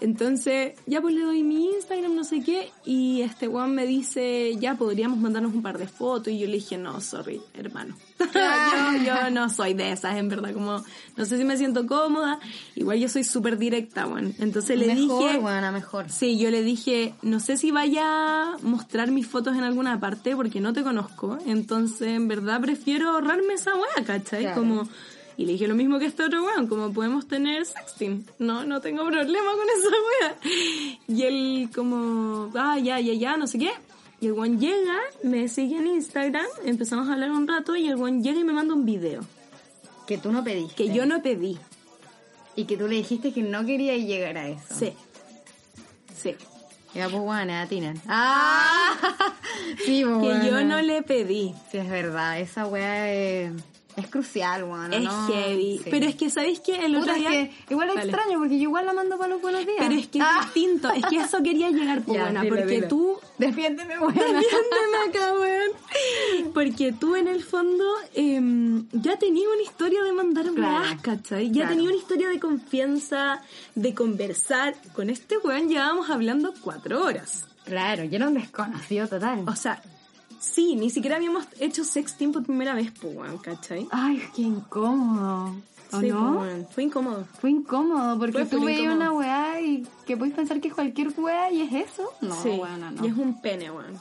Entonces, 0.00 0.74
ya 0.86 1.00
pues 1.00 1.14
le 1.14 1.22
doy 1.22 1.42
mi 1.42 1.70
Instagram, 1.70 2.14
no 2.14 2.24
sé 2.24 2.42
qué, 2.42 2.72
y 2.84 3.22
este 3.22 3.46
weón 3.46 3.74
me 3.74 3.86
dice, 3.86 4.56
ya 4.56 4.74
podríamos 4.74 5.18
mandarnos 5.18 5.54
un 5.54 5.62
par 5.62 5.78
de 5.78 5.86
fotos, 5.86 6.32
y 6.32 6.38
yo 6.38 6.46
le 6.46 6.54
dije, 6.54 6.76
no, 6.76 7.00
sorry, 7.00 7.40
hermano. 7.54 7.96
yo, 8.18 9.04
yo 9.04 9.30
no 9.30 9.48
soy 9.48 9.74
de 9.74 9.92
esas, 9.92 10.16
en 10.16 10.28
verdad, 10.28 10.52
como, 10.52 10.82
no 11.16 11.24
sé 11.24 11.38
si 11.38 11.44
me 11.44 11.56
siento 11.56 11.86
cómoda, 11.86 12.40
igual 12.74 12.98
yo 12.98 13.08
soy 13.08 13.22
súper 13.22 13.58
directa, 13.58 14.06
weón. 14.06 14.34
Entonces 14.38 14.78
le 14.78 14.86
mejor, 14.86 15.24
dije, 15.24 15.38
buena, 15.38 15.70
mejor. 15.70 16.10
Sí, 16.10 16.38
yo 16.38 16.50
le 16.50 16.62
dije, 16.62 17.14
no 17.22 17.38
sé 17.38 17.56
si 17.56 17.70
vaya 17.70 18.04
a 18.04 18.56
mostrar 18.62 19.10
mis 19.12 19.26
fotos 19.26 19.56
en 19.56 19.62
alguna 19.62 20.00
parte 20.00 20.34
porque 20.34 20.60
no 20.60 20.72
te 20.72 20.82
conozco, 20.82 21.38
entonces 21.46 22.08
en 22.08 22.28
verdad 22.28 22.60
prefiero 22.60 23.10
ahorrarme 23.10 23.54
esa 23.54 23.74
weá, 23.74 24.04
¿cachai? 24.04 24.42
Claro. 24.42 24.60
Como, 24.60 24.88
y 25.36 25.44
le 25.44 25.52
dije 25.52 25.66
lo 25.68 25.74
mismo 25.74 25.98
que 25.98 26.06
este 26.06 26.24
otro 26.24 26.44
weón, 26.44 26.66
como 26.66 26.92
podemos 26.92 27.28
tener 27.28 27.66
sexting, 27.66 28.26
no, 28.38 28.64
no 28.64 28.80
tengo 28.80 29.04
problema 29.06 29.50
con 29.52 29.66
esa 29.78 29.88
weá. 30.06 30.36
Y 31.08 31.22
él 31.22 31.68
como, 31.74 32.50
ah, 32.54 32.78
ya, 32.78 32.98
ya, 33.00 33.12
ya, 33.14 33.36
no 33.36 33.46
sé 33.46 33.58
qué. 33.58 33.70
Y 34.20 34.28
el 34.28 34.32
weón 34.32 34.58
llega, 34.58 34.96
me 35.22 35.46
sigue 35.48 35.76
en 35.76 35.88
Instagram, 35.88 36.46
empezamos 36.64 37.08
a 37.08 37.12
hablar 37.12 37.30
un 37.32 37.46
rato 37.46 37.76
y 37.76 37.86
el 37.86 37.96
weón 37.96 38.22
llega 38.22 38.40
y 38.40 38.44
me 38.44 38.54
manda 38.54 38.72
un 38.72 38.86
video 38.86 39.20
Que 40.06 40.16
tú 40.16 40.32
no 40.32 40.42
pediste. 40.42 40.74
que 40.74 40.92
yo 40.92 41.04
no 41.04 41.20
pedí. 41.22 41.58
Y 42.54 42.64
que 42.64 42.78
tú 42.78 42.88
le 42.88 42.96
dijiste 42.96 43.32
que 43.32 43.42
no 43.42 43.66
querías 43.66 43.98
llegar 43.98 44.38
a 44.38 44.48
eso. 44.48 44.74
Sí. 44.74 44.94
Sí. 46.16 46.34
Ya, 46.94 47.10
pues, 47.10 47.20
buena, 47.20 47.60
atinan. 47.60 48.00
¡Ah! 48.08 48.94
sí, 49.84 50.02
pues, 50.02 50.40
Que 50.40 50.46
yo 50.46 50.64
no 50.64 50.80
le 50.80 51.02
pedí. 51.02 51.54
Sí, 51.70 51.76
es 51.76 51.90
verdad. 51.90 52.40
Esa 52.40 52.66
weá 52.66 53.12
es, 53.12 53.52
es 53.96 54.06
crucial, 54.08 54.64
weón. 54.64 54.92
Es 54.92 55.02
¿no? 55.02 55.26
heavy. 55.28 55.78
Sí. 55.82 55.88
Pero 55.90 56.06
es 56.06 56.14
que, 56.16 56.30
¿sabéis 56.30 56.60
qué? 56.60 56.76
El 56.84 56.92
Puta, 56.94 57.00
otro 57.00 57.12
es 57.14 57.18
día... 57.20 57.30
que 57.30 57.52
igual 57.70 57.88
es 57.90 57.94
Dale. 57.96 58.10
extraño 58.12 58.38
porque 58.38 58.56
yo 58.56 58.62
igual 58.64 58.86
la 58.86 58.92
mando 58.92 59.16
para 59.18 59.30
los 59.30 59.42
buenos 59.42 59.64
días. 59.66 59.76
Pero 59.78 59.94
es 59.94 60.06
que 60.08 60.18
es 60.18 60.24
Ah. 60.28 60.40
distinto. 60.44 60.90
Es 60.92 61.04
que 61.06 61.16
eso 61.16 61.42
quería 61.42 61.70
llegar, 61.70 62.02
pues, 62.02 62.18
Ya, 62.18 62.24
buena. 62.24 62.42
dilo, 62.42 62.56
porque 62.56 62.74
dilo. 62.74 62.88
tú... 62.88 63.18
Defiéndeme, 63.38 63.98
buena. 64.00 64.22
Defiéndeme 64.22 64.98
acá, 65.08 65.32
weón. 65.34 66.52
Porque 66.54 66.92
tú, 66.92 67.16
en 67.16 67.28
el 67.28 67.42
fondo, 67.42 67.84
em, 68.14 68.86
ya 68.92 69.16
tenías 69.18 69.46
una 69.52 69.62
historia 69.62 70.02
de 70.02 70.12
mandar 70.12 70.46
Claro. 70.52 70.98
¿cachai? 71.02 71.46
Ya 71.48 71.62
Claro. 71.62 71.68
tenías 71.70 71.92
una 71.92 72.00
historia 72.00 72.28
de 72.28 72.40
confianza, 72.40 73.42
de 73.74 73.94
conversar. 73.94 74.74
Con 74.94 75.10
este 75.10 75.38
weón 75.38 75.68
llevábamos 75.68 76.10
hablando 76.10 76.52
cuatro 76.60 77.04
horas. 77.04 77.46
Claro, 77.64 78.04
yo 78.04 78.16
era 78.16 78.28
un 78.28 78.34
desconocido 78.34 79.08
total. 79.08 79.44
O 79.48 79.56
sea, 79.56 79.82
sí, 80.40 80.76
ni 80.76 80.90
siquiera 80.90 81.16
habíamos 81.16 81.46
hecho 81.58 81.84
sexting 81.84 82.32
por 82.32 82.44
primera 82.44 82.74
vez, 82.74 82.92
pues, 83.00 83.16
¿cachai? 83.42 83.86
Ay, 83.90 84.22
qué 84.34 84.42
incómodo. 84.42 85.54
¿O 85.92 86.00
Sí, 86.00 86.08
no? 86.08 86.44
Fue 86.70 86.82
incómodo. 86.84 87.26
Fue 87.40 87.50
incómodo 87.50 88.18
porque 88.18 88.44
Fue 88.44 88.58
tú 88.58 88.64
veías 88.64 88.94
una 88.94 89.12
weá 89.12 89.60
y 89.60 89.86
que 90.04 90.16
puedes 90.16 90.34
pensar 90.34 90.60
que 90.60 90.68
es 90.68 90.74
cualquier 90.74 91.08
weá 91.16 91.50
y 91.50 91.62
es 91.62 91.90
eso. 91.90 92.10
No, 92.20 92.34
sí, 92.42 92.50
no. 92.50 93.04
y 93.04 93.08
es 93.08 93.16
un 93.16 93.40
pene, 93.40 93.70
weón. 93.70 93.98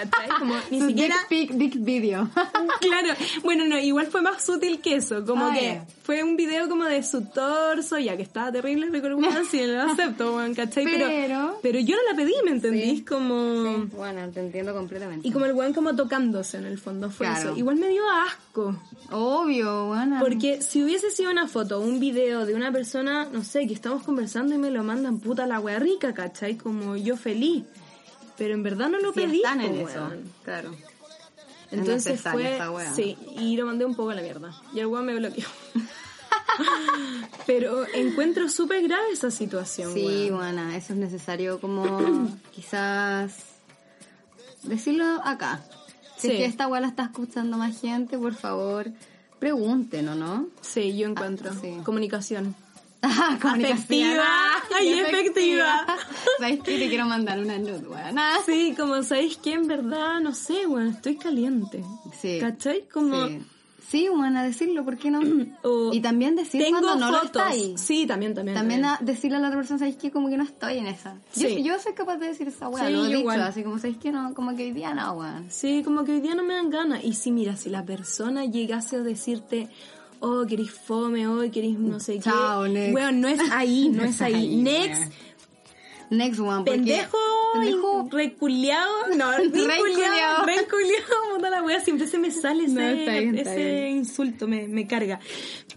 ¿Cachai? 0.00 0.28
Como 0.38 0.54
ni 0.70 0.80
siquiera... 0.80 1.16
Dick, 1.28 1.48
pic, 1.48 1.52
dick 1.58 1.84
video. 1.84 2.28
Claro, 2.80 3.08
bueno, 3.42 3.64
no, 3.66 3.76
igual 3.78 4.06
fue 4.06 4.22
más 4.22 4.44
sutil 4.44 4.80
que 4.80 4.96
eso, 4.96 5.24
como 5.26 5.48
Ah, 5.48 5.54
que 5.54 5.64
ya. 5.64 5.86
fue 6.04 6.22
un 6.22 6.36
video 6.36 6.68
como 6.68 6.84
de 6.84 7.02
su 7.02 7.22
torso, 7.26 7.98
ya 7.98 8.16
que 8.16 8.22
estaba 8.22 8.52
terrible, 8.52 8.88
bueno, 9.16 9.40
sí, 9.50 9.66
lo 9.66 9.82
acepto, 9.90 10.36
weón, 10.36 10.54
¿cachai? 10.54 10.84
Pero, 10.84 11.06
Pero- 11.08 11.58
pero 11.60 11.80
yo 11.80 11.96
no 11.96 12.02
la 12.12 12.16
pedí, 12.16 12.32
¿me 12.44 12.52
entendís? 12.52 12.98
Sí. 13.00 13.04
Como... 13.04 13.86
bueno, 13.96 14.28
te 14.32 14.40
entiendo 14.40 14.72
completamente. 14.74 15.26
Y 15.26 15.32
como 15.32 15.46
el 15.46 15.52
weón 15.54 15.72
como 15.74 15.94
tocándose 15.96 16.56
en 16.58 16.66
el 16.66 16.78
fondo, 16.78 17.10
fue 17.10 17.26
Claro. 17.26 17.50
eso. 17.50 17.58
Igual 17.58 17.76
me 17.76 17.88
dio 17.88 18.02
asco, 18.26 18.76
Obvio, 19.10 19.86
bueno. 19.88 20.18
porque 20.20 20.62
si 20.62 20.82
hubiese 20.84 21.10
sido 21.10 21.30
una 21.30 21.48
foto 21.48 21.78
o 21.78 21.80
un 21.80 21.98
video 21.98 22.46
de 22.46 22.54
una 22.54 22.70
persona, 22.70 23.28
no 23.32 23.42
sé, 23.42 23.66
que 23.66 23.74
estamos 23.74 24.02
conversando 24.04 24.54
y 24.54 24.58
me 24.58 24.70
lo 24.70 24.84
mandan 24.84 25.18
puta 25.18 25.46
la 25.46 25.58
wea 25.60 25.78
rica, 25.80 26.14
¿cachai? 26.14 26.56
Como 26.56 26.96
yo 26.96 27.16
feliz. 27.16 27.64
Pero 28.38 28.54
en 28.54 28.62
verdad 28.62 28.88
no 28.88 28.98
lo 29.00 29.12
Sí 29.12 29.20
pedí, 29.20 29.36
están 29.38 29.60
en 29.60 29.82
po, 29.82 29.88
eso. 29.88 30.12
Claro. 30.44 30.70
Entonces 31.70 32.06
necesaria 32.12 32.70
fue, 32.70 32.86
sí, 32.94 33.18
y 33.36 33.56
lo 33.56 33.66
mandé 33.66 33.84
un 33.84 33.94
poco 33.94 34.10
a 34.10 34.14
la 34.14 34.22
mierda. 34.22 34.58
Y 34.72 34.80
el 34.80 34.86
weón 34.86 35.04
me 35.04 35.14
bloqueó. 35.16 35.44
Pero 37.46 37.86
encuentro 37.94 38.48
súper 38.48 38.82
grave 38.82 39.10
esa 39.12 39.30
situación, 39.30 39.92
Sí, 39.94 40.28
bueno, 40.30 40.70
eso 40.70 40.92
es 40.92 40.98
necesario 40.98 41.60
como 41.60 42.28
quizás 42.52 43.34
decirlo 44.62 45.04
acá. 45.24 45.62
Si 46.16 46.28
Sí. 46.28 46.32
es 46.32 46.38
que 46.38 46.44
esta 46.46 46.66
weá 46.66 46.80
la 46.80 46.88
está 46.88 47.04
escuchando 47.04 47.56
más 47.58 47.80
gente, 47.80 48.18
por 48.18 48.34
favor, 48.34 48.90
pregunten, 49.38 50.08
¿o 50.08 50.14
no? 50.14 50.48
Sí, 50.62 50.96
yo 50.96 51.06
encuentro. 51.08 51.52
sí. 51.60 51.78
Comunicación. 51.84 52.54
Ah, 53.02 53.38
Afectiva. 53.40 54.24
Ay, 54.76 54.88
efectiva. 55.00 55.86
¿Sabes 56.38 56.60
qué? 56.64 56.78
Te 56.78 56.88
quiero 56.88 57.06
mandar 57.06 57.38
una 57.38 57.56
nude, 57.58 57.86
weón. 57.86 58.18
Ah, 58.18 58.38
Sí, 58.44 58.74
como 58.76 59.02
sabéis 59.02 59.36
que 59.36 59.52
en 59.52 59.68
verdad, 59.68 60.20
no 60.20 60.34
sé, 60.34 60.66
weón, 60.66 60.88
estoy 60.88 61.16
caliente. 61.16 61.84
Sí. 62.20 62.38
¿Cachai? 62.40 62.88
Como... 62.92 63.28
Sí, 63.28 63.38
sí 63.88 64.08
bueno, 64.08 64.42
decirlo, 64.42 64.84
¿por 64.84 64.96
qué 64.98 65.10
no? 65.12 65.20
o 65.62 65.92
y 65.92 66.00
también 66.00 66.34
decir 66.34 66.60
tengo 66.62 66.80
cuando 66.80 66.96
no 67.06 67.12
lo 67.12 67.18
fotos. 67.18 67.26
está 67.42 67.46
ahí. 67.46 67.74
Sí, 67.78 68.04
también, 68.06 68.34
también. 68.34 68.56
También 68.56 68.82
también. 68.82 69.08
a 69.08 69.12
decirle 69.12 69.36
a 69.36 69.40
la 69.40 69.46
otra 69.48 69.60
persona, 69.60 69.78
¿sabes 69.78 69.96
qué? 69.96 70.10
Como 70.10 70.28
que 70.28 70.36
no 70.36 70.42
estoy 70.44 70.78
en 70.78 70.86
esa. 70.88 71.14
Yo, 71.36 71.48
Sí. 71.48 71.62
yo 71.62 71.78
soy 71.78 71.92
capaz 71.94 72.16
de 72.16 72.26
decir 72.26 72.48
esa 72.48 72.68
weá, 72.68 72.86
Sí, 72.86 72.92
lo 72.92 73.04
he 73.04 73.06
dicho, 73.08 73.18
igual. 73.20 73.42
así 73.42 73.62
como, 73.62 73.78
¿sabes 73.78 73.96
qué? 73.98 74.10
No, 74.10 74.34
como 74.34 74.56
que 74.56 74.64
hoy 74.64 74.72
día 74.72 74.92
no, 74.92 75.12
weón. 75.12 75.46
Sí, 75.50 75.82
como 75.84 76.02
que 76.04 76.12
hoy 76.12 76.20
día 76.20 76.34
no 76.34 76.42
me 76.42 76.54
dan 76.54 76.68
ganas. 76.70 77.04
Y 77.04 77.12
si, 77.14 77.30
mira, 77.30 77.54
si 77.56 77.70
la 77.70 77.84
persona 77.84 78.44
llegase 78.44 78.96
a 78.96 79.00
decirte, 79.00 79.68
oh, 80.20 80.44
querís 80.46 80.70
fome, 80.70 81.26
oh, 81.28 81.50
querís 81.50 81.78
no 81.78 81.98
sé 82.00 82.18
Chao, 82.20 82.64
qué. 82.64 82.68
next. 82.70 82.92
Bueno, 82.92 83.12
no 83.12 83.28
es 83.28 83.40
ahí, 83.50 83.88
no 83.88 84.04
es 84.04 84.20
ahí. 84.22 84.56
Next. 84.62 85.12
Next 86.10 86.40
one, 86.40 86.58
porque- 86.64 86.72
pendejo, 86.72 87.18
pendejo, 87.54 88.08
reculeado. 88.10 88.92
No, 89.16 89.30
reculeado, 89.36 90.44
Reculeado. 90.46 91.38
la 91.50 91.62
wea, 91.62 91.80
siempre 91.80 92.06
se 92.06 92.18
me 92.18 92.30
sale 92.30 92.64
ese, 92.64 92.74
No, 92.74 92.80
está 92.82 93.12
bien, 93.12 93.38
está 93.38 93.54
ese 93.54 93.64
bien. 93.72 93.96
insulto, 93.98 94.46
me, 94.48 94.68
me 94.68 94.86
carga. 94.86 95.18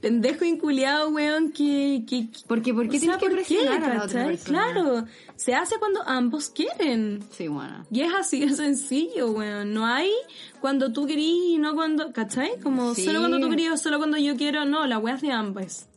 Pendejo 0.02 0.46
inculeado, 0.46 1.10
weón, 1.10 1.52
que... 1.52 2.04
que 2.08 2.28
Porque, 2.48 2.74
¿por 2.74 2.90
qué 2.90 2.98
o 2.98 3.00
sea, 3.00 3.18
tienes 3.18 3.18
que 3.20 3.26
¿por 3.28 3.36
presionar 3.36 3.84
a 3.84 3.94
la 3.96 4.04
otra 4.04 4.22
cachai? 4.22 4.28
persona? 4.38 4.72
Claro, 4.74 5.06
se 5.36 5.54
hace 5.54 5.78
cuando 5.78 6.02
ambos 6.08 6.50
quieren. 6.50 7.24
Sí, 7.32 7.48
bueno. 7.48 7.86
Y 7.92 8.02
es 8.02 8.12
así 8.14 8.40
de 8.40 8.54
sencillo, 8.56 9.32
weón. 9.32 9.74
No 9.74 9.86
hay 9.86 10.12
cuando 10.60 10.92
tú 10.92 11.06
querís 11.06 11.54
y 11.54 11.58
no 11.58 11.76
cuando, 11.76 12.12
¿cachai? 12.14 12.60
Como 12.62 12.96
Sí. 12.96 13.06
solo 13.06 13.20
cuando 13.20 13.40
tú 13.40 13.50
querías 13.50 13.82
solo 13.82 13.98
cuando 13.98 14.18
yo 14.18 14.36
quiero. 14.38 14.66
No, 14.66 14.86
la 14.88 15.02
es 15.14 15.22
de 15.22 15.32
ambas. 15.32 15.88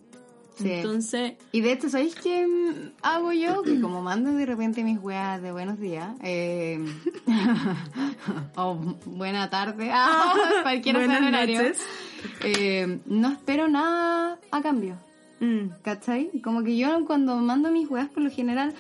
Sí. 0.57 0.70
Entonces, 0.70 1.34
Y 1.50 1.61
de 1.62 1.72
hecho, 1.72 1.88
¿sabéis 1.88 2.14
qué 2.14 2.46
hago 3.02 3.32
yo? 3.32 3.62
Que 3.62 3.80
como 3.80 4.02
mando 4.02 4.32
de 4.32 4.46
repente 4.46 4.84
mis 4.84 4.98
weas 5.02 5.42
de 5.42 5.50
buenos 5.50 5.80
días, 5.80 6.11
eh, 6.22 6.78
o 8.55 8.76
buena 9.07 9.50
tarde, 9.50 9.90
ah, 9.92 10.32
cualquier 10.62 10.96
horario, 10.96 11.61
eh, 12.42 13.00
no 13.07 13.28
espero 13.30 13.68
nada 13.68 14.38
a 14.50 14.62
cambio. 14.62 14.96
Mm. 15.40 15.70
¿Cachai? 15.82 16.40
Como 16.42 16.62
que 16.62 16.76
yo 16.76 17.05
cuando 17.05 17.36
mando 17.36 17.70
mis 17.70 17.90
weas, 17.90 18.09
por 18.09 18.22
lo 18.22 18.30
general, 18.30 18.72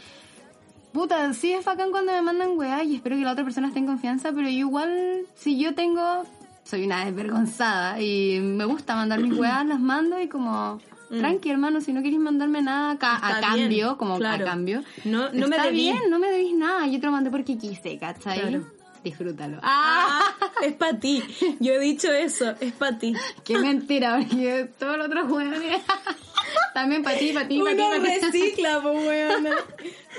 puta, 0.92 1.34
sí 1.34 1.52
es 1.52 1.64
bacán 1.64 1.90
cuando 1.90 2.12
me 2.12 2.22
mandan 2.22 2.56
weas 2.56 2.84
y 2.84 2.94
espero 2.94 3.16
que 3.16 3.22
la 3.22 3.32
otra 3.32 3.44
persona 3.44 3.68
esté 3.68 3.80
en 3.80 3.86
confianza, 3.86 4.30
pero 4.32 4.48
yo 4.48 4.58
igual, 4.58 5.26
si 5.34 5.58
yo 5.58 5.74
tengo, 5.74 6.22
soy 6.62 6.84
una 6.84 7.04
desvergonzada 7.04 8.00
y 8.00 8.38
me 8.40 8.64
gusta 8.64 8.94
mandar 8.94 9.20
mis 9.20 9.36
weas, 9.36 9.66
las 9.66 9.80
mando 9.80 10.20
y 10.20 10.28
como, 10.28 10.80
tranqui 11.18 11.50
hermano, 11.50 11.80
si 11.80 11.92
no 11.92 12.02
queréis 12.02 12.20
mandarme 12.20 12.62
nada 12.62 12.92
a, 12.92 12.98
ca- 12.98 13.16
a 13.16 13.18
Mm. 13.18 13.34
Está 13.34 13.54
bien, 13.54 13.64
cambio, 13.68 13.98
como 13.98 14.16
claro. 14.18 14.44
a 14.44 14.48
cambio, 14.48 14.82
No- 15.04 15.30
no 15.32 15.48
me 15.48 15.56
está 15.56 15.64
debí. 15.66 15.76
bien, 15.82 15.98
no 16.10 16.18
me 16.18 16.30
debís 16.30 16.54
nada, 16.54 16.86
yo 16.86 16.98
te 17.00 17.06
lo 17.06 17.12
mandé 17.12 17.30
porque 17.30 17.56
quise, 17.58 17.98
¿cachai? 17.98 18.40
Claro. 18.40 18.64
Disfrútalo. 19.02 19.58
Ah, 19.62 20.34
es 20.62 20.72
para 20.72 20.98
ti. 20.98 21.22
Yo 21.60 21.74
he 21.74 21.78
dicho 21.78 22.10
eso, 22.10 22.54
es 22.60 22.72
para 22.72 22.98
ti. 22.98 23.14
Qué 23.44 23.58
mentira, 23.58 24.16
porque 24.18 24.70
todos 24.78 24.96
los 24.96 25.06
otros 25.08 25.28
juegos 25.28 25.58
también 26.74 27.02
para 27.02 27.18
ti, 27.18 27.32
para 27.32 27.48
ti, 27.48 27.60
para 27.60 27.74
ti, 27.76 27.82
Uno 27.82 28.04
recicla, 28.04 28.80
pues. 28.82 29.34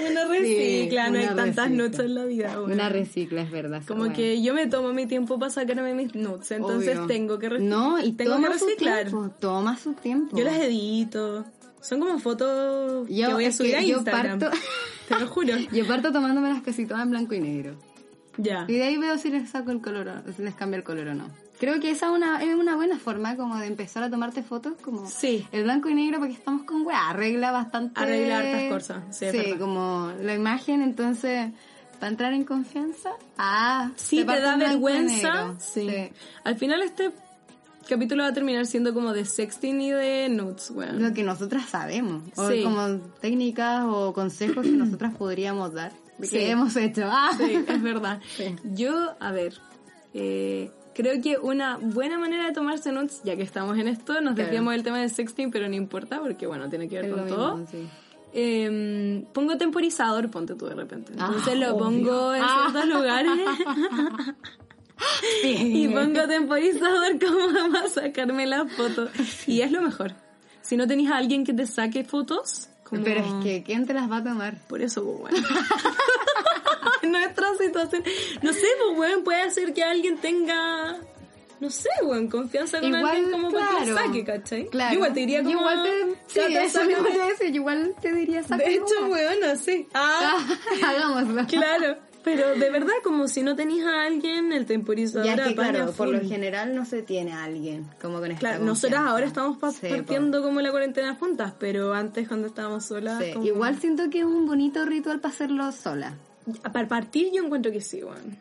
Uno 0.09 0.27
recicla, 0.29 1.09
no 1.09 1.17
hay 1.19 1.27
tantas 1.35 1.69
noches 1.71 1.99
en 2.01 2.15
la 2.15 2.25
vida, 2.25 2.59
weona. 2.59 2.73
Una 2.73 2.89
recicla, 2.89 3.41
es 3.41 3.51
verdad. 3.51 3.81
Como 3.87 4.11
que 4.13 4.41
yo 4.41 4.53
me 4.53 4.67
tomo 4.67 4.93
mi 4.93 5.05
tiempo 5.05 5.39
para 5.39 5.51
sacarme 5.51 5.93
mis 5.93 6.13
notes, 6.15 6.51
entonces 6.51 6.97
Obvio. 6.97 7.07
tengo 7.07 7.39
que 7.39 7.49
reciclar. 7.49 7.69
No, 7.79 7.99
y 7.99 8.11
tengo 8.13 8.33
toma 8.33 8.49
que 8.51 8.59
su 8.59 8.65
reciclar. 8.65 9.07
tiempo, 9.07 9.29
toma 9.39 9.77
su 9.77 9.93
tiempo. 9.93 10.37
Yo 10.37 10.43
las 10.43 10.55
edito. 10.59 11.45
Son 11.81 11.99
como 11.99 12.17
fotos 12.19 13.07
Yo- 13.09 13.27
que 13.27 13.33
voy 13.33 13.45
a 13.45 13.51
subir 13.51 13.75
a 13.75 13.81
yo 13.81 13.97
Instagram. 13.97 14.39
parto- 14.39 14.57
Te 15.07 15.19
lo 15.19 15.27
juro. 15.27 15.53
Yo 15.71 15.85
parto 15.85 16.11
tomándomelas 16.11 16.63
casi 16.63 16.85
todas 16.87 17.03
en 17.03 17.11
blanco 17.11 17.35
y 17.35 17.39
negro. 17.41 17.75
Ya. 18.37 18.65
Y 18.67 18.73
de 18.73 18.83
ahí 18.83 18.97
veo 18.97 19.17
si 19.19 19.29
les 19.29 19.49
saco 19.51 19.69
el 19.71 19.81
color, 19.81 20.07
o- 20.27 20.31
si 20.33 20.41
les 20.41 20.55
cambio 20.55 20.77
el 20.77 20.83
color 20.83 21.09
o 21.09 21.13
no. 21.13 21.29
Creo 21.59 21.79
que 21.79 21.91
esa 21.91 22.07
es 22.07 22.11
una, 22.13 22.43
es 22.43 22.53
una 22.55 22.75
buena 22.75 22.99
forma 22.99 23.35
como 23.37 23.57
de 23.57 23.67
empezar 23.67 24.03
a 24.03 24.09
tomarte 24.09 24.43
fotos, 24.43 24.73
como 24.81 25.07
Sí. 25.07 25.47
el 25.51 25.63
blanco 25.63 25.89
y 25.89 25.93
negro 25.95 26.19
porque 26.19 26.33
estamos 26.33 26.63
con 26.63 26.85
weá, 26.85 27.09
arregla 27.09 27.51
bastante. 27.51 27.99
Arregla 27.99 28.39
hartas 28.39 28.63
cosas, 28.69 29.03
sí, 29.17 29.25
verdad. 29.25 29.57
como 29.59 30.11
la 30.21 30.33
imagen, 30.33 30.81
entonces, 30.81 31.51
para 31.99 32.09
entrar 32.09 32.33
en 32.33 32.43
confianza, 32.43 33.11
ah, 33.37 33.91
Sí, 33.95 34.17
te 34.17 34.25
parto 34.25 34.43
da 34.43 34.57
vergüenza. 34.57 35.33
negro. 35.45 35.55
Sí. 35.59 35.87
Al 36.43 36.57
final 36.57 36.81
este 36.83 37.11
capítulo 37.87 38.23
va 38.23 38.29
a 38.29 38.33
terminar 38.33 38.65
siendo 38.65 38.93
como 38.93 39.13
de 39.13 39.23
sexting 39.25 39.79
y 39.79 39.91
de 39.91 40.27
nudes, 40.27 40.71
weón. 40.71 41.01
Lo 41.01 41.13
que 41.13 41.23
nosotras 41.23 41.69
sabemos, 41.69 42.23
o 42.35 42.49
Sí. 42.49 42.63
como 42.63 42.97
técnicas 43.21 43.83
o 43.87 44.11
consejos 44.11 44.65
que 44.65 44.71
nosotras 44.73 45.13
podríamos 45.15 45.71
dar, 45.73 45.93
Sí. 46.21 46.29
que 46.31 46.49
hemos 46.51 46.75
hecho. 46.75 47.03
Ah. 47.05 47.31
Sí, 47.37 47.43
es 47.67 47.81
verdad. 47.81 48.19
Sí. 48.35 48.55
Yo, 48.73 49.13
a 49.21 49.31
ver, 49.31 49.53
eh, 50.13 50.71
creo 50.95 51.21
que 51.21 51.37
una 51.37 51.77
buena 51.77 52.17
manera 52.17 52.45
de 52.45 52.53
tomarse 52.53 52.91
notes, 52.91 53.21
ya 53.23 53.35
que 53.35 53.43
estamos 53.43 53.77
en 53.77 53.87
esto, 53.87 54.13
nos 54.21 54.33
Claro. 54.33 54.35
desviamos 54.35 54.73
del 54.73 54.83
tema 54.83 54.99
de 54.99 55.09
sexting, 55.09 55.51
pero 55.51 55.67
no 55.69 55.75
importa 55.75 56.19
porque, 56.21 56.47
bueno, 56.47 56.67
tiene 56.69 56.87
que 56.89 56.95
ver 56.95 57.05
Es 57.05 57.11
con 57.13 57.23
mismo, 57.25 57.37
todo. 57.37 57.67
sí. 57.69 57.87
Eh, 58.37 59.23
pongo 59.33 59.57
temporizador, 59.57 60.29
ponte 60.29 60.55
tú 60.55 60.65
de 60.65 60.75
repente. 60.75 61.13
Ah, 61.17 61.27
Entonces 61.27 61.57
lo 61.57 61.73
obvio. 61.75 61.85
pongo 61.85 62.33
en 62.35 62.41
Ah. 62.43 62.67
ciertos 62.71 62.89
lugares 62.93 63.31
y 65.43 65.87
pongo 65.87 66.27
temporizador 66.27 67.19
como 67.19 67.47
para 67.73 67.87
sacarme 67.89 68.45
la 68.45 68.65
foto. 68.65 69.07
Y 69.47 69.61
es 69.61 69.71
lo 69.71 69.81
mejor. 69.81 70.13
Si 70.61 70.77
no 70.77 70.87
tenéis 70.87 71.11
a 71.11 71.17
alguien 71.17 71.45
que 71.45 71.53
te 71.53 71.65
saque 71.65 72.03
fotos, 72.03 72.69
como... 72.83 73.03
Pero 73.03 73.21
es 73.21 73.43
que, 73.43 73.63
¿quién 73.63 73.85
te 73.85 73.93
las 73.93 74.09
va 74.11 74.17
a 74.17 74.23
tomar? 74.23 74.55
Por 74.67 74.81
eso, 74.81 75.03
pues, 75.03 75.33
bueno. 75.33 75.47
Nuestra 77.11 77.47
situación. 77.59 78.03
No 78.41 78.53
sé, 78.53 78.65
pues, 78.87 78.97
weón, 78.99 79.23
puede 79.23 79.49
ser 79.51 79.73
que 79.73 79.83
alguien 79.83 80.17
tenga. 80.17 80.97
No 81.59 81.69
sé, 81.69 81.89
weón, 82.03 82.27
confianza 82.27 82.79
con 82.81 82.89
Igual, 82.89 83.05
alguien 83.05 83.31
como 83.31 83.49
para 83.51 83.65
que 83.67 83.75
claro. 83.75 83.93
la 83.93 84.01
saque, 84.05 84.23
¿cachai? 84.25 84.67
Claro. 84.67 84.89
Yo 84.91 84.95
igual 84.97 85.13
te 85.13 85.19
diría 85.21 85.39
como. 85.43 85.51
igual 85.59 85.83
te, 85.83 86.15
sí, 86.47 86.53
de 86.53 86.65
eso 86.65 86.83
igual 87.45 87.95
te 88.01 88.11
diría 88.13 88.43
saca 88.43 88.57
De 88.63 88.73
hecho, 88.73 89.07
weón, 89.09 89.35
no 89.41 89.55
sé. 89.55 89.87
Ah, 89.93 90.37
Ah, 90.83 90.89
hagámoslo. 90.89 91.45
claro. 91.47 91.97
Pero 92.25 92.55
de 92.55 92.71
verdad, 92.71 92.93
como 93.03 93.27
si 93.27 93.43
no 93.43 93.55
tenías 93.55 93.85
a 93.85 94.01
alguien, 94.01 94.51
el 94.51 94.65
temporizador 94.65 95.27
Ya 95.27 95.35
es 95.35 95.41
que 95.41 95.49
apaña 95.53 95.71
claro, 95.73 95.91
por 95.91 96.07
lo 96.07 96.19
general 96.27 96.73
no 96.73 96.83
se 96.83 97.03
tiene 97.03 97.33
a 97.33 97.43
alguien 97.43 97.85
como 98.01 98.17
con 98.19 98.31
esta 98.31 98.39
Claro, 98.39 98.63
nosotras 98.65 99.01
ahora 99.05 99.27
estamos 99.27 99.57
Sí, 99.79 99.87
partiendo 99.89 100.41
como 100.41 100.59
la 100.59 100.71
cuarentena 100.71 101.13
juntas, 101.13 101.53
pero 101.59 101.93
antes 101.93 102.27
cuando 102.27 102.47
estábamos 102.47 102.83
solas. 102.83 103.23
Sí, 103.23 103.31
como- 103.31 103.45
Igual 103.45 103.79
siento 103.79 104.09
que 104.09 104.19
es 104.21 104.25
un 104.25 104.47
bonito 104.47 104.83
ritual 104.85 105.19
para 105.19 105.35
hacerlo 105.35 105.71
sola. 105.71 106.17
Para 106.71 106.87
partir 106.87 107.31
yo 107.33 107.43
encuentro 107.43 107.71
que 107.71 107.81
sí, 107.81 108.03
weón. 108.03 108.37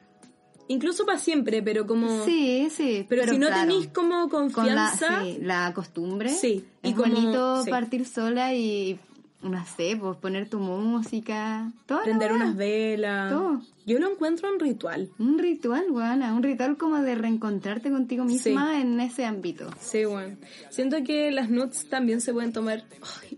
Incluso 0.68 1.04
para 1.04 1.18
siempre, 1.18 1.62
pero 1.62 1.86
como... 1.86 2.24
Sí, 2.24 2.68
sí. 2.70 3.04
Pero, 3.08 3.24
si 3.24 3.38
no 3.38 3.48
claro, 3.48 3.62
tenéis 3.68 3.88
como 3.88 4.28
con 4.30 4.46
la, 4.48 4.52
confianza... 4.54 5.22
sí, 5.22 5.38
la 5.42 5.72
costumbre. 5.74 6.30
Sí, 6.30 6.64
y 6.82 6.88
Es 6.90 6.94
como- 6.94 7.14
bonito 7.14 7.62
sí. 7.64 7.70
partir 7.70 8.06
sola 8.06 8.54
y, 8.54 8.98
no 9.42 9.62
sé, 9.76 9.96
pues 10.00 10.16
poner 10.16 10.48
tu 10.48 10.58
música. 10.58 11.70
Todo 11.84 12.02
prender 12.02 12.32
unas 12.32 12.56
velas. 12.56 13.30
Todo. 13.30 13.60
Yo 13.84 13.98
lo 13.98 14.10
encuentro 14.10 14.50
un 14.50 14.58
ritual. 14.58 15.10
Un 15.18 15.38
ritual, 15.38 15.84
Guana, 15.90 16.32
un 16.34 16.42
ritual 16.42 16.78
como 16.78 16.96
de 17.02 17.14
reencontrarte 17.14 17.90
contigo 17.90 18.24
misma 18.24 18.80
en 18.80 18.98
ese 19.00 19.26
ámbito. 19.26 19.68
Sí, 19.78 20.06
bueno. 20.06 20.38
Siento 20.70 20.96
que 21.04 21.30
las 21.30 21.50
nudes 21.50 21.86
también 21.90 22.22
se 22.22 22.32
pueden 22.32 22.54
tomar. 22.54 22.84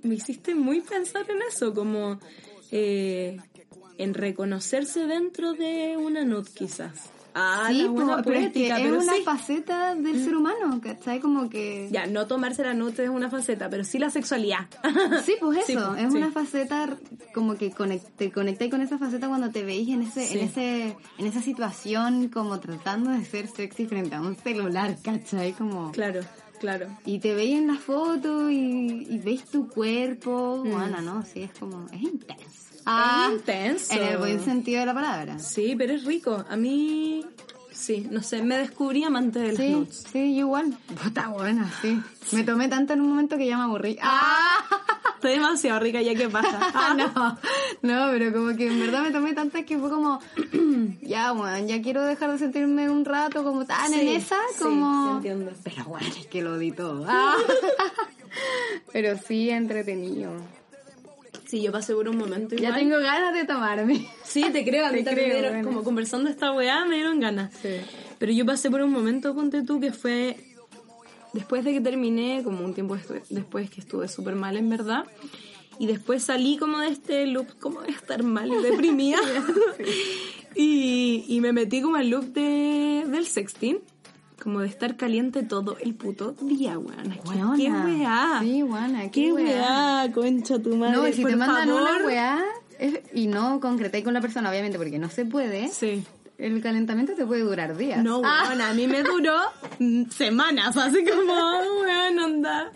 Me 0.04 0.14
hiciste 0.14 0.54
muy 0.54 0.80
pensar 0.80 1.28
en 1.28 1.38
eso, 1.48 1.74
como 1.74 2.20
eh, 2.70 3.36
en 3.99 4.14
reconocerse 4.14 5.07
dentro 5.07 5.53
de 5.55 5.97
una 5.97 6.24
nude, 6.24 6.51
quizás. 6.55 7.11
Ah, 7.38 7.66
sí, 7.68 7.82
la 7.82 7.90
buena 7.90 8.22
pero 8.22 8.38
es 8.38 8.44
que 8.47 8.51
poética, 8.61 8.76
es 8.78 8.82
pero 8.84 8.99
una 8.99 9.12
sí. 9.12 9.20
Mm. 9.20 9.24
faceta 9.24 9.94
del 9.94 10.24
ser 10.24 10.34
humano, 10.36 10.80
¿cachai? 10.82 11.20
Como 11.20 11.51
que... 11.51 11.86
Ya, 11.92 12.07
no 12.07 12.26
tomarse 12.26 12.62
la 12.62 12.72
nude 12.72 13.05
es 13.05 13.11
una 13.11 13.28
faceta, 13.28 13.68
pero 13.68 13.84
sí 13.84 13.99
la 13.99 14.09
sexualidad. 14.09 14.66
Sí, 15.26 15.34
pues 15.38 15.66
Sí, 15.66 15.74
eso, 15.74 15.88
pues, 15.90 16.03
es 16.05 16.12
sí. 16.12 16.16
una 16.16 16.30
faceta 16.32 16.97
como 17.34 17.57
que 17.57 17.70
conect- 17.74 18.09
te 18.16 18.32
conectáis 18.32 18.70
con 18.70 18.80
esa 18.80 18.97
faceta 18.97 19.28
cuando 19.28 19.51
te 19.51 19.64
veis 19.64 19.86
en 19.90 20.01
ese, 20.01 20.26
Sí. 20.26 20.38
en 20.38 20.44
ese, 20.47 20.97
en 21.18 21.26
esa 21.26 21.42
situación 21.42 22.28
como 22.30 22.59
tratando 22.59 23.11
de 23.11 23.22
ser 23.26 23.49
sexy 23.49 23.86
frente 23.86 24.14
a 24.14 24.22
un 24.22 24.34
celular, 24.36 24.97
¿cachai? 25.03 25.53
Como 25.53 25.92
claro, 25.92 26.20
claro. 26.59 26.86
y 27.05 27.18
te 27.18 27.34
veis 27.34 27.59
en 27.59 27.66
la 27.66 27.74
foto 27.76 28.49
y, 28.49 29.07
y 29.11 29.18
veis 29.18 29.44
tu 29.44 29.68
cuerpo, 29.68 30.62
Mm. 30.64 30.70
bueno, 30.72 31.03
no, 31.03 31.22
sí, 31.26 31.42
es 31.42 31.51
como, 31.59 31.84
es 31.92 32.01
intenso. 32.01 32.65
Ah, 32.87 33.26
es 33.28 33.39
intenso. 33.41 33.93
En 33.95 34.03
el 34.05 34.18
buen 34.18 34.45
sentido 34.45 34.80
de 34.80 34.87
la 34.87 34.95
palabra. 34.95 35.39
Sí, 35.39 35.74
pero 35.76 35.93
es 35.93 36.05
rico. 36.05 36.45
A 36.49 36.57
mí, 36.57 37.24
sí, 37.72 38.07
no 38.11 38.22
sé, 38.22 38.43
me 38.43 38.57
descubrí 38.59 39.03
amante 39.05 39.41
de 39.41 39.49
las 39.49 39.57
Sí, 39.57 39.89
sí, 40.12 40.18
igual. 40.37 40.76
Puta 41.03 41.28
buena, 41.28 41.70
sí. 41.82 42.01
Me 42.32 42.45
tomé 42.45 42.68
tanto 42.68 42.93
en 42.93 43.01
un 43.01 43.09
momento 43.11 43.37
que 43.37 43.47
ya 43.47 43.57
me 43.59 43.64
aburrí. 43.64 43.99
¡Ah! 44.01 44.64
Estoy 45.16 45.32
demasiado 45.32 45.80
rica, 45.80 46.01
ya 46.03 46.14
que 46.14 46.28
pasa. 46.28 46.61
Ah, 46.74 46.95
no, 46.95 47.39
no, 47.82 48.12
pero 48.12 48.32
como 48.32 48.57
que 48.57 48.68
en 48.68 48.78
verdad 48.78 49.03
me 49.03 49.11
tomé 49.11 49.32
tantas 49.32 49.64
que 49.64 49.78
fue 49.78 49.91
como, 49.91 50.20
ya, 51.03 51.32
weón, 51.32 51.66
ya 51.66 51.82
quiero 51.82 52.03
dejar 52.05 52.30
de 52.32 52.39
sentirme 52.39 52.89
un 52.91 53.05
rato 53.05 53.43
como 53.43 53.64
tan 53.64 53.93
en 53.93 54.01
Sí, 54.01 54.14
esa, 54.14 54.37
sí, 54.53 54.62
como... 54.62 55.20
te 55.20 55.28
entiendo. 55.28 55.53
Pero 55.64 55.84
bueno, 55.87 56.07
es 56.07 56.26
que 56.26 56.43
lo 56.43 56.59
di 56.59 56.70
todo. 56.70 57.05
Ah. 57.09 57.34
pero 58.93 59.18
sí, 59.18 59.51
entretenido. 59.51 60.30
Sí, 61.47 61.62
yo 61.62 61.70
pasé 61.72 61.94
por 61.94 62.09
un 62.09 62.16
momento 62.18 62.57
Ya 62.57 62.68
igual. 62.68 62.80
tengo 62.80 62.99
ganas 62.99 63.32
de 63.34 63.44
tomarme. 63.44 64.07
Sí, 64.24 64.44
te 64.53 64.64
creo, 64.64 64.86
a 64.86 64.90
mí 64.92 64.99
Te 65.05 65.05
también 65.05 65.30
creo, 65.30 65.40
dieron- 65.53 65.64
como 65.64 65.84
conversando 65.84 66.28
esta 66.28 66.53
weá 66.53 66.84
me 66.84 66.97
dieron 66.97 67.20
ganas. 67.20 67.53
Sí. 67.62 67.76
Pero 68.18 68.32
yo 68.32 68.44
pasé 68.44 68.70
por 68.70 68.80
un 68.82 68.90
momento, 68.90 69.34
ponte 69.34 69.62
tú, 69.62 69.78
que 69.80 69.92
fue 69.92 70.36
después 71.32 71.64
de 71.64 71.72
que 71.72 71.80
terminé, 71.80 72.42
como 72.42 72.64
un 72.64 72.74
tiempo 72.74 72.97
después 73.30 73.70
que 73.70 73.80
estuve 73.80 74.09
súper 74.09 74.34
mal 74.34 74.57
en 74.57 74.68
verdad. 74.68 75.05
Y 75.78 75.86
después 75.86 76.22
salí 76.22 76.57
como 76.57 76.78
de 76.80 76.88
este 76.88 77.26
loop, 77.26 77.47
como 77.61 77.82
de 77.82 77.90
estar 77.90 78.22
mal 78.22 78.51
y 78.51 78.57
deprimida. 78.62 79.18
y, 80.55 81.24
y 81.28 81.40
me 81.40 81.53
metí 81.53 81.82
como 81.82 81.97
al 81.97 82.09
loop 82.09 82.24
de, 82.32 83.05
del 83.07 83.26
sexting. 83.26 83.78
Como 84.47 84.61
de 84.61 84.68
estar 84.68 84.97
caliente 84.97 85.42
todo 85.42 85.76
el 85.80 85.97
puto 85.97 86.30
día, 86.40 86.78
weón. 86.78 87.11
¿Qué, 87.11 87.30
Weona. 87.30 87.57
qué 87.57 87.68
weá? 87.72 88.38
Sí, 88.42 88.62
buena, 88.62 89.11
¿Qué 89.11 89.32
weá, 89.32 90.09
concha 90.14 90.61
tu 90.61 90.76
madre? 90.76 90.97
No, 90.97 91.09
y 91.09 91.12
si 91.14 91.22
por 91.22 91.32
te 91.32 91.36
mandan 91.36 91.66
favor. 91.68 91.82
una 91.82 92.07
weá 92.07 92.44
es- 92.78 93.01
y 93.12 93.26
no 93.26 93.59
concretáis 93.59 94.05
con 94.05 94.14
la 94.14 94.20
persona, 94.20 94.49
obviamente, 94.49 94.78
porque 94.78 95.01
no 95.01 95.11
se 95.11 95.24
puede, 95.24 95.66
Sí. 95.66 96.05
el 96.38 96.62
calentamiento 96.62 97.14
te 97.14 97.26
puede 97.26 97.40
durar 97.40 97.76
días. 97.76 98.05
No, 98.05 98.22
Ah, 98.24 98.44
weón, 98.47 98.61
a 98.61 98.72
mí 98.72 98.86
me 98.86 99.03
duró 99.03 99.34
mm, 99.80 100.11
semanas, 100.11 100.76
así 100.76 101.05
como, 101.05 101.32
weón, 101.82 102.16
onda. 102.20 102.70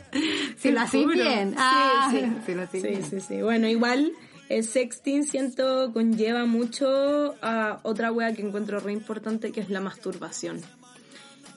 Si 0.59 0.73
lo 0.73 0.81
hacís 0.81 1.07
bien. 1.07 1.51
Sí, 1.51 1.57
Ah, 1.57 2.09
sí. 2.11 2.33
si 2.47 2.55
lo 2.57 2.63
hacís 2.63 2.83
Sí, 2.83 2.89
bien. 2.89 3.05
sí, 3.09 3.21
sí. 3.21 3.43
Bueno, 3.43 3.69
igual 3.69 4.11
el 4.49 4.65
sexting 4.65 5.23
siento 5.23 5.93
conlleva 5.93 6.47
mucho 6.47 7.37
a 7.43 7.79
otra 7.85 8.11
wea 8.11 8.35
que 8.35 8.43
encuentro 8.43 8.81
re 8.81 8.93
importante 8.93 9.53
que 9.53 9.61
es 9.61 9.71
la 9.71 9.81
masturbación. 9.81 10.61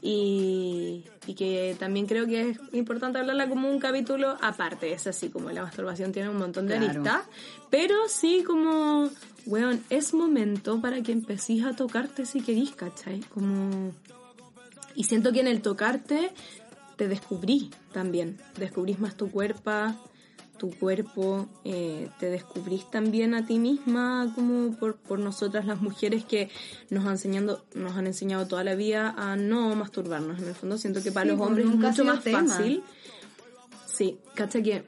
Y, 0.06 1.06
y 1.28 1.34
que 1.34 1.78
también 1.80 2.08
creo 2.08 2.28
que 2.28 2.50
es 2.50 2.60
importante 2.74 3.20
hablarla 3.20 3.48
como 3.48 3.70
un 3.70 3.80
capítulo 3.80 4.38
aparte. 4.42 4.92
Es 4.92 5.08
así 5.08 5.30
como 5.30 5.50
la 5.52 5.64
masturbación 5.64 6.12
tiene 6.12 6.28
un 6.30 6.38
montón 6.38 6.68
de 6.68 6.76
Claro. 6.76 6.90
aristas. 7.02 7.22
Pero 7.70 7.96
sí 8.10 8.44
como, 8.46 9.10
weón, 9.46 9.82
es 9.90 10.14
momento 10.14 10.82
para 10.82 11.02
que 11.02 11.14
empecéis 11.14 11.64
a 11.64 11.74
tocarte 11.74 12.26
si 12.26 12.42
querís, 12.42 12.72
¿cachai? 12.76 13.22
Como... 13.34 13.94
Y 14.94 15.06
siento 15.06 15.32
que 15.32 15.40
en 15.40 15.48
el 15.48 15.62
tocarte 15.62 16.32
te 16.98 17.08
descubrís 17.08 17.70
también, 17.94 18.38
descubrís 18.58 19.00
más 19.00 19.16
tu 19.16 19.32
cuerpo, 19.32 19.72
tu 20.58 20.70
cuerpo, 20.72 21.48
eh, 21.64 22.10
te 22.20 22.30
descubrís 22.30 22.90
también 22.90 23.34
a 23.34 23.46
ti 23.46 23.60
misma 23.60 24.32
como 24.36 24.74
por, 24.76 24.96
por 24.96 25.20
nosotras 25.20 25.66
las 25.66 25.82
mujeres 25.82 26.24
que 26.26 26.50
nos 26.90 27.06
han, 27.06 27.12
enseñando, 27.14 27.66
nos 27.74 27.96
han 27.98 28.08
enseñado 28.08 28.48
toda 28.48 28.64
la 28.64 28.76
vida 28.76 29.14
a 29.18 29.36
no 29.36 29.76
masturbarnos. 29.76 30.40
En 30.40 30.48
el 30.48 30.56
fondo 30.56 30.78
siento 30.78 31.02
que 31.04 31.12
para 31.12 31.24
Sí, 31.26 31.30
los 31.30 31.38
pues, 31.38 31.48
hombres 31.50 31.68
es 31.68 31.76
mucho 31.76 32.06
más 32.06 32.24
tema. 32.24 32.46
fácil. 32.46 32.84
Sí, 33.88 34.18
cacha 34.36 34.62
que 34.62 34.84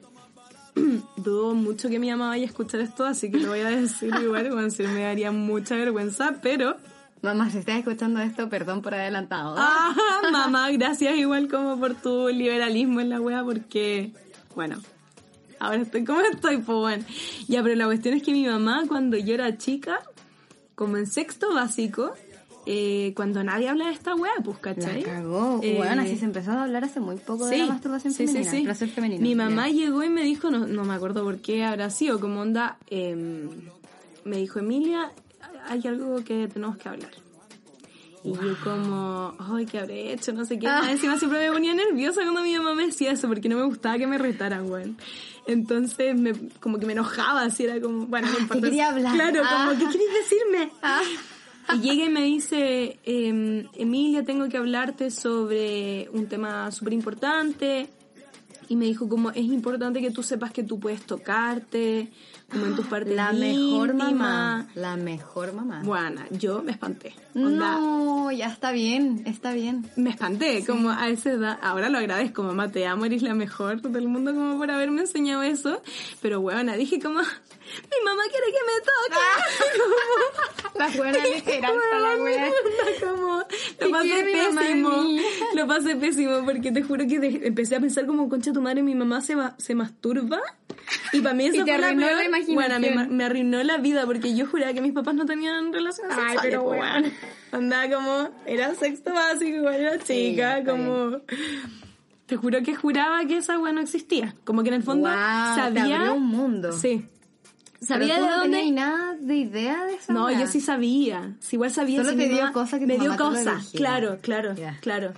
dudo 1.18 1.54
mucho 1.54 1.90
que 1.90 2.00
mi 2.00 2.10
mamá 2.10 2.30
vaya 2.30 2.44
a 2.44 2.48
escuchar 2.48 2.82
esto, 2.82 3.06
así 3.06 3.32
que 3.32 3.38
lo 3.38 3.50
voy 3.50 3.60
a 3.62 3.70
decir 3.70 4.14
igual, 4.22 4.52
bueno, 4.52 4.70
sí, 4.70 4.84
me 4.84 5.02
daría 5.02 5.32
mucha 5.32 5.76
vergüenza, 5.76 6.36
pero... 6.42 6.78
Mamá, 7.22 7.50
si 7.50 7.58
estás 7.58 7.78
escuchando 7.80 8.20
esto, 8.20 8.50
perdón 8.50 8.82
por 8.84 8.94
adelantado. 8.94 9.56
Ah, 9.58 9.96
mamá, 10.32 10.70
gracias 10.72 11.18
igual 11.18 11.48
como 11.48 11.80
por 11.80 11.96
tu 11.96 12.30
liberalismo 12.30 13.02
en 13.02 13.10
la 13.10 13.20
wea, 13.20 13.44
porque, 13.44 14.12
bueno, 14.54 14.78
ahora 15.60 15.82
estoy 15.82 16.04
como 16.06 16.22
estoy, 16.22 16.58
pues 16.58 16.78
bueno. 16.78 17.06
Ya, 17.48 17.64
pero 17.64 17.76
la 17.76 17.86
cuestión 17.86 18.16
es 18.16 18.24
que 18.24 18.32
mi 18.32 18.46
mamá, 18.46 18.84
cuando 18.88 19.18
yo 19.18 19.34
era 19.34 19.58
chica, 19.58 20.02
como 20.76 20.98
en 20.98 21.08
sexto 21.08 21.54
básico, 21.54 22.14
eh, 22.66 23.14
cuando 23.16 23.44
nadie 23.44 23.70
habla 23.70 23.88
de 23.88 23.94
esta 23.94 24.16
wea, 24.16 24.32
pues, 24.44 24.58
La 24.58 24.62
¿cachai? 24.74 25.04
cagó. 25.04 25.60
Eh, 25.62 25.76
bueno, 25.78 26.02
así 26.02 26.18
se 26.18 26.26
empezó 26.26 26.52
a 26.52 26.64
hablar 26.64 26.84
hace 26.84 27.00
muy 27.00 27.18
poco 27.18 27.46
de 27.46 27.58
la 27.60 27.68
masturbación 27.68 28.14
sí, 28.14 28.26
sí, 28.26 28.34
femenina. 28.34 28.52
sí. 28.52 28.64
placer 28.64 28.90
femenino. 28.90 29.22
Mi 29.22 29.36
mamá 29.36 29.70
llegó 29.70 30.04
y 30.04 30.10
me 30.10 30.24
dijo, 30.24 30.50
no, 30.50 30.66
no 30.66 30.84
me 30.84 30.96
acuerdo 30.96 31.24
por 31.24 31.38
qué 31.38 31.64
habrá 31.64 31.90
sido, 31.90 32.20
como 32.20 32.42
onda, 32.42 32.78
em, 32.90 33.50
me 34.24 34.38
dijo, 34.38 34.60
Emilia, 34.60 35.12
hay 35.68 35.86
algo 35.86 36.24
que 36.24 36.48
tenemos 36.48 36.78
que 36.78 36.90
hablar. 36.90 37.12
Y 38.24 38.34
yo 38.34 38.58
como, 38.64 39.36
ay, 39.38 39.68
¿qué 39.68 39.78
habré 39.78 40.12
hecho? 40.12 40.34
No 40.34 40.46
sé 40.46 40.58
qué. 40.58 40.66
Ah. 40.66 40.82
Encima 40.90 41.20
siempre 41.20 41.48
me 41.48 41.54
ponía 41.54 41.76
nerviosa 41.76 42.22
cuando 42.24 42.42
mi 42.42 42.58
mamá 42.58 42.74
me 42.74 42.88
decía 42.88 43.12
eso, 43.12 43.28
porque 43.28 43.48
no 43.48 43.58
me 43.58 43.66
gustaba 43.66 44.00
que 44.00 44.08
me 44.08 44.18
retaran, 44.18 44.68
güey. 44.68 44.96
Entonces, 45.48 46.16
me, 46.20 46.34
como 46.60 46.80
que 46.80 46.86
me 46.86 46.94
enojaba, 46.94 47.44
así 47.44 47.64
era 47.66 47.80
como, 47.80 48.08
bueno, 48.08 48.28
no 48.28 48.34
Ah, 48.38 48.42
importa. 48.42 48.64
quería 48.68 48.90
hablar. 48.90 49.14
Claro, 49.14 49.42
Ah. 49.46 49.68
como, 49.68 49.80
¿qué 49.80 49.98
querés 49.98 50.08
decirme? 50.30 50.72
Ah. 50.82 51.02
Y 51.76 51.80
llega 51.80 52.06
y 52.06 52.10
me 52.10 52.22
dice, 52.24 53.00
em, 53.04 53.68
Emilia, 53.74 54.24
tengo 54.24 54.48
que 54.50 54.58
hablarte 54.58 55.10
sobre 55.12 56.10
un 56.14 56.28
tema 56.28 56.72
súper 56.72 56.94
importante. 56.94 57.90
Y 58.68 58.76
me 58.76 58.86
dijo 58.86 59.08
como, 59.08 59.30
es 59.32 59.38
importante 59.46 60.02
que 60.02 60.10
tú 60.10 60.24
sepas 60.24 60.52
que 60.52 60.64
tú 60.64 60.80
puedes 60.80 61.02
tocarte, 61.06 62.12
como 62.52 62.66
en 62.66 62.76
tus 62.76 62.88
partes 62.88 63.16
La 63.16 63.32
mejor 63.32 63.90
íntimas". 63.90 64.14
mamá. 64.14 64.68
La 64.74 64.96
mejor 64.98 65.54
mamá. 65.54 65.82
Bueno, 65.84 66.22
yo 66.32 66.64
me 66.64 66.72
espanté. 66.72 67.14
Onda, 67.36 67.78
No, 67.80 68.32
ya 68.32 68.48
está 68.48 68.72
bien, 68.72 69.24
está 69.26 69.52
bien. 69.54 69.86
Me 69.98 70.10
espanté, 70.12 70.64
como 70.66 70.90
a 70.90 71.10
esa 71.10 71.32
edad. 71.32 71.60
Ahora 71.62 71.90
lo 71.90 71.98
agradezco, 71.98 72.44
mamá, 72.44 72.72
te 72.72 72.88
amo, 72.88 73.06
eres 73.06 73.22
la 73.22 73.34
mejor 73.34 73.82
del 73.82 74.08
mundo 74.08 74.34
como 74.34 74.58
por 74.58 74.72
haberme 74.72 75.02
enseñado 75.02 75.44
eso. 75.44 75.82
Pero 76.22 76.40
bueno, 76.42 76.76
dije 76.78 77.00
como, 77.00 77.20
mi 77.20 78.06
mamá 78.06 78.24
quiere 78.32 78.48
que 78.48 78.62
me 78.66 78.80
toque. 78.86 80.16
La 80.76 80.90
buena 80.90 81.24
ligera 81.26 81.70
la 81.72 82.18
wea. 82.22 82.50
como, 83.02 83.42
¿Qué 83.80 83.86
lo 83.86 83.92
pasé 83.92 84.24
pésimo. 84.26 84.92
Lo 85.56 85.68
pasé 85.68 85.96
pésimo 85.96 86.44
porque 86.44 86.72
te 86.74 86.82
juro 86.84 87.06
que 87.08 87.18
de- 87.20 87.48
empecé 87.48 87.78
a 87.78 87.80
pensar 87.80 88.06
como, 88.06 88.28
concha 88.28 88.52
tu 88.52 88.62
madre, 88.62 88.84
mi 88.84 88.94
mamá 88.94 89.22
se, 89.22 89.36
va, 89.36 89.56
se 89.58 89.74
masturba. 89.74 90.42
Y 91.14 91.22
para 91.22 91.34
mí 91.34 91.46
eso 91.48 91.62
fue 91.62 91.78
la 91.78 91.88
peor- 91.94 91.98
la 92.18 92.26
imaginación. 92.26 92.56
Bueno, 92.56 93.08
me, 93.10 93.24
arruinó 93.24 93.64
la 93.64 93.78
vida 93.78 94.06
porque 94.06 94.36
yo 94.36 94.48
juraba 94.48 94.74
que 94.74 94.82
mis 94.82 94.92
papás 94.92 95.16
no 95.16 95.26
tenían 95.26 95.72
relaciones 95.72 96.12
Ay, 96.18 96.24
sexuales. 96.34 96.42
pero 96.44 96.64
bueno. 96.64 97.08
Andaba 97.52 97.90
como, 97.96 98.30
era 98.46 98.74
sexto 98.76 99.14
básico, 99.14 99.58
igual 99.58 99.76
era 99.76 100.00
chica, 100.00 100.64
como... 100.66 101.22
Te 102.26 102.38
juro 102.38 102.62
que 102.64 102.76
juraba 102.76 103.24
que 103.26 103.38
esa 103.38 103.60
weá 103.60 103.72
no 103.72 103.82
existía. 103.82 104.36
Como 104.44 104.64
que 104.64 104.70
en 104.70 104.76
el 104.76 104.84
fondo 104.84 105.08
te 105.10 105.14
sabía... 105.16 105.98
abrió 106.00 106.16
un 106.16 106.26
mundo. 106.28 106.72
Sí. 106.72 107.06
Sabía 107.82 108.16
de 108.16 108.22
no 108.22 108.38
dónde... 108.40 108.58
tenías 108.58 108.74
nada 108.74 109.16
de 109.20 109.36
idea 109.36 109.86
de 109.86 109.94
esa 109.94 110.12
No, 110.12 110.32
yo 110.32 110.48
sí 110.48 110.60
sabía. 110.60 111.36
Igual 111.52 111.70
sabía. 111.70 112.04
Solo 112.04 112.18
te 112.18 112.28
dio 112.28 112.38
mamá- 112.38 112.52
cosa 112.54 112.80
que 112.80 112.88
Me 112.88 112.98
dio 112.98 113.12
mamá 113.12 113.18
te 113.18 113.24
lo 113.24 113.30
cosa, 113.30 113.56
dijera. 113.58 113.78
claro, 113.78 114.18
claro, 114.22 114.56
claro. 114.82 115.14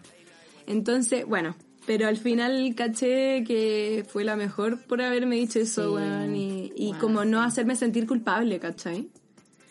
Entonces, 0.65 1.25
bueno, 1.25 1.55
pero 1.85 2.07
al 2.09 2.17
final 2.17 2.73
caché 2.75 3.45
que 3.45 4.05
fue 4.09 4.25
la 4.25 4.35
mejor 4.35 4.81
por 4.81 5.01
haberme 5.01 5.37
dicho 5.37 5.59
eso, 5.59 5.83
Sí. 5.83 5.95
weón, 5.95 6.35
y, 6.35 6.93
como 6.99 7.23
no 7.23 7.41
hacerme 7.41 7.77
sentir 7.77 8.05
culpable, 8.05 8.59
¿cachai? 8.59 9.07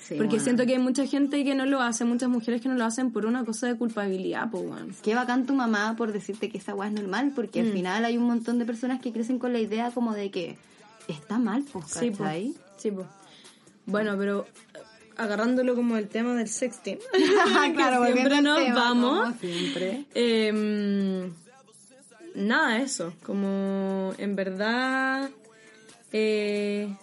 Sí, 0.06 0.14
Porque 0.14 0.28
bueno. 0.36 0.44
siento 0.44 0.66
que 0.66 0.72
hay 0.74 0.78
mucha 0.78 1.04
gente 1.06 1.42
que 1.42 1.54
no 1.56 1.66
lo 1.66 1.80
hace, 1.82 2.04
muchas 2.04 2.28
mujeres 2.28 2.60
que 2.60 2.68
no 2.68 2.76
lo 2.76 2.84
hacen 2.84 3.10
por 3.10 3.26
una 3.26 3.44
cosa 3.44 3.66
de 3.66 3.76
culpabilidad, 3.76 4.48
pues. 4.50 4.64
Qué 5.02 5.14
bacán 5.16 5.46
tu 5.46 5.54
mamá 5.54 5.96
por 5.96 6.12
decirte 6.12 6.48
que 6.48 6.58
esa 6.58 6.74
weá 6.74 6.88
es 6.88 6.94
normal, 6.94 7.32
porque 7.34 7.60
Mm. 7.62 7.66
al 7.66 7.72
final 7.72 8.04
hay 8.04 8.16
un 8.16 8.24
montón 8.24 8.58
de 8.60 8.64
personas 8.66 9.00
que 9.00 9.12
crecen 9.12 9.38
con 9.40 9.52
la 9.52 9.58
idea 9.58 9.90
como 9.90 10.14
de 10.14 10.30
que 10.30 10.56
está 11.08 11.38
mal, 11.38 11.64
pues, 11.72 11.86
Sí. 11.86 12.10
¿cachai? 12.10 12.54
Sí, 12.76 12.92
po. 12.92 13.04
Bueno, 13.86 14.14
pero 14.16 14.46
eh, 14.74 14.78
agarrándolo 15.16 15.74
como 15.74 15.96
el 15.96 16.06
tema 16.08 16.34
del 16.34 16.48
sexting. 16.48 16.98
claro, 17.74 18.04
que 18.04 18.12
siempre 18.12 18.42
nos 18.42 18.58
tema, 18.58 18.74
vamos. 18.76 19.34
siempre. 19.40 20.04
Eh, 20.14 21.30
nada, 22.36 22.78
eso. 22.80 23.12
Como 23.24 24.12
en 24.18 24.36
verdad 24.36 25.30
eh, 26.12 26.94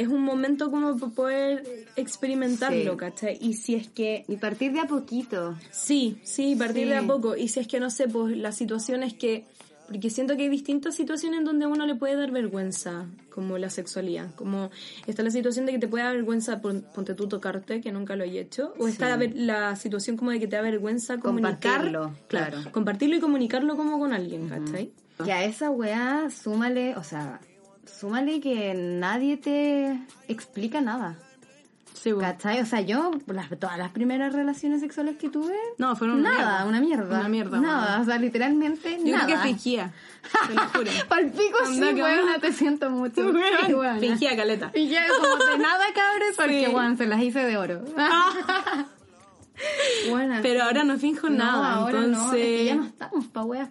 es 0.00 0.08
un 0.08 0.22
momento 0.22 0.70
como 0.70 0.96
para 0.96 1.12
poder 1.12 1.86
experimentarlo, 1.96 2.92
Sí. 2.92 2.96
¿cachai? 2.96 3.38
Y 3.40 3.54
si 3.54 3.74
es 3.74 3.88
que 3.88 4.24
Y 4.28 4.36
partir 4.36 4.72
de 4.72 4.80
a 4.80 4.86
poquito. 4.86 5.56
Sí, 5.70 6.18
sí, 6.22 6.54
partir 6.56 6.84
Sí. 6.84 6.88
de 6.90 6.96
a 6.96 7.02
poco. 7.02 7.36
Y 7.36 7.48
si 7.48 7.60
es 7.60 7.68
que 7.68 7.80
no 7.80 7.90
sé, 7.90 8.08
pues 8.08 8.36
la 8.36 8.52
situación 8.52 9.02
es 9.02 9.14
que. 9.14 9.44
Porque 9.88 10.10
siento 10.10 10.36
que 10.36 10.42
hay 10.42 10.48
distintas 10.48 10.96
situaciones 10.96 11.38
en 11.38 11.44
donde 11.44 11.64
a 11.66 11.68
uno 11.68 11.86
le 11.86 11.94
puede 11.94 12.16
dar 12.16 12.32
vergüenza, 12.32 13.06
como 13.30 13.56
la 13.56 13.70
sexualidad. 13.70 14.34
Como 14.34 14.70
está 15.06 15.22
la 15.22 15.30
situación 15.30 15.64
de 15.64 15.70
que 15.70 15.78
te 15.78 15.86
puede 15.86 16.02
dar 16.02 16.16
vergüenza, 16.16 16.60
pon- 16.60 16.84
ponte 16.92 17.14
tú 17.14 17.28
tocarte, 17.28 17.80
que 17.80 17.92
nunca 17.92 18.16
lo 18.16 18.24
he 18.24 18.40
hecho. 18.40 18.74
O 18.80 18.88
está 18.88 19.16
la, 19.16 19.24
la 19.32 19.76
situación 19.76 20.16
como 20.16 20.32
de 20.32 20.40
que 20.40 20.48
te 20.48 20.56
da 20.56 20.62
vergüenza 20.62 21.18
comunicar. 21.18 21.54
Compartirlo, 21.82 22.12
claro. 22.26 22.58
Compartirlo 22.72 23.14
y 23.14 23.20
comunicarlo 23.20 23.76
como 23.76 24.00
con 24.00 24.12
alguien, 24.12 24.48
¿cachai? 24.48 24.90
Que 25.24 25.32
a 25.32 25.44
esa 25.44 25.70
weá, 25.70 26.30
súmale, 26.30 26.96
o 26.96 27.04
sea, 27.04 27.40
súmale 27.98 28.40
que 28.40 28.74
nadie 28.74 29.36
te 29.36 29.98
explica 30.28 30.80
nada. 30.80 31.16
Sí, 31.94 32.12
bueno. 32.12 32.28
¿Cachai? 32.28 32.60
O 32.60 32.66
sea, 32.66 32.82
yo, 32.82 33.10
las, 33.26 33.48
todas 33.58 33.78
las 33.78 33.90
primeras 33.90 34.32
relaciones 34.32 34.80
sexuales 34.80 35.16
que 35.16 35.28
tuve, 35.28 35.54
No, 35.78 35.96
fueron 35.96 36.20
una 36.20 36.30
nada, 36.30 36.42
mierda. 36.44 36.64
una 36.66 36.80
mierda. 36.80 37.18
Una 37.20 37.28
mierda, 37.28 37.60
Nada, 37.60 37.86
bueno. 37.88 38.02
o 38.02 38.04
sea, 38.04 38.18
literalmente 38.18 38.98
Yo 39.02 39.12
nada. 39.14 39.24
creo 39.26 39.38
que 39.38 39.42
fingía, 39.48 39.92
te 40.46 40.54
lo 40.54 40.60
juro. 40.68 40.90
Palpico 41.08 41.58
sí, 41.66 41.80
bueno. 41.80 42.38
te 42.40 42.52
siento 42.52 42.90
mucho. 42.90 43.22
Weón, 43.26 43.42
Sí, 43.66 43.74
weona. 43.74 43.98
Fingía 43.98 44.36
caleta. 44.36 44.70
Ya 44.72 45.04
como 45.08 45.44
de 45.46 45.58
nada, 45.62 45.84
cabres, 45.94 46.34
porque, 46.36 46.66
Sí. 46.66 46.72
weón, 46.74 46.96
se 46.98 47.06
las 47.06 47.20
hice 47.22 47.40
de 47.44 47.56
oro. 47.56 47.82
Buena. 50.10 50.40
Pero 50.42 50.64
ahora 50.64 50.84
no 50.84 50.98
finjo 50.98 51.28
no, 51.30 51.36
nada, 51.38 51.72
ahora 51.76 52.04
entonces... 52.04 52.18
no, 52.18 52.32
es 52.34 52.44
que 52.44 52.64
ya 52.66 52.74
no 52.76 52.84
estamos 52.84 53.26
pa' 53.28 53.42
weas. 53.44 53.70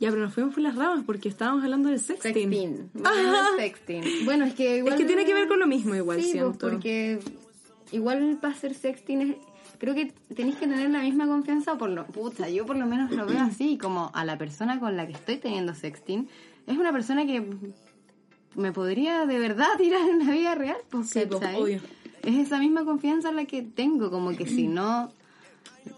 Ya, 0.00 0.10
pero 0.10 0.22
nos 0.22 0.34
fuimos 0.34 0.52
por 0.54 0.62
las 0.62 0.74
ramas 0.74 1.04
porque 1.06 1.28
estábamos 1.28 1.62
hablando 1.64 1.88
de 1.88 1.98
sexting. 1.98 2.32
Sexting. 2.34 2.90
Bueno, 2.94 3.32
sexting. 3.56 4.24
Bueno, 4.24 4.44
es 4.44 4.54
que 4.54 4.78
igual... 4.78 4.94
Es 4.94 5.00
que 5.00 5.06
tiene 5.06 5.24
que 5.24 5.34
ver 5.34 5.46
con 5.48 5.58
lo 5.60 5.66
mismo 5.66 5.94
igual, 5.94 6.18
sí, 6.18 6.22
pues, 6.24 6.32
siento. 6.32 6.58
porque 6.68 7.20
igual 7.92 8.38
para 8.40 8.52
hacer 8.54 8.74
sexting 8.74 9.20
es- 9.22 9.36
creo 9.78 9.94
que 9.94 10.12
tenéis 10.34 10.56
que 10.56 10.66
tener 10.66 10.90
la 10.90 11.00
misma 11.00 11.26
confianza 11.26 11.78
por 11.78 11.90
lo... 11.90 12.06
Puta, 12.06 12.48
yo 12.48 12.66
por 12.66 12.76
lo 12.76 12.86
menos 12.86 13.10
lo 13.12 13.24
veo 13.26 13.40
así, 13.40 13.78
como 13.78 14.10
a 14.14 14.24
la 14.24 14.36
persona 14.36 14.80
con 14.80 14.96
la 14.96 15.06
que 15.06 15.12
estoy 15.12 15.36
teniendo 15.36 15.74
sexting, 15.74 16.28
es 16.66 16.76
una 16.76 16.92
persona 16.92 17.24
que 17.24 17.46
me 18.56 18.72
podría 18.72 19.26
de 19.26 19.38
verdad 19.38 19.68
tirar 19.78 20.08
en 20.08 20.26
la 20.26 20.32
vida 20.32 20.54
real, 20.54 20.76
pues, 20.90 21.10
Sí, 21.10 21.20
pues, 21.28 21.40
obvio. 21.56 21.80
Es 22.22 22.36
esa 22.36 22.58
misma 22.58 22.84
confianza 22.84 23.30
la 23.32 23.44
que 23.44 23.62
tengo, 23.62 24.10
como 24.10 24.30
que 24.36 24.46
si 24.46 24.66
no... 24.66 25.12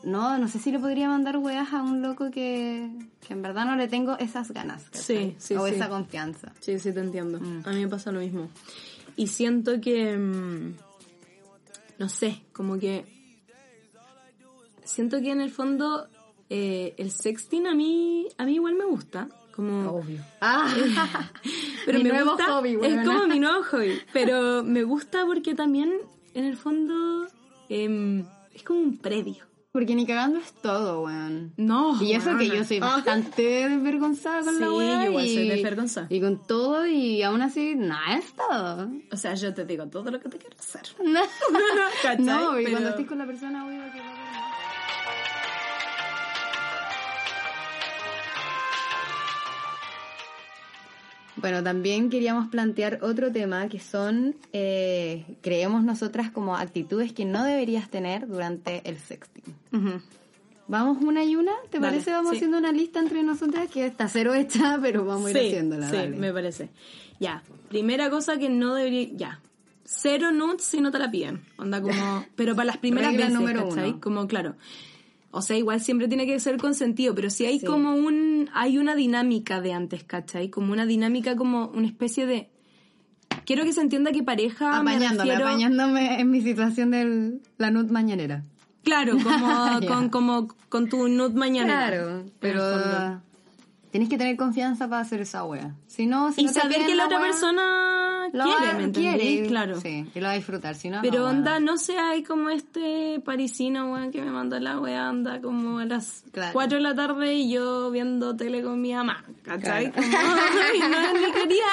No, 0.02 0.38
no 0.38 0.48
sé 0.48 0.58
si 0.58 0.72
le 0.72 0.78
podría 0.78 1.08
mandar 1.08 1.36
weas 1.38 1.72
a 1.72 1.82
un 1.82 2.02
loco 2.02 2.30
que, 2.30 2.90
que 3.26 3.32
en 3.32 3.42
verdad 3.42 3.66
no 3.66 3.76
le 3.76 3.88
tengo 3.88 4.16
esas 4.18 4.50
ganas. 4.50 4.84
¿cachai? 4.84 5.02
Sí, 5.02 5.36
sí, 5.38 5.54
O 5.54 5.66
sí. 5.66 5.74
esa 5.74 5.88
confianza. 5.88 6.52
Sí, 6.60 6.78
sí, 6.78 6.92
te 6.92 7.00
entiendo. 7.00 7.40
Mm. 7.40 7.62
A 7.64 7.70
mí 7.70 7.80
me 7.80 7.88
pasa 7.88 8.12
lo 8.12 8.20
mismo. 8.20 8.48
Y 9.16 9.28
siento 9.28 9.80
que... 9.80 10.16
mm, 10.16 10.74
no 11.98 12.08
sé, 12.08 12.42
como 12.52 12.78
que... 12.78 13.04
Siento 14.84 15.20
que 15.20 15.32
en 15.32 15.40
el 15.40 15.50
fondo 15.50 16.08
eh, 16.48 16.94
el 16.98 17.10
sexting 17.10 17.66
a 17.66 17.74
mí, 17.74 18.28
a 18.38 18.44
mí 18.44 18.54
igual 18.54 18.74
me 18.74 18.84
gusta. 18.84 19.28
Como, 19.54 19.90
Obvio. 19.90 20.22
Ah, 20.40 20.70
pero 21.86 21.98
mi 21.98 22.04
me 22.04 22.10
nuevo 22.10 22.32
gusta, 22.32 22.52
hobby, 22.52 22.78
es 22.80 23.06
como 23.06 23.26
mi 23.26 23.40
nuevo 23.40 23.64
hobby. 23.70 23.98
Pero 24.12 24.62
me 24.62 24.84
gusta 24.84 25.24
porque 25.24 25.54
también, 25.54 25.92
en 26.34 26.44
el 26.44 26.56
fondo, 26.56 27.26
em, 27.68 28.24
es 28.54 28.62
como 28.62 28.80
un 28.80 28.98
previo. 28.98 29.44
Porque 29.76 29.94
ni 29.94 30.06
cagando 30.06 30.38
es 30.38 30.54
todo, 30.62 31.02
weón. 31.02 31.52
No, 31.58 32.02
Y 32.02 32.12
eso 32.14 32.34
que 32.38 32.48
yo 32.48 32.64
soy 32.64 32.78
Ah. 32.78 32.96
bastante 32.96 33.42
desvergonzada 33.68 34.42
con 34.42 34.58
la 34.58 34.66
Sí, 34.68 34.72
weá. 34.72 35.04
yo 35.04 35.10
igual 35.10 35.26
y, 35.26 35.34
soy 35.34 35.48
desvergonzada. 35.50 36.06
Y 36.08 36.18
con 36.22 36.46
todo, 36.46 36.86
y 36.86 37.22
aún 37.22 37.42
así, 37.42 37.74
nada 37.76 38.16
es 38.16 38.32
todo. 38.32 38.88
O 39.12 39.16
sea, 39.18 39.34
yo 39.34 39.52
te 39.52 39.66
digo 39.66 39.86
todo 39.88 40.10
lo 40.10 40.18
que 40.18 40.30
te 40.30 40.38
quiero 40.38 40.56
hacer. 40.58 40.80
no, 42.20 42.58
y 42.58 42.64
Pero- 42.64 42.70
cuando 42.78 42.88
estés 42.88 43.06
con 43.06 43.18
la 43.18 43.26
persona, 43.26 43.66
obvio 43.66 43.82
que 43.92 44.00
Bueno, 51.36 51.62
también 51.62 52.08
queríamos 52.08 52.48
plantear 52.48 53.00
otro 53.02 53.30
tema 53.30 53.68
que 53.68 53.78
son, 53.78 54.36
eh, 54.52 55.24
creemos 55.42 55.84
nosotras, 55.84 56.30
como 56.30 56.56
actitudes 56.56 57.12
que 57.12 57.24
no 57.26 57.44
deberías 57.44 57.90
tener 57.90 58.26
durante 58.26 58.80
el 58.88 58.98
sexting. 58.98 59.44
¿Vamos 60.68 60.98
una 61.02 61.22
y 61.24 61.36
una? 61.36 61.52
¿Te 61.70 61.78
Dale, 61.78 61.92
parece? 61.92 62.10
Vamos 62.10 62.30
sí. 62.30 62.36
haciendo 62.36 62.58
una 62.58 62.72
lista 62.72 62.98
entre 63.00 63.22
nosotras 63.22 63.68
que 63.70 63.86
está 63.86 64.08
cero 64.08 64.34
hecha, 64.34 64.78
pero 64.82 65.04
vamos 65.04 65.26
a 65.26 65.30
ir 65.30 65.36
Sí, 65.38 65.46
haciéndola. 65.48 65.90
sí, 65.90 65.96
dale. 65.96 66.16
me 66.16 66.32
parece. 66.32 66.70
Ya, 67.20 67.42
primera 67.68 68.10
cosa 68.10 68.38
que 68.38 68.48
no 68.48 68.74
debería... 68.74 69.08
Ya, 69.14 69.40
cero 69.84 70.32
nudes 70.32 70.62
si 70.64 70.80
no 70.80 70.90
te 70.90 70.98
la 70.98 71.10
piden. 71.10 71.42
Onda 71.58 71.80
como... 71.80 72.24
Pero 72.34 72.56
para 72.56 72.66
las 72.66 72.78
primeras 72.78 73.12
veces, 73.14 73.32
número 73.32 73.68
¿cachai? 73.68 73.90
uno. 73.90 74.00
Como, 74.00 74.26
claro... 74.26 74.56
O 75.30 75.42
sea, 75.42 75.56
igual 75.56 75.80
siempre 75.80 76.08
tiene 76.08 76.26
que 76.26 76.38
ser 76.40 76.56
consentido, 76.56 77.14
pero 77.14 77.28
si 77.30 77.44
hay 77.46 77.58
Sí. 77.60 77.66
como 77.66 77.94
un... 77.94 78.48
Hay 78.54 78.78
una 78.78 78.94
dinámica 78.94 79.60
de 79.60 79.72
antes, 79.72 80.04
¿cachai? 80.04 80.48
Como 80.50 80.72
una 80.72 80.86
dinámica, 80.86 81.36
como 81.36 81.68
una 81.68 81.86
especie 81.86 82.26
de... 82.26 82.50
Quiero 83.44 83.64
que 83.64 83.72
se 83.72 83.80
entienda 83.80 84.12
que 84.12 84.22
pareja 84.22 84.82
me 84.82 84.92
Apañándome, 84.92 85.30
refiero... 85.30 85.48
apañándome 85.48 86.20
en 86.20 86.30
mi 86.30 86.40
situación 86.40 86.90
de 86.90 87.40
la 87.58 87.70
nut 87.70 87.90
mañanera. 87.90 88.44
Claro, 88.82 89.16
como, 89.22 89.80
con, 89.88 90.08
como 90.10 90.48
con 90.68 90.88
tu 90.88 91.08
nude 91.08 91.34
mañana. 91.34 91.88
Claro, 91.88 92.24
pero 92.40 93.20
tienes 93.96 94.10
que 94.10 94.18
tener 94.18 94.36
confianza 94.36 94.88
para 94.88 95.00
hacer 95.00 95.22
esa 95.22 95.42
wea. 95.44 95.74
Si 95.86 96.04
no, 96.04 96.30
si 96.30 96.42
Y 96.42 96.44
no 96.44 96.52
saber 96.52 96.84
que 96.84 96.94
la 96.94 97.06
otra 97.06 97.18
wea, 97.18 97.30
persona 97.30 98.28
quiere, 98.30 98.72
va- 98.72 98.78
¿me 98.78 98.92
quiere, 98.92 99.46
Claro. 99.46 99.80
Sí, 99.80 100.04
y 100.14 100.20
lo 100.20 100.26
va 100.26 100.32
a 100.32 100.36
disfrutar, 100.36 100.74
si 100.74 100.90
no, 100.90 101.00
Pero 101.00 101.20
no, 101.20 101.26
onda, 101.30 101.60
no 101.60 101.78
sé, 101.78 101.96
hay 101.98 102.22
como 102.22 102.50
este 102.50 103.20
parisino, 103.24 103.92
weón, 103.92 104.10
que 104.10 104.20
me 104.20 104.30
mandó 104.30 104.58
la 104.60 104.78
weá, 104.78 105.08
anda 105.08 105.40
como 105.40 105.78
a 105.78 105.86
las 105.86 106.24
Claro. 106.30 106.52
4 106.52 106.76
de 106.76 106.82
la 106.82 106.94
tarde 106.94 107.34
y 107.36 107.50
yo 107.50 107.90
viendo 107.90 108.36
tele 108.36 108.62
con 108.62 108.80
mi 108.82 108.92
mamá, 108.92 109.24
¿cachai? 109.42 109.90
Claro. 109.90 110.08
Como, 110.10 110.16
ay, 110.72 110.78
no, 110.80 111.12
ni 111.26 111.32
quería, 111.40 111.64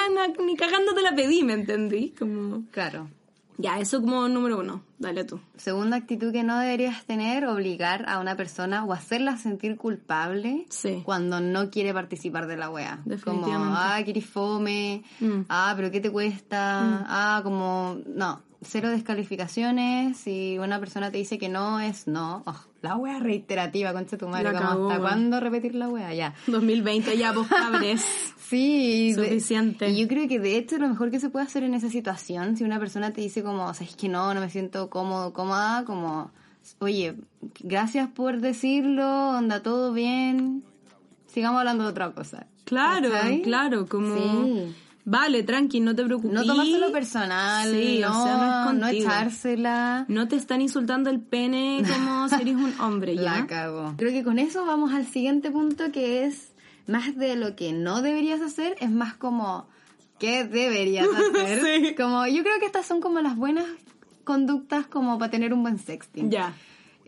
ni 0.46 0.56
cagando 0.56 0.94
te 0.94 1.02
la 1.02 1.14
pedí, 1.14 1.42
¿me 1.42 1.52
entendí? 1.52 2.14
Como, 2.18 2.62
Claro. 2.70 3.10
Ya, 3.58 3.78
eso 3.78 4.00
como 4.00 4.28
número 4.28 4.58
uno, 4.60 4.82
dale 4.98 5.24
tú. 5.24 5.40
Segunda 5.56 5.96
actitud 5.96 6.32
que 6.32 6.42
no 6.42 6.58
deberías 6.58 7.04
tener, 7.04 7.46
obligar 7.46 8.04
a 8.08 8.18
una 8.20 8.36
persona 8.36 8.84
o 8.84 8.92
hacerla 8.92 9.36
sentir 9.36 9.76
culpable 9.76 10.66
Sí. 10.70 11.02
cuando 11.04 11.40
no 11.40 11.70
quiere 11.70 11.92
participar 11.94 12.46
de 12.46 12.56
la 12.56 12.70
wea. 12.70 13.00
Como, 13.24 13.46
ah, 13.76 13.98
quieres 14.04 14.26
fome, 14.26 15.02
Mm. 15.20 15.42
ah, 15.48 15.72
pero 15.76 15.90
¿qué 15.90 16.00
te 16.00 16.10
cuesta? 16.10 17.04
Ah, 17.08 17.40
como, 17.42 17.98
no, 18.06 18.40
cero 18.62 18.88
descalificaciones. 18.90 20.16
Si 20.16 20.58
una 20.58 20.78
persona 20.80 21.10
te 21.10 21.18
dice 21.18 21.38
que 21.38 21.48
no, 21.48 21.80
es 21.80 22.06
no. 22.06 22.42
Oh, 22.46 22.60
la 22.84 22.96
wea 22.96 23.18
reiterativa, 23.18 23.92
concha 23.92 24.16
tu 24.16 24.28
madre, 24.28 24.52
como, 24.52 24.88
¿hasta 24.88 25.00
cuándo 25.00 25.40
repetir 25.40 25.74
la 25.74 25.88
wea? 25.88 26.14
Ya. 26.14 26.34
2020 26.46 27.16
ya, 27.18 27.32
vos 27.32 27.48
cabres. 27.48 28.04
Sí, 28.44 29.14
de- 29.14 29.24
Suficiente. 29.24 29.88
y 29.88 30.00
yo 30.02 30.06
creo 30.06 30.28
que 30.28 30.38
de 30.38 30.58
hecho 30.58 30.76
lo 30.76 30.86
mejor 30.86 31.10
que 31.10 31.18
se 31.18 31.30
puede 31.30 31.46
hacer 31.46 31.64
en 31.64 31.72
esa 31.74 31.88
situación, 31.88 32.56
si 32.58 32.62
una 32.62 32.78
persona 32.78 33.10
te 33.12 33.22
dice 33.22 33.42
como, 33.42 33.64
o 33.64 33.74
sea, 33.74 33.86
es 33.86 33.96
que 33.96 34.08
no, 34.08 34.32
no 34.34 34.40
me 34.40 34.50
siento 34.50 34.90
cómodo, 34.90 35.32
cómoda, 35.32 35.84
como, 35.86 36.30
oye, 36.78 37.14
gracias 37.60 38.08
por 38.10 38.40
decirlo, 38.42 39.30
onda 39.30 39.62
todo 39.62 39.92
bien, 39.94 40.62
sigamos 41.26 41.58
hablando 41.60 41.84
de 41.84 41.90
otra 41.90 42.12
cosa. 42.12 42.46
Claro, 42.64 43.08
claro, 43.42 43.86
como... 43.86 44.14
Sí. 44.14 44.74
Vale, 45.06 45.42
tranqui, 45.42 45.80
no 45.80 45.94
te 45.94 46.02
preocupes. 46.04 46.32
No 46.32 46.44
tomárselo 46.46 46.90
personal, 46.90 47.70
Sí, 47.70 47.98
no, 48.00 48.22
o 48.22 48.24
sea, 48.24 48.36
no 48.36 48.42
es 48.70 48.74
no 48.76 48.80
contigo. 48.86 49.10
echársela. 49.10 50.04
No 50.08 50.28
te 50.28 50.36
están 50.36 50.62
insultando 50.62 51.10
el 51.10 51.20
pene 51.20 51.82
como 51.86 52.28
si 52.30 52.34
eres 52.40 52.54
un 52.56 52.74
hombre, 52.80 53.14
¿ya? 53.14 53.22
La 53.40 53.46
cago. 53.46 53.94
Creo 53.98 54.12
que 54.12 54.24
con 54.24 54.38
eso 54.38 54.64
vamos 54.64 54.92
al 54.94 55.06
siguiente 55.06 55.50
punto 55.50 55.92
que 55.92 56.24
es 56.24 56.52
más 56.86 57.16
de 57.16 57.36
lo 57.36 57.54
que 57.54 57.72
no 57.72 58.00
deberías 58.02 58.40
hacer, 58.40 58.76
es 58.80 58.90
más 58.90 59.14
como 59.14 59.68
qué 60.18 60.44
deberías 60.44 61.06
hacer. 61.34 61.60
Sí. 61.62 61.94
Como 61.94 62.26
yo 62.26 62.42
creo 62.42 62.58
que 62.58 62.66
estas 62.66 62.86
son 62.86 63.00
como 63.02 63.20
las 63.20 63.36
buenas 63.36 63.66
conductas 64.24 64.86
como 64.86 65.18
para 65.18 65.30
tener 65.30 65.52
un 65.52 65.62
buen 65.62 65.78
sexting. 65.78 66.30
Ya. 66.30 66.54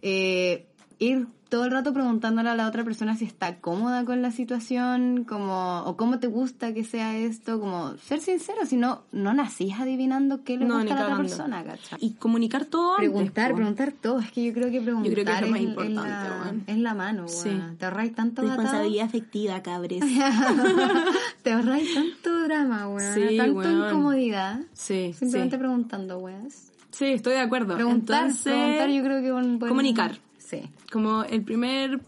Eh, 0.03 0.67
ir 0.99 1.27
todo 1.49 1.65
el 1.65 1.71
rato 1.71 1.93
preguntándole 1.93 2.51
a 2.51 2.55
la 2.55 2.67
otra 2.67 2.83
persona 2.83 3.17
si 3.17 3.25
está 3.25 3.61
cómoda 3.61 4.05
con 4.05 4.21
la 4.21 4.31
situación, 4.31 5.25
como 5.25 5.83
o 5.85 5.97
cómo 5.97 6.19
te 6.19 6.27
gusta 6.27 6.75
que 6.75 6.85
sea 6.85 7.17
esto, 7.17 7.61
como 7.61 7.97
ser 7.99 8.21
sincero, 8.21 8.67
si 8.67 8.77
no 8.77 9.03
no 9.13 9.33
nacís 9.33 9.75
adivinando 9.79 10.43
qué 10.43 10.57
le 10.57 10.65
No, 10.65 10.79
gusta 10.81 10.95
a 10.95 10.99
la 10.99 11.05
otra 11.05 11.17
persona, 11.19 11.65
¿cachai? 11.65 11.99
Y 12.01 12.15
comunicar 12.15 12.65
todo 12.65 12.97
Preguntar, 12.97 13.55
preguntar 13.55 13.93
todo. 13.93 14.19
Es 14.19 14.33
que 14.33 14.45
yo 14.45 14.53
creo 14.53 14.71
que 14.71 14.81
preguntar 14.81 15.13
creo 15.13 15.25
que 15.25 15.33
es 15.33 15.41
lo 15.41 15.47
más 15.49 15.61
es, 15.61 15.67
importante, 15.67 16.01
la, 16.03 16.55
es 16.67 16.79
la 16.79 16.95
mano, 16.95 17.29
Sí. 17.29 17.61
Te 17.79 17.85
ahorráis 17.85 18.15
tanto. 18.15 18.43
Responsabilidad 18.43 19.07
afectiva, 19.07 19.63
cabres. 19.63 20.03
Te 21.43 21.53
ahorráis 21.53 21.95
tanto 21.95 22.43
drama, 22.43 22.89
weón. 22.89 23.15
Sí, 23.15 23.37
tanto 23.37 23.71
incomodidad. 23.71 24.61
Sí, 24.73 25.15
Simplemente 25.17 25.59
preguntando, 25.59 26.19
weón. 26.19 26.49
Sí, 26.91 27.05
estoy 27.07 27.35
de 27.35 27.41
acuerdo. 27.41 27.75
Preguntar, 27.75 28.23
Entonces, 28.23 28.53
preguntar 28.53 28.89
yo 28.89 29.03
creo 29.03 29.23
que 29.23 29.33
buen... 29.33 29.59
comunicar. 29.59 30.19
Sí. 30.49 30.63
como 30.93 31.25
el 31.25 31.43
primer 31.43 32.01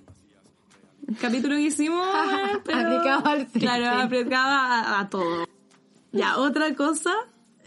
capítulo 1.20 1.57
que 1.57 1.62
hicimos, 1.62 2.07
pero- 2.64 2.78
Aplicado 2.89 3.26
al. 3.26 3.47
Claro, 3.49 4.03
aplicado 4.03 4.49
a, 4.51 5.01
a 5.01 5.09
todo. 5.11 5.47
Ya, 6.12 6.39
otra 6.39 6.74
cosa, 6.74 7.12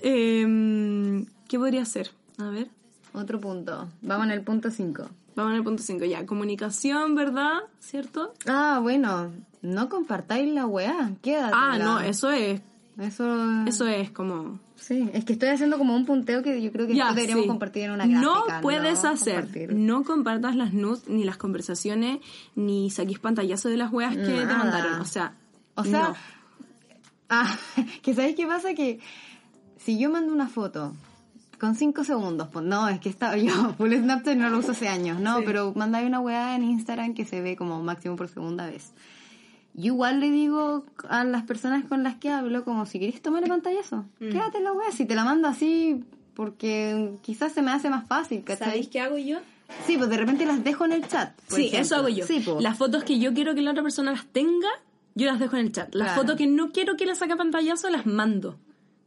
eh, 0.01 1.25
¿qué 1.47 1.59
podría 1.59 1.85
ser? 1.85 2.11
A 2.37 2.49
ver, 2.49 2.69
Otro 3.13 3.39
punto. 3.39 3.89
Vamos 4.01 4.25
en 4.27 4.31
el 4.31 4.41
punto 4.43 4.71
5. 4.71 5.09
vamos 5.35 5.53
al 5.53 5.63
punto 5.63 5.83
5 5.83 6.05
ya. 6.05 6.25
Comunicación, 6.25 7.13
¿verdad? 7.15 7.59
¿Cierto? 7.79 8.33
Ah, 8.47 8.79
bueno. 8.81 9.31
No 9.61 9.89
compartáis 9.89 10.51
la 10.53 10.65
weá. 10.65 11.11
Quédate. 11.21 11.53
Ah, 11.55 11.77
no, 11.77 11.99
eso 11.99 12.31
es, 12.31 12.61
Eso... 12.97 13.63
eso 13.67 13.85
es 13.87 14.09
como... 14.11 14.59
Sí, 14.81 15.07
es 15.13 15.23
que 15.25 15.33
estoy 15.33 15.49
haciendo 15.49 15.77
como 15.77 15.95
un 15.95 16.05
punteo 16.05 16.41
que 16.41 16.59
yo 16.61 16.71
creo 16.71 16.87
que 16.87 16.95
Ya, 16.95 17.09
deberíamos 17.13 17.43
sí. 17.43 17.47
compartir 17.47 17.83
en 17.83 17.91
una 17.91 18.07
gráfica. 18.07 18.21
No 18.21 18.61
puedes 18.61 19.05
hacer, 19.05 19.35
compartir. 19.35 19.73
no 19.75 20.03
compartas 20.03 20.55
las 20.55 20.73
nudes, 20.73 21.03
ni 21.07 21.23
las 21.23 21.37
conversaciones, 21.37 22.19
ni 22.55 22.89
saques 22.89 23.19
pantallazo 23.19 23.69
de 23.69 23.77
las 23.77 23.91
weas 23.93 24.15
que 24.17 24.23
te 24.23 24.45
mandaron. 24.45 24.99
O 24.99 25.05
sea, 25.05 25.33
O 25.75 25.83
sea, 25.83 26.09
no. 26.09 26.15
ah, 27.29 27.57
que 28.01 28.13
¿sabes 28.15 28.35
qué 28.35 28.47
pasa? 28.47 28.73
Que 28.73 28.99
si 29.77 29.99
yo 29.99 30.09
mando 30.09 30.33
una 30.33 30.49
foto 30.49 30.93
con 31.59 31.75
cinco 31.75 32.03
segundos, 32.03 32.47
pues 32.51 32.65
no, 32.65 32.89
es 32.89 32.99
que 32.99 33.09
estaba 33.09 33.37
yo, 33.37 33.73
full 33.77 33.93
Snapchat 33.93 34.35
no 34.35 34.49
lo 34.49 34.57
uso 34.57 34.71
hace 34.71 34.87
años, 34.87 35.19
no, 35.19 35.37
Sí. 35.37 35.43
pero 35.45 35.73
mandáis 35.75 36.07
una 36.07 36.19
weá 36.19 36.55
en 36.55 36.63
Instagram 36.63 37.13
que 37.13 37.23
se 37.23 37.39
ve 37.39 37.55
como 37.55 37.81
máximo 37.83 38.15
por 38.15 38.27
segunda 38.29 38.65
vez. 38.65 38.91
Yo 39.73 39.85
igual 39.93 40.19
le 40.19 40.29
digo 40.31 40.85
a 41.07 41.23
las 41.23 41.43
personas 41.43 41.85
con 41.85 42.03
las 42.03 42.15
que 42.15 42.29
hablo, 42.29 42.63
como 42.65 42.85
si 42.85 42.99
querés 42.99 43.21
tomar 43.21 43.43
el 43.43 43.49
pantallazo, 43.49 44.05
Mm. 44.19 44.29
quédate 44.29 44.59
la 44.61 44.73
weá, 44.73 44.91
si 44.91 45.05
te 45.05 45.15
la 45.15 45.23
mando 45.23 45.47
así, 45.47 46.03
porque 46.35 47.13
quizás 47.21 47.51
se 47.53 47.61
me 47.61 47.71
hace 47.71 47.89
más 47.89 48.07
fácil, 48.07 48.43
¿cachai? 48.43 48.67
¿Sabéis 48.67 48.87
qué 48.89 48.99
hago 49.01 49.17
yo? 49.17 49.37
Sí, 49.87 49.95
pues 49.97 50.09
de 50.09 50.17
repente 50.17 50.45
las 50.45 50.63
dejo 50.63 50.83
en 50.85 50.91
el 50.93 51.07
chat. 51.07 51.31
Sí, 51.47 51.67
ejemplo. 51.67 51.79
eso 51.79 51.95
hago 51.95 52.09
yo. 52.09 52.25
Sí, 52.25 52.41
pues. 52.43 52.61
Las 52.61 52.77
fotos 52.77 53.03
que 53.05 53.19
yo 53.19 53.33
quiero 53.33 53.55
que 53.55 53.61
la 53.61 53.71
otra 53.71 53.83
persona 53.83 54.11
las 54.11 54.25
tenga, 54.25 54.67
yo 55.15 55.27
las 55.27 55.39
dejo 55.39 55.55
en 55.55 55.65
el 55.67 55.71
chat. 55.71 55.93
Las 55.95 56.07
Claro. 56.09 56.21
fotos 56.21 56.35
que 56.37 56.47
no 56.47 56.71
quiero 56.71 56.97
que 56.97 57.05
las 57.05 57.19
saque 57.19 57.33
a 57.33 57.37
pantallazo, 57.37 57.89
las 57.89 58.05
mando. 58.05 58.57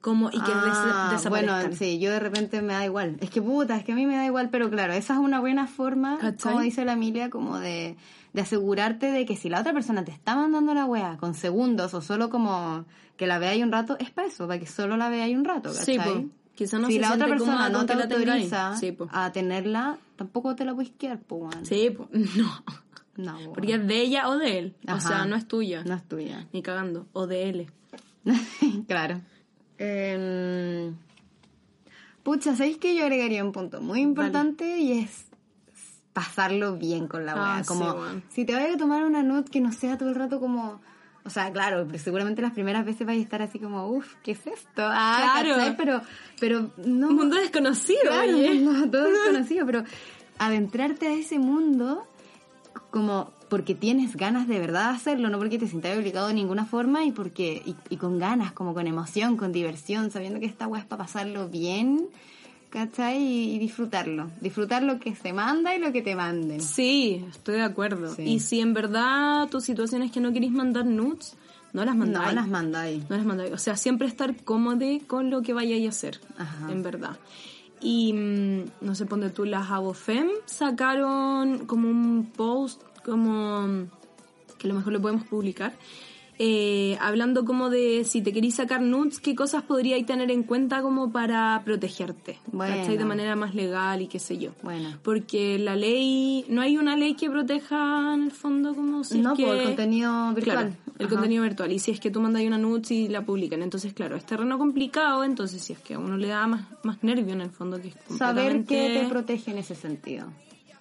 Como, 0.00 0.28
y 0.28 0.32
que 0.32 0.52
Ah, 0.54 1.08
des- 1.10 1.18
desaparezcan. 1.18 1.60
Bueno, 1.62 1.76
sí, 1.76 1.98
yo 1.98 2.10
de 2.10 2.20
repente 2.20 2.60
me 2.62 2.74
da 2.74 2.84
igual. 2.84 3.16
Es 3.20 3.30
que 3.30 3.40
puta, 3.40 3.76
es 3.76 3.84
que 3.84 3.92
a 3.92 3.94
mí 3.94 4.04
me 4.06 4.16
da 4.16 4.26
igual, 4.26 4.50
pero 4.50 4.68
claro, 4.70 4.92
esa 4.92 5.14
es 5.14 5.18
una 5.18 5.40
buena 5.40 5.66
forma, 5.66 6.18
¿Cachai? 6.18 6.52
como 6.52 6.62
dice 6.62 6.84
la 6.84 6.92
Emilia, 6.92 7.30
como 7.30 7.58
de, 7.58 7.96
de 8.34 8.42
asegurarte 8.42 9.10
de 9.10 9.24
que 9.24 9.36
si 9.36 9.48
la 9.48 9.60
otra 9.60 9.72
persona 9.72 10.04
te 10.04 10.12
está 10.12 10.36
mandando 10.36 10.74
la 10.74 10.84
wea 10.84 11.16
con 11.18 11.34
segundos 11.34 11.94
o 11.94 12.02
solo 12.02 12.28
como 12.28 12.84
que 13.16 13.26
la 13.26 13.38
veáis 13.38 13.62
un 13.62 13.72
rato, 13.72 13.96
es 13.98 14.10
para 14.10 14.28
eso, 14.28 14.46
para 14.46 14.60
que 14.60 14.66
solo 14.66 14.96
la 14.98 15.08
veáis 15.08 15.36
un 15.36 15.44
rato, 15.44 15.72
Sí, 15.72 15.96
¿cachai? 15.96 16.22
po. 16.24 16.28
Quizá 16.54 16.78
no 16.78 16.86
si 16.88 16.94
se 16.94 17.00
la 17.00 17.14
otra 17.14 17.26
persona 17.26 17.68
no 17.68 17.86
te 17.86 17.94
autoriza 17.94 18.76
Sí, 18.76 18.92
po. 18.92 19.08
a 19.10 19.32
tenerla, 19.32 19.96
tampoco 20.16 20.54
te 20.54 20.64
la 20.64 20.74
puedes 20.74 20.92
quedar, 20.92 21.18
pues, 21.20 21.42
weón. 21.42 21.64
Sí, 21.64 21.90
po. 21.90 22.08
no. 22.36 22.62
No. 23.16 23.52
Porque 23.54 23.74
es 23.74 23.86
de 23.86 24.00
ella 24.00 24.28
o 24.28 24.36
de 24.36 24.58
él. 24.58 24.74
O 24.92 25.00
sea, 25.00 25.24
no 25.24 25.36
es 25.36 25.46
tuya. 25.48 25.82
No 25.84 25.94
es 25.94 26.02
tuya. 26.06 26.46
Ni 26.52 26.62
cagando. 26.62 27.06
O 27.12 27.26
de 27.26 27.48
él. 27.48 27.66
claro. 28.88 29.20
Em, 29.78 30.94
pucha, 32.22 32.54
¿sabéis 32.56 32.78
que 32.78 32.94
yo 32.96 33.02
agregaría 33.04 33.44
un 33.44 33.52
punto 33.52 33.80
muy 33.80 34.00
importante 34.00 34.78
y 34.78 34.92
es 35.00 35.26
pasarlo 36.14 36.76
bien 36.76 37.06
con 37.08 37.26
la 37.26 37.32
Ah, 37.32 37.36
weá? 37.56 37.62
sí, 37.64 37.68
como, 37.68 37.96
si 38.30 38.44
te 38.46 38.54
vayas 38.54 38.76
a 38.76 38.78
tomar 38.78 39.04
una 39.04 39.22
nude 39.22 39.44
que 39.44 39.60
no 39.60 39.70
sea 39.72 39.98
todo 39.98 40.08
el 40.08 40.14
rato 40.14 40.40
como... 40.40 40.80
O 41.26 41.30
sea, 41.30 41.50
claro, 41.52 41.84
pero 41.86 41.98
seguramente 41.98 42.40
las 42.42 42.52
primeras 42.52 42.84
veces 42.84 43.06
vais 43.06 43.18
a 43.18 43.22
estar 43.22 43.42
así 43.42 43.58
como, 43.58 43.88
uff, 43.88 44.14
¿qué 44.22 44.32
es 44.32 44.46
esto? 44.46 44.82
Ah, 44.82 45.30
Claro. 45.42 45.56
¿cachai? 45.56 45.76
Pero, 45.76 46.00
pero 46.40 46.70
no... 46.84 47.08
Un 47.08 47.16
mundo 47.16 47.36
desconocido, 47.36 48.00
Claro, 48.08 48.36
oye. 48.36 48.54
no, 48.60 48.90
todo 48.90 49.04
desconocido, 49.10 49.66
pero 49.66 49.84
adentrarte 50.38 51.06
a 51.08 51.12
ese 51.14 51.38
mundo 51.38 52.06
como 52.90 53.32
porque 53.48 53.74
tienes 53.74 54.16
ganas 54.16 54.48
de 54.48 54.58
verdad 54.58 54.90
de 54.90 54.96
hacerlo, 54.96 55.28
no 55.30 55.38
porque 55.38 55.58
te 55.58 55.66
sientas 55.66 55.96
obligado 55.96 56.28
de 56.28 56.34
ninguna 56.34 56.64
forma 56.66 57.04
y 57.04 57.12
porque 57.12 57.62
y, 57.64 57.74
y 57.88 57.96
con 57.96 58.18
ganas, 58.18 58.52
como 58.52 58.74
con 58.74 58.86
emoción, 58.86 59.36
con 59.36 59.52
diversión, 59.52 60.10
sabiendo 60.10 60.40
que 60.40 60.46
esta 60.46 60.66
weá 60.66 60.80
es 60.80 60.86
para 60.86 61.04
pasarlo 61.04 61.48
bien, 61.48 62.08
¿cachai? 62.74 63.22
Y, 63.22 63.54
y 63.54 63.58
disfrutarlo, 63.60 64.30
disfrutar 64.40 64.82
lo 64.82 64.98
que 64.98 65.14
se 65.14 65.32
manda 65.32 65.76
y 65.76 65.78
lo 65.78 65.92
que 65.92 66.02
te 66.02 66.16
manden. 66.16 66.60
Sí, 66.60 67.24
estoy 67.30 67.54
de 67.54 67.62
acuerdo. 67.62 68.12
Sí. 68.14 68.22
Y 68.22 68.40
si 68.40 68.60
en 68.60 68.74
verdad 68.74 69.48
tu 69.48 69.60
situación 69.60 70.02
es 70.02 70.10
que 70.10 70.20
no 70.20 70.32
queréis 70.32 70.52
mandar 70.52 70.84
nudes, 70.84 71.36
no 71.72 71.84
las 71.84 71.96
mandáis. 71.96 72.26
No 72.26 72.32
las 72.34 72.48
mandáis. 72.48 73.08
No 73.08 73.16
las 73.16 73.24
mandáis. 73.24 73.52
O 73.52 73.58
sea, 73.58 73.76
siempre 73.76 74.08
estar 74.08 74.34
cómodo 74.42 74.84
con 75.06 75.30
lo 75.30 75.42
que 75.42 75.52
vayáis 75.52 75.86
a 75.86 75.88
hacer, 75.90 76.20
Ajá. 76.36 76.70
en 76.70 76.82
verdad. 76.82 77.16
Y 77.80 78.12
mm, 78.12 78.64
no 78.80 78.94
sé, 78.96 79.06
ponte 79.06 79.30
tú, 79.30 79.44
las 79.44 79.70
Abofem 79.70 80.28
sacaron 80.46 81.66
como 81.66 81.88
un 81.88 82.26
post, 82.36 82.82
como 83.04 83.86
que 84.58 84.66
a 84.66 84.68
lo 84.68 84.74
mejor 84.74 84.92
lo 84.92 85.00
podemos 85.00 85.24
publicar, 85.26 85.74
eh, 86.38 86.98
hablando 87.00 87.44
como 87.44 87.70
de 87.70 88.04
si 88.04 88.22
te 88.22 88.32
queréis 88.32 88.56
sacar 88.56 88.80
nudes, 88.80 89.20
qué 89.20 89.34
cosas 89.34 89.62
podríais 89.62 90.04
tener 90.06 90.30
en 90.30 90.42
cuenta 90.42 90.82
como 90.82 91.12
para 91.12 91.62
protegerte. 91.64 92.38
De 92.52 93.04
manera 93.04 93.36
más 93.36 93.54
legal 93.54 94.02
y 94.02 94.06
qué 94.08 94.18
sé 94.18 94.38
yo. 94.38 94.50
Bueno. 94.62 94.98
Porque 95.02 95.58
la 95.58 95.76
ley, 95.76 96.44
no 96.48 96.60
hay 96.62 96.76
una 96.76 96.96
ley 96.96 97.14
que 97.14 97.30
proteja 97.30 98.14
en 98.14 98.24
el 98.24 98.30
fondo 98.30 98.74
como 98.74 99.04
si 99.04 99.20
no, 99.20 99.32
es 99.32 99.38
que... 99.38 99.46
por 99.46 99.56
el 99.56 99.64
contenido 99.64 100.32
virtual. 100.34 100.56
Claro, 100.56 100.72
el 100.98 101.06
Ajá. 101.06 101.14
contenido 101.14 101.42
virtual. 101.42 101.72
Y 101.72 101.78
si 101.78 101.90
es 101.90 102.00
que 102.00 102.10
tú 102.10 102.20
mandas 102.20 102.42
una 102.42 102.58
nudes 102.58 102.90
y 102.90 103.08
la 103.08 103.24
publican. 103.24 103.62
Entonces, 103.62 103.92
claro, 103.92 104.16
es 104.16 104.24
terreno 104.26 104.58
complicado. 104.58 105.24
Entonces, 105.24 105.62
si 105.62 105.72
es 105.72 105.78
que 105.80 105.94
a 105.94 105.98
uno 105.98 106.16
le 106.16 106.28
da 106.28 106.46
más, 106.46 106.62
más 106.82 107.02
nervio 107.02 107.32
en 107.34 107.40
el 107.42 107.50
fondo 107.50 107.80
que 107.80 107.88
es 107.88 107.94
Saber 108.16 108.52
qué 108.52 108.58
completamente- 108.58 109.00
te 109.00 109.08
protege 109.08 109.50
en 109.50 109.58
ese 109.58 109.74
sentido. 109.74 110.26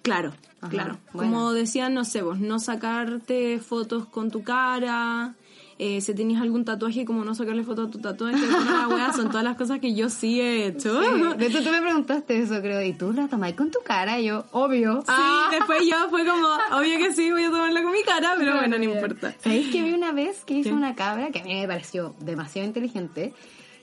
Claro, 0.02 0.34
Ajá, 0.60 0.68
claro. 0.70 0.98
bueno. 1.14 1.32
Como 1.32 1.52
decían, 1.54 1.94
no 1.94 2.04
sé, 2.04 2.20
vos, 2.20 2.38
no 2.38 2.58
sacarte 2.58 3.58
fotos 3.58 4.04
con 4.06 4.30
tu 4.30 4.42
cara. 4.42 5.34
Eh, 5.78 6.00
si 6.00 6.14
tenías 6.14 6.40
algún 6.40 6.64
tatuaje, 6.64 7.04
como 7.04 7.24
no 7.24 7.34
sacarle 7.34 7.64
fotos 7.64 7.88
a 7.88 7.90
tu 7.90 7.98
tatuaje. 7.98 8.36
alguna 8.36 8.88
weá, 8.94 9.12
son 9.12 9.28
todas 9.28 9.42
las 9.42 9.56
cosas 9.56 9.80
que 9.80 9.92
yo 9.94 10.08
sí 10.08 10.40
he 10.40 10.66
hecho. 10.66 11.02
Sí, 11.02 11.22
De 11.36 11.46
hecho, 11.46 11.62
tú 11.64 11.70
me 11.70 11.80
preguntaste 11.82 12.38
eso, 12.38 12.60
creo. 12.60 12.80
¿Y 12.82 12.92
tú 12.92 13.12
la 13.12 13.26
tomáis 13.26 13.56
con 13.56 13.70
tu 13.72 13.80
cara? 13.80 14.20
Y 14.20 14.26
yo, 14.26 14.44
obvio. 14.52 15.02
Sí, 15.06 15.12
después 15.50 15.80
yo 15.90 16.08
fue 16.10 16.24
como, 16.24 16.46
obvio 16.78 16.98
que 16.98 17.12
sí, 17.12 17.30
voy 17.32 17.42
a 17.44 17.50
tomarla 17.50 17.82
con 17.82 17.90
mi 17.92 18.02
cara, 18.02 18.34
pero 18.38 18.56
bueno, 18.56 18.78
no 18.78 18.84
importa. 18.84 19.34
¿Sabéis 19.40 19.72
que 19.72 19.82
vi 19.82 19.92
una 19.92 20.12
vez 20.12 20.44
que 20.44 20.54
hizo 20.54 20.70
¿Qué? 20.70 20.74
una 20.76 20.94
cabra 20.94 21.30
que 21.30 21.40
a 21.40 21.44
mí 21.44 21.54
me 21.60 21.66
pareció 21.66 22.14
demasiado 22.20 22.68
inteligente? 22.68 23.34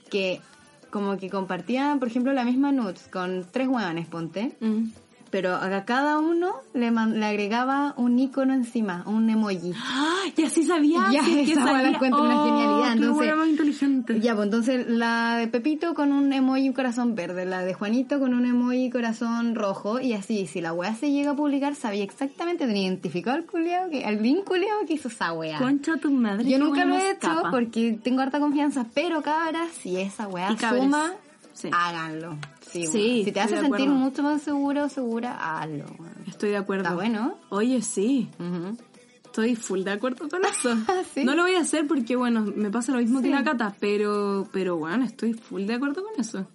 Que 0.09 0.39
como 0.89 1.17
que 1.17 1.29
compartía, 1.29 1.95
por 1.99 2.07
ejemplo, 2.07 2.31
la 2.33 2.43
misma 2.45 2.71
nudes 2.71 3.09
con 3.11 3.45
tres 3.51 3.67
hueones, 3.67 4.07
ponte. 4.07 4.55
Mm. 4.61 4.85
Pero 5.32 5.55
a 5.55 5.86
cada 5.86 6.19
uno 6.19 6.51
le, 6.73 6.91
man- 6.91 7.19
le 7.19 7.25
agregaba 7.25 7.93
un 7.97 8.19
icono 8.19 8.53
encima, 8.53 9.03
un 9.07 9.29
emoji. 9.29 9.73
¡Ah! 9.77 10.23
Y 10.36 10.43
así 10.43 10.63
sabía. 10.63 10.99
Ya, 11.11 11.21
que 11.23 11.32
weá 11.45 11.55
la 11.55 11.65
sabía. 11.65 11.88
encuentro 11.89 12.21
una 12.21 12.41
Oh, 12.41 12.45
genialidad, 12.45 12.88
qué 12.88 12.97
entonces- 12.99 13.27
weá 13.27 13.36
más 13.36 13.47
inteligente. 13.47 14.19
Ya, 14.19 14.36
pues 14.36 14.45
entonces 14.45 14.88
la 14.89 15.38
de 15.38 15.47
Pepito 15.47 15.93
con 15.93 16.11
un 16.11 16.32
emoji 16.34 16.67
un 16.67 16.73
corazón 16.73 17.15
verde, 17.15 17.45
la 17.45 17.63
de 17.63 17.73
Juanito 17.73 18.19
con 18.19 18.34
un 18.34 18.45
emoji 18.45 18.89
corazón 18.89 19.55
rojo, 19.55 19.99
y 20.01 20.13
así, 20.13 20.47
si 20.47 20.59
la 20.61 20.73
weá 20.73 20.93
se 20.95 21.11
llega 21.11 21.32
a 21.32 21.36
publicar, 21.36 21.75
sabía 21.75 22.03
exactamente, 22.03 22.67
tenía 22.67 22.84
identificado 22.88 23.38
al 23.38 23.45
culiao, 23.45 23.89
que, 23.89 24.03
al 24.05 24.17
bien 24.17 24.41
culiao 24.43 24.86
que 24.86 24.95
hizo 24.95 25.07
esa 25.07 25.32
weá. 25.34 25.57
Concha 25.57 25.95
tu 25.97 26.11
madre. 26.11 26.43
Yo 26.43 26.57
qué 26.57 26.59
nunca 26.59 26.84
lo 26.86 26.95
he 26.95 27.11
hecho 27.11 27.29
escapa. 27.32 27.51
porque 27.51 27.97
tengo 28.03 28.21
harta 28.21 28.39
confianza, 28.41 28.86
pero 28.93 29.21
cabras, 29.21 29.69
si 29.82 29.95
esa 29.97 30.27
weá 30.27 30.53
cabres. 30.57 30.89
Sí. 31.62 31.70
háganlo. 31.72 32.38
Sí, 32.72 32.88
si 32.88 33.32
te 33.32 33.39
hace 33.39 33.59
sentir 33.59 33.89
mucho 33.89 34.24
más 34.24 34.41
seguro 34.41 34.86
o 34.86 34.89
segura, 34.89 35.59
hazlo. 35.59 35.86
Estoy 36.28 36.49
de 36.51 36.57
acuerdo. 36.57 36.84
Está 36.84 36.95
bueno. 36.95 37.38
Oye, 37.49 37.82
sí. 37.82 38.30
Estoy 39.26 39.55
full 39.55 39.84
de 39.84 39.91
acuerdo 39.91 40.28
con 40.28 40.43
eso. 40.45 40.76
¿Sí? 41.14 41.24
No 41.24 41.36
lo 41.36 41.43
voy 41.43 41.55
a 41.55 41.59
hacer 41.62 41.88
porque, 41.88 42.16
bueno, 42.16 42.41
me 42.55 42.70
pasa 42.70 42.91
lo 42.91 42.97
mismo 42.97 43.22
que 43.22 43.30
la 43.30 43.43
cata, 43.43 43.76
pero, 43.80 44.47
pero 44.51 44.78
bueno, 44.78 45.05
estoy 45.05 45.34
full 45.34 45.64
de 45.64 45.74
acuerdo 45.76 46.03
con 46.03 46.20
eso. 46.20 46.47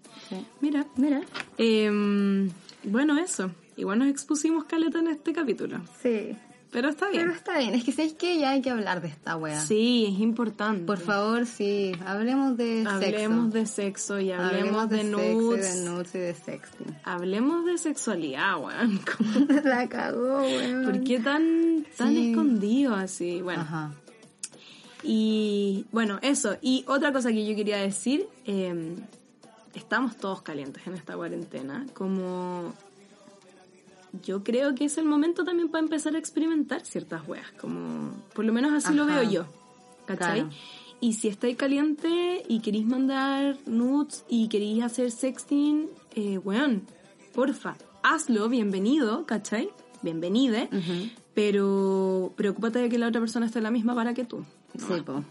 Mira, 0.60 0.86
Mira. 0.96 1.20
em, 1.58 2.50
bueno, 2.84 3.18
eso. 3.18 3.50
Igual 3.76 3.98
nos 3.98 4.08
expusimos 4.08 4.64
caleta 4.64 4.98
en 4.98 5.08
este 5.08 5.32
capítulo. 5.32 5.80
Sí. 6.02 6.36
Pero 6.76 6.90
está 6.90 7.08
bien. 7.08 7.22
Pero 7.22 7.34
está 7.34 7.56
bien, 7.58 7.74
es 7.74 7.84
que 7.84 7.92
sabéis 7.92 8.12
que 8.12 8.38
ya 8.38 8.50
hay 8.50 8.60
que 8.60 8.68
hablar 8.68 9.00
de 9.00 9.08
esta 9.08 9.34
weá. 9.38 9.58
Sí, 9.58 10.10
es 10.12 10.20
importante. 10.20 10.84
Por 10.84 10.98
favor, 10.98 11.46
sí, 11.46 11.92
hablemos 12.04 12.58
de 12.58 12.84
Hablemos 12.86 13.44
sexo. 13.54 13.58
de 13.58 13.66
sexo 13.66 14.20
y 14.20 14.30
hablemos, 14.30 14.90
de, 14.90 14.98
sexo 14.98 15.08
y 15.08 15.34
nudes. 15.34 15.74
de 15.84 15.88
nudes 15.90 16.14
y 16.14 16.18
de 16.18 16.34
sexting. 16.34 16.98
Hablemos 17.04 17.64
de 17.64 17.78
sexualidad, 17.78 18.58
weón. 18.62 19.00
La 19.64 19.88
cagó, 19.88 20.42
weón. 20.42 20.84
¿Por 20.84 21.02
qué 21.02 21.18
tan, 21.18 21.86
tan 21.96 22.10
Sí. 22.12 22.28
escondido 22.32 22.94
así? 22.94 23.40
Bueno, 23.40 23.62
Ajá. 23.62 23.92
y 25.02 25.86
bueno, 25.92 26.18
eso. 26.20 26.58
Y 26.60 26.84
otra 26.88 27.10
cosa 27.10 27.30
que 27.30 27.46
yo 27.46 27.56
quería 27.56 27.78
decir, 27.78 28.28
eh, 28.44 28.96
estamos 29.74 30.18
todos 30.18 30.42
calientes 30.42 30.86
en 30.86 30.92
esta 30.92 31.16
cuarentena. 31.16 31.86
Como 31.94 32.74
yo 34.22 34.42
creo 34.42 34.74
que 34.74 34.84
es 34.86 34.98
el 34.98 35.04
momento 35.04 35.44
también 35.44 35.68
para 35.68 35.82
empezar 35.84 36.14
a 36.14 36.18
experimentar 36.18 36.80
ciertas 36.84 37.26
weas. 37.28 37.50
Como, 37.60 38.10
por 38.34 38.44
lo 38.44 38.52
menos 38.52 38.72
así 38.72 38.94
lo 38.94 39.04
Ajá. 39.04 39.20
veo 39.20 39.30
yo. 39.30 39.46
¿Cachai? 40.06 40.40
Claro. 40.42 40.50
Y 41.00 41.12
si 41.14 41.28
estáis 41.28 41.56
caliente 41.56 42.42
y 42.48 42.60
queréis 42.60 42.86
mandar 42.86 43.58
nudes 43.66 44.24
y 44.28 44.48
queréis 44.48 44.82
hacer 44.82 45.10
sexting, 45.10 45.88
eh, 46.14 46.38
weón, 46.38 46.82
porfa, 47.34 47.76
hazlo, 48.02 48.48
bienvenido, 48.48 49.26
¿cachai? 49.26 49.68
Bienvenide, 50.02 50.68
Ujú. 50.72 51.10
pero 51.34 52.32
preocúpate 52.36 52.78
de 52.78 52.88
que 52.88 52.98
la 52.98 53.08
otra 53.08 53.20
persona 53.20 53.46
esté 53.46 53.58
en 53.58 53.64
la 53.64 53.70
misma 53.70 53.94
para 53.94 54.14
que 54.14 54.24
tú. 54.24 54.44
Sí, 54.78 55.02
po. 55.04 55.22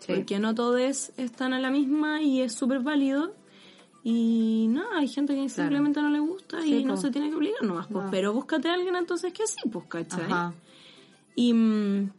Sí. 0.00 0.12
Porque 0.14 0.38
no 0.38 0.54
todos 0.54 1.12
están 1.16 1.52
a 1.54 1.58
la 1.60 1.70
misma 1.70 2.22
y 2.22 2.40
es 2.42 2.54
súper 2.54 2.80
válido. 2.80 3.34
Y 4.02 4.66
no, 4.70 4.82
hay 4.94 5.08
gente 5.08 5.34
que 5.34 5.48
simplemente 5.48 6.00
no 6.00 6.08
le 6.10 6.20
gusta 6.20 6.64
y 6.64 6.84
no 6.84 6.94
po. 6.94 7.00
se 7.02 7.10
tiene 7.10 7.28
que 7.30 7.36
obligar 7.36 7.62
nomás. 7.62 7.86
Pues, 7.88 8.06
No. 8.06 8.10
Pero 8.10 8.32
búscate 8.32 8.68
a 8.68 8.74
alguien 8.74 8.96
entonces 8.96 9.32
que 9.32 9.46
sí, 9.46 9.68
pues, 9.70 9.84
¿cachai? 9.88 10.24
Ajá. 10.24 10.54
Y 11.34 11.52
mm, 11.52 12.10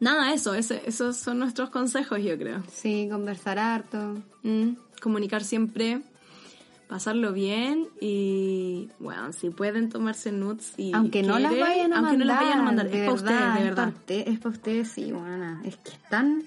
nada, 0.00 0.32
eso, 0.32 0.54
ese- 0.54 0.82
esos 0.86 1.16
son 1.16 1.38
nuestros 1.38 1.70
consejos, 1.70 2.18
yo 2.22 2.36
creo. 2.36 2.62
Sí, 2.70 3.08
conversar 3.10 3.58
harto. 3.58 4.16
Mm, 4.42 4.70
comunicar 5.00 5.44
siempre, 5.44 6.02
pasarlo 6.88 7.32
bien 7.32 7.86
y, 8.00 8.88
bueno, 8.98 9.32
si 9.32 9.50
pueden 9.50 9.88
tomarse 9.88 10.32
nudes 10.32 10.74
y 10.76 10.92
Aunque 10.92 11.22
no 11.22 11.38
las 11.38 11.52
vayan 11.52 11.92
a 11.92 11.98
aunque 11.98 12.16
mandar. 12.16 12.18
no 12.18 12.24
las 12.24 12.40
vayan 12.40 12.58
a 12.58 12.62
mandar, 12.62 12.90
de 12.90 12.96
es 12.98 13.02
para 13.04 13.14
ustedes, 13.14 13.54
de 13.54 13.62
verdad. 13.64 13.92
Es 14.08 14.38
para 14.40 14.50
ustedes, 14.54 14.88
sí, 14.88 15.12
buena. 15.12 15.60
Es 15.64 15.76
que 15.76 15.90
es 15.90 16.02
tan, 16.10 16.42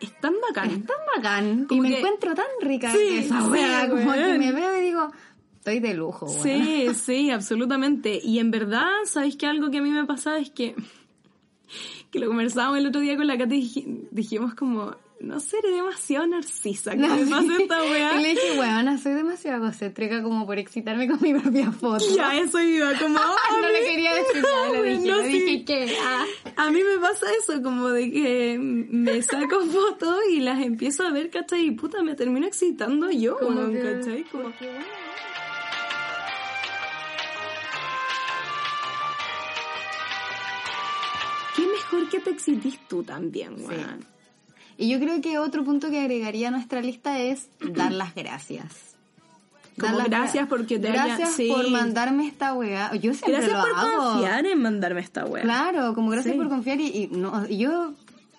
Es 0.00 0.20
tan 0.20 0.34
bacán. 0.46 0.70
es 0.70 0.86
tan 0.86 0.96
bacán. 1.16 1.66
Y 1.70 1.80
me 1.80 1.88
que- 1.90 1.96
encuentro 1.98 2.34
tan 2.34 2.46
rica 2.60 2.90
Sí, 2.90 2.98
en 3.10 3.18
esa 3.24 3.40
sí, 3.42 3.48
wea. 3.48 3.88
Como 3.88 4.12
que 4.12 4.38
me 4.38 4.52
veo 4.52 4.78
y 4.78 4.82
digo, 4.84 5.08
estoy 5.58 5.80
de 5.80 5.94
lujo. 5.94 6.28
Sí, 6.28 6.88
sí, 6.94 7.30
absolutamente. 7.30 8.20
Y 8.22 8.38
en 8.38 8.50
verdad, 8.50 8.86
¿sabéis 9.04 9.36
que 9.36 9.46
algo 9.46 9.70
que 9.70 9.78
a 9.78 9.82
mí 9.82 9.90
me 9.90 10.04
pasa 10.04 10.38
es 10.38 10.50
que, 10.50 10.74
que 12.10 12.18
lo 12.18 12.26
conversábamos 12.28 12.78
el 12.78 12.86
otro 12.86 13.00
día 13.00 13.16
con 13.16 13.26
la 13.26 13.38
Katy 13.38 13.54
y 13.56 13.62
dij- 13.62 14.08
dijimos 14.10 14.54
como, 14.54 14.96
no 15.24 15.40
seré 15.40 15.70
demasiado 15.70 16.26
narcisa, 16.26 16.92
que 16.92 16.96
me 16.98 17.26
pasa 17.26 17.56
esta 17.60 17.84
Y 17.86 17.90
weá. 17.90 18.16
le 18.20 18.28
dije, 18.30 18.58
weona, 18.58 18.98
soy 18.98 19.14
demasiado 19.14 19.64
egocéntrica 19.64 20.22
como 20.22 20.46
por 20.46 20.58
excitarme 20.58 21.08
con 21.08 21.18
mi 21.20 21.34
propia 21.34 21.72
foto. 21.72 22.04
Ya, 22.14 22.36
eso 22.38 22.60
iba, 22.60 22.92
como, 22.98 23.18
a 23.18 23.22
no 23.60 23.66
mí- 23.66 23.72
le 23.72 23.80
quería 23.90 24.14
decir 24.14 24.42
nada, 24.42 24.70
le 24.70 24.82
dije, 24.98 25.08
No, 25.10 25.16
le 25.22 25.30
sí. 25.30 25.32
dije 25.40 25.64
que, 25.64 25.96
ah. 26.02 26.24
A 26.56 26.70
mí 26.70 26.80
me 26.82 26.98
pasa 26.98 27.26
eso, 27.42 27.62
como 27.62 27.88
de 27.90 28.10
que 28.12 28.56
me 28.60 29.22
saco 29.22 29.60
fotos 29.72 30.16
y 30.30 30.40
las 30.40 30.60
empiezo 30.62 31.04
a 31.04 31.10
ver, 31.10 31.30
¿cachai? 31.30 31.66
Y 31.66 31.70
puta, 31.72 32.02
me 32.02 32.14
termino 32.14 32.46
excitando 32.46 33.10
yo, 33.10 33.36
Como 33.38 33.70
que- 33.70 33.80
¿cachai? 33.80 34.24
Como, 34.24 34.52
¿Qué 41.56 41.66
mejor 41.66 42.08
que 42.08 42.20
te 42.20 42.30
excites 42.30 42.78
tú 42.88 43.02
también, 43.02 43.54
weón? 43.64 44.04
Y 44.76 44.88
yo 44.88 44.98
creo 44.98 45.20
que 45.20 45.38
otro 45.38 45.64
punto 45.64 45.90
que 45.90 46.00
agregaría 46.00 46.48
a 46.48 46.50
nuestra 46.50 46.80
lista 46.80 47.18
es 47.20 47.48
dar 47.60 47.92
las 47.92 48.14
gracias. 48.14 48.66
Como 49.78 49.88
Dar 49.88 49.96
las 49.96 50.06
gracias 50.08 50.44
gra- 50.44 50.48
porque 50.48 50.78
te 50.78 50.88
haya- 50.88 51.04
Gracias 51.06 51.32
sí. 51.32 51.48
por 51.48 51.68
mandarme 51.70 52.26
esta 52.28 52.54
weá. 52.54 52.92
Yo 52.94 53.12
siempre 53.12 53.32
Gracias 53.32 53.52
lo 53.52 53.60
por 53.60 53.70
hago. 53.78 54.12
confiar 54.12 54.46
en 54.46 54.62
mandarme 54.62 55.00
esta 55.00 55.24
weá. 55.26 55.42
Claro, 55.42 55.94
como 55.94 56.10
gracias 56.10 56.34
Sí. 56.34 56.38
por 56.40 56.48
confiar 56.48 56.80
y, 56.80 56.86
y 56.86 57.06
no, 57.08 57.44
y 57.48 57.58
yo 57.58 57.92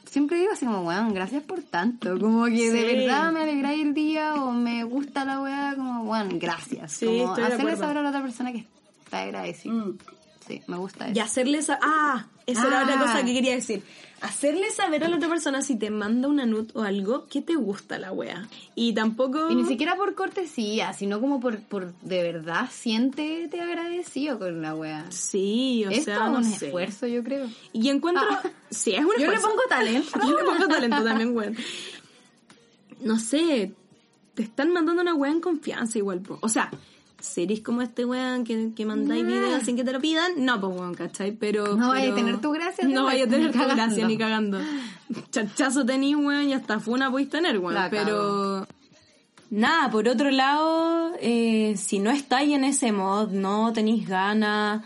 siempre 0.09 0.38
digo 0.39 0.53
así 0.53 0.65
como, 0.65 0.81
weón, 0.83 1.13
gracias 1.13 1.43
por 1.43 1.61
tanto. 1.61 2.17
Como 2.19 2.45
que 2.45 2.71
de 2.71 2.83
verdad 2.95 3.33
me 3.33 3.41
alegráis 3.41 3.83
el 3.86 3.93
día 3.93 4.36
o 4.36 4.51
me 4.53 4.86
gusta 4.86 5.25
la 5.25 5.41
weá, 5.41 5.73
como, 5.75 6.03
weón, 6.03 6.39
gracias. 6.39 6.93
Sí, 6.93 7.05
como 7.05 7.33
hacerle 7.33 7.75
saber 7.75 7.97
a 7.97 8.01
la 8.01 8.09
otra 8.09 8.21
persona 8.21 8.53
que 8.53 8.65
está 9.03 9.19
agradecida. 9.23 9.73
Mm. 9.73 9.97
Sí, 10.47 10.61
me 10.67 10.77
gusta 10.77 11.05
eso. 11.07 11.17
Y 11.17 11.19
hacerle 11.19 11.61
sa- 11.63 11.79
Ah, 11.81 12.27
esa 12.45 12.67
era 12.67 12.79
Ah. 12.79 12.83
otra 12.83 12.97
cosa 12.99 13.25
que 13.25 13.33
quería 13.33 13.55
decir. 13.55 13.83
Hacerle 14.26 14.71
saber 14.71 15.03
a 15.03 15.07
la 15.07 15.17
otra 15.17 15.30
persona 15.30 15.61
si 15.61 15.76
te 15.78 15.91
manda 15.91 16.28
una 16.28 16.47
nut 16.47 16.76
o 16.76 16.82
algo 16.82 17.28
que 17.28 17.41
te 17.41 17.53
gusta 17.53 17.99
la 17.99 18.11
wea. 18.11 18.47
Y 18.73 18.93
tampoco. 18.93 19.51
Y 19.51 19.55
ni 19.55 19.65
siquiera 19.65 19.95
por 19.95 20.15
cortesía, 20.15 20.93
sino 20.93 21.21
como 21.21 21.39
por, 21.39 21.59
por 21.59 21.93
de 22.01 22.23
verdad 22.23 22.67
siéntete 22.71 23.61
agradecido 23.61 24.39
con 24.39 24.63
la 24.63 24.73
weá. 24.73 25.05
Sí, 25.11 25.86
o 25.86 25.91
es 25.91 26.05
sea, 26.05 26.15
todo 26.17 26.30
no 26.30 26.38
un 26.39 26.43
sé. 26.43 26.65
esfuerzo, 26.65 27.05
yo 27.05 27.23
creo. 27.23 27.47
Y 27.71 27.89
encuentro. 27.89 28.26
Ah. 28.28 28.41
Sí, 28.71 28.95
es 28.95 29.05
un 29.05 29.11
Yo 29.19 29.30
le 29.30 29.39
pongo 29.39 29.61
talento. 29.69 30.19
Yo 30.28 30.38
le 30.38 30.43
pongo 30.43 30.67
talento 30.67 31.03
también, 31.03 31.36
weón. 31.36 31.55
No 33.01 33.19
sé. 33.19 33.73
Te 34.34 34.41
están 34.43 34.73
mandando 34.73 35.01
una 35.03 35.13
wea 35.13 35.32
en 35.32 35.39
confianza 35.39 35.97
igual. 35.99 36.23
O 36.41 36.49
sea, 36.49 36.71
¿Serís 37.26 37.61
como 37.61 37.82
este 37.82 38.05
weón 38.05 38.43
que, 38.43 38.71
que 38.76 38.86
mandáis 38.86 39.26
videos 39.26 39.63
sin 39.63 39.76
que 39.76 39.84
te 39.84 39.91
lo 39.91 39.99
pidan? 39.99 40.45
No, 40.45 40.59
pues 40.61 40.73
weón, 40.78 40.93
¿cachai? 40.93 41.32
Pero... 41.32 41.76
No 41.76 41.89
vaya 41.89 42.11
a 42.11 42.15
tener 42.15 42.39
tu 42.39 42.51
gracia, 42.51 42.88
No 42.88 43.05
vaya 43.05 43.26
a 43.26 43.28
tener 43.28 43.51
tu 43.51 43.57
cagando. 43.57 43.76
gracia 43.76 44.07
ni 44.07 44.17
cagando. 44.17 44.59
Chachazo 45.32 45.86
tenís, 45.86 46.15
weón, 46.15 46.49
y 46.49 46.53
hasta 46.53 46.80
funa 46.80 47.09
podéis 47.11 47.30
tener, 47.30 47.57
weón. 47.57 47.73
La 47.73 47.89
pero... 47.89 48.67
Nada, 49.51 49.91
por 49.91 50.07
otro 50.07 50.32
lado, 50.32 51.13
eh, 51.21 51.76
si 51.78 51.99
no 51.99 52.09
estáis 52.09 52.53
en 52.53 52.63
ese 52.63 52.91
mod, 52.91 53.30
no 53.30 53.71
tenéis 53.73 54.07
ganas, 54.07 54.84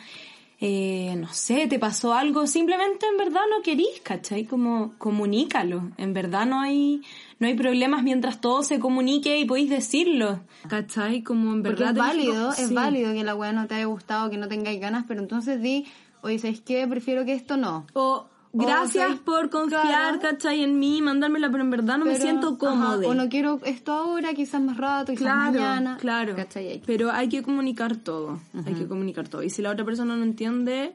eh, 0.60 1.16
no 1.18 1.32
sé, 1.32 1.68
te 1.68 1.80
pasó 1.80 2.14
algo, 2.14 2.46
simplemente 2.46 3.06
en 3.08 3.18
verdad 3.18 3.42
no 3.50 3.64
querís, 3.64 4.02
¿cachai? 4.04 4.44
Como 4.44 4.94
comunícalo, 4.98 5.92
en 5.98 6.14
verdad 6.14 6.46
no 6.46 6.60
hay, 6.60 7.02
no 7.40 7.48
hay 7.48 7.56
problemas 7.56 8.04
mientras 8.04 8.42
todo 8.42 8.64
se 8.64 8.80
comunique 8.80 9.40
y 9.40 9.46
podéis 9.46 9.70
decirlo, 9.70 10.42
¿cachai? 10.68 11.24
Como 11.24 11.54
en 11.54 11.64
Porque 11.64 11.84
verdad... 11.84 12.06
es 12.08 12.12
tenéis 12.12 12.28
válido, 12.34 12.50
es 12.52 12.68
sí. 12.68 12.74
válido 12.74 13.14
que 13.14 13.24
la 13.24 13.36
weá 13.36 13.54
no 13.54 13.66
te 13.68 13.76
haya 13.76 13.86
gustado, 13.86 14.30
que 14.30 14.38
no 14.38 14.48
tengáis 14.48 14.80
ganas, 14.82 15.06
pero 15.08 15.22
entonces 15.22 15.62
di, 15.62 15.86
oye, 16.22 16.38
¿sabes 16.40 16.62
qué? 16.62 16.86
Prefiero 16.88 17.24
que 17.26 17.34
esto 17.34 17.56
no. 17.58 17.86
O 17.94 18.26
gracias 18.52 19.20
por 19.20 19.50
confiar, 19.50 19.84
claro. 19.84 20.20
¿cachai? 20.20 20.64
En 20.64 20.80
mí, 20.80 21.02
mandármela, 21.02 21.50
pero 21.52 21.64
en 21.64 21.70
verdad 21.70 21.98
no 22.00 22.06
me 22.06 22.12
Pero, 22.14 22.24
siento 22.24 22.48
ajá, 22.48 22.58
cómoda. 22.58 23.08
o 23.08 23.14
no 23.14 23.30
quiero 23.30 23.60
esto 23.64 23.94
ahora, 23.94 24.34
quizás 24.34 24.62
más 24.62 24.76
rato, 24.78 25.12
quizás 25.14 25.22
Claro, 25.24 25.52
mañana. 25.54 25.98
claro. 26.02 26.36
¿Cachai? 26.36 26.68
Hay 26.68 26.80
que- 26.80 26.86
Pero 26.88 27.12
hay 27.12 27.30
que 27.30 27.42
comunicar 27.44 27.96
todo. 27.96 28.40
Hay 28.66 28.74
que 28.74 28.88
comunicar 28.88 29.28
todo. 29.30 29.44
Y 29.44 29.50
si 29.50 29.62
la 29.62 29.70
otra 29.72 29.86
persona 29.86 30.16
no 30.16 30.24
entiende, 30.24 30.94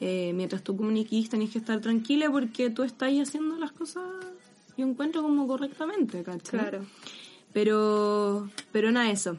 eh, 0.00 0.32
mientras 0.34 0.62
tú 0.62 0.76
comuniquís, 0.76 1.28
tenés 1.28 1.50
que 1.50 1.58
estar 1.58 1.80
tranquila 1.80 2.30
porque 2.30 2.70
tú 2.70 2.84
estás 2.84 3.10
haciendo 3.20 3.58
las 3.58 3.72
cosas, 3.72 4.04
yo 4.76 4.86
encuentro 4.86 5.22
como 5.22 5.46
correctamente, 5.46 6.22
¿cachai? 6.22 6.80
Pero, 7.52 8.48
pero 8.72 8.90
nada, 8.90 9.10
eso. 9.10 9.36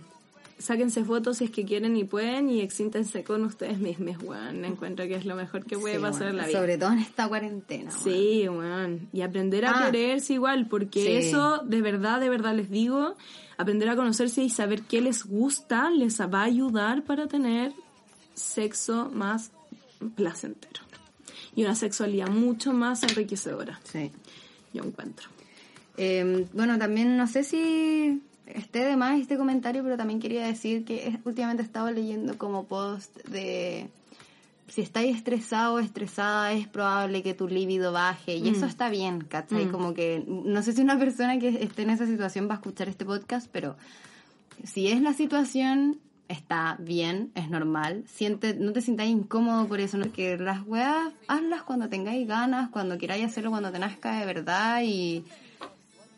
Sáquense 0.58 1.04
fotos 1.04 1.38
si 1.40 1.44
es 1.46 1.52
que 1.52 1.66
quieren 1.66 1.98
y 1.98 2.06
pueden 2.06 2.50
y 2.50 2.62
exíntense 2.62 3.26
con 3.26 3.44
ustedes 3.44 3.78
mismos, 3.80 4.16
weón. 4.24 4.64
Encuentro 4.64 5.06
que 5.06 5.16
es 5.16 5.26
lo 5.26 5.36
mejor 5.36 5.66
que 5.66 5.78
puede 5.78 5.96
Sí, 5.98 6.02
pasar 6.02 6.30
en 6.30 6.38
la 6.38 6.48
vida. 6.48 6.58
Sobre 6.60 6.78
todo 6.78 6.94
en 6.94 7.00
esta 7.00 7.28
cuarentena. 7.28 7.92
weón. 7.92 8.04
Sí, 8.04 8.48
weón. 8.48 9.10
Y 9.12 9.20
aprender 9.22 9.66
a 9.66 9.72
Ah. 9.72 9.86
quererse 9.92 10.34
igual, 10.34 10.68
porque 10.70 11.02
Sí. 11.22 11.28
eso, 11.28 11.58
de 11.66 11.82
verdad, 11.82 12.22
de 12.22 12.30
verdad 12.30 12.56
les 12.56 12.70
digo, 12.70 13.16
aprender 13.58 13.90
a 13.90 13.98
conocerse 13.98 14.44
y 14.44 14.50
saber 14.50 14.84
qué 14.84 15.02
les 15.02 15.26
gusta 15.26 15.90
les 15.90 16.22
va 16.22 16.42
a 16.42 16.46
ayudar 16.46 17.04
para 17.04 17.28
tener 17.28 17.74
sexo 18.34 19.12
más 19.14 19.52
placentero. 20.16 20.82
Y 21.54 21.64
una 21.66 21.76
sexualidad 21.76 22.30
mucho 22.30 22.72
más 22.72 23.04
enriquecedora, 23.04 23.80
Sí. 23.84 24.12
Yo 24.76 24.84
encuentro. 24.84 25.30
Eh, 25.98 26.46
bueno, 26.54 26.78
también 26.78 27.18
no 27.18 27.28
sé 27.28 27.44
si 27.44 28.22
esté 28.46 28.86
de 28.86 28.96
más 28.96 29.20
este 29.20 29.38
comentario, 29.38 29.84
pero 29.84 29.98
también 29.98 30.20
quería 30.20 30.46
decir 30.46 30.86
que 30.86 31.18
últimamente 31.26 31.64
he 31.64 31.66
estado 31.66 31.90
leyendo 31.92 32.38
como 32.38 32.66
post 32.66 33.18
de 33.28 33.90
si 34.68 34.82
estáis 34.82 35.16
estresado 35.16 35.76
o 35.76 35.80
estresada 35.80 36.52
es 36.54 36.68
probable 36.68 37.22
que 37.22 37.34
tu 37.34 37.48
libido 37.48 37.92
baje 37.92 38.36
y 38.38 38.50
eso 38.50 38.66
está 38.66 38.90
bien, 38.90 39.22
¿cachai? 39.22 39.68
Como 39.68 39.94
que 39.94 40.24
no 40.28 40.64
sé 40.64 40.74
si 40.74 40.82
una 40.82 40.98
persona 40.98 41.38
que 41.38 41.50
esté 41.64 41.84
en 41.84 41.92
esa 41.92 42.08
situación 42.08 42.50
va 42.50 42.54
a 42.54 42.56
escuchar 42.56 42.90
este 42.90 43.06
podcast, 43.06 43.48
pero 43.52 43.78
si 44.64 44.88
es 44.88 45.02
la 45.02 45.14
situación 45.14 46.00
está 46.28 46.76
bien, 46.80 47.32
es 47.36 47.50
normal, 47.50 48.04
siente, 48.08 48.56
no 48.56 48.74
te 48.74 48.82
sientas 48.82 49.08
incómodo 49.08 49.68
por 49.68 49.80
eso, 49.80 49.98
¿no? 49.98 50.12
que 50.12 50.38
las 50.38 50.66
weas 50.66 51.12
hazlas 51.28 51.64
cuando 51.64 51.88
tengáis 51.90 52.28
ganas, 52.28 52.70
cuando 52.70 52.98
queráis 52.98 53.26
hacerlo, 53.26 53.52
cuando 53.52 53.72
te 53.72 53.80
nazca 53.80 54.20
de 54.20 54.26
verdad 54.26 54.82
y, 54.84 55.24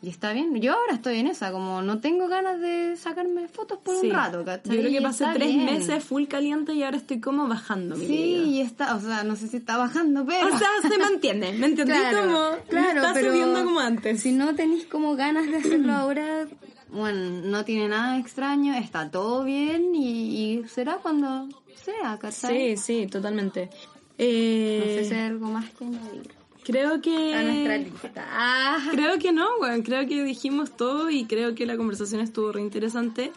y 0.00 0.08
está 0.08 0.32
bien. 0.32 0.54
Yo 0.60 0.72
ahora 0.74 0.94
estoy 0.94 1.18
en 1.18 1.26
esa, 1.26 1.50
como 1.52 1.82
no 1.82 1.98
tengo 2.00 2.28
ganas 2.28 2.60
de 2.60 2.96
sacarme 2.96 3.48
fotos 3.48 3.78
por 3.80 3.96
Sí. 4.00 4.06
un 4.06 4.14
rato, 4.14 4.44
¿cachai? 4.44 4.76
Yo 4.76 4.80
creo 4.82 4.92
que 4.92 5.02
pasé 5.02 5.26
tres 5.34 5.48
bien. 5.48 5.64
meses 5.66 6.04
full 6.04 6.24
caliente 6.26 6.72
y 6.72 6.82
ahora 6.84 6.96
estoy 6.96 7.20
como 7.20 7.46
bajando 7.48 7.96
mi 7.96 8.06
Sí, 8.06 8.14
y 8.46 8.60
está, 8.60 8.94
o 8.94 9.00
sea, 9.00 9.24
no 9.24 9.34
sé 9.36 9.48
si 9.48 9.56
está 9.58 9.76
bajando, 9.76 10.24
pero... 10.24 10.46
O 10.54 10.58
sea, 10.58 10.68
se 10.88 10.96
mantiene, 10.98 11.52
¿me 11.52 11.66
entendés? 11.66 11.98
Claro, 12.10 12.20
como, 12.22 12.64
claro, 12.68 13.00
está 13.02 13.12
pero 13.12 13.32
subiendo 13.32 13.64
como 13.64 13.80
antes. 13.80 14.20
Si 14.22 14.32
no 14.32 14.54
tenéis 14.54 14.86
como 14.86 15.16
ganas 15.16 15.46
de 15.50 15.56
hacerlo 15.56 15.92
ahora, 15.92 16.46
bueno, 16.90 17.40
no 17.44 17.64
tiene 17.64 17.88
nada 17.88 18.18
extraño, 18.18 18.74
está 18.74 19.10
todo 19.10 19.44
bien 19.44 19.94
y, 19.94 20.60
y 20.60 20.68
será 20.68 20.96
cuando 20.96 21.48
sea, 21.84 22.18
¿cachai? 22.18 22.76
Sí, 22.76 22.82
sí, 23.02 23.06
totalmente. 23.06 23.66
No 23.72 23.76
Eh, 24.18 24.98
sé 25.02 25.08
si 25.08 25.14
hay 25.14 25.26
algo 25.28 25.46
más 25.48 25.70
que 25.70 25.84
añadir 25.84 26.30
Creo 26.64 27.00
que... 27.00 27.34
a 27.34 27.42
nuestra 27.42 27.78
lista. 27.78 28.26
Ah, 28.30 28.88
Creo 28.90 29.18
que 29.18 29.32
no, 29.32 29.46
weón. 29.60 29.80
Creo 29.82 30.06
que 30.06 30.22
dijimos 30.22 30.76
todo 30.76 31.08
y 31.08 31.24
creo 31.24 31.54
que 31.54 31.64
la 31.64 31.76
conversación 31.78 32.20
estuvo 32.20 32.52
re 32.52 32.60
interesante. 32.60 33.32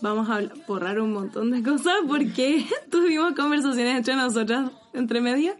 Vamos 0.00 0.28
a 0.30 0.40
borrar 0.68 1.00
un 1.00 1.12
montón 1.12 1.50
de 1.50 1.60
cosas 1.62 1.94
porque 2.06 2.64
tuvimos 2.90 3.32
conversaciones 3.34 3.96
entre 3.96 4.14
nosotras, 4.14 4.70
entre 4.92 5.20
medias. 5.20 5.56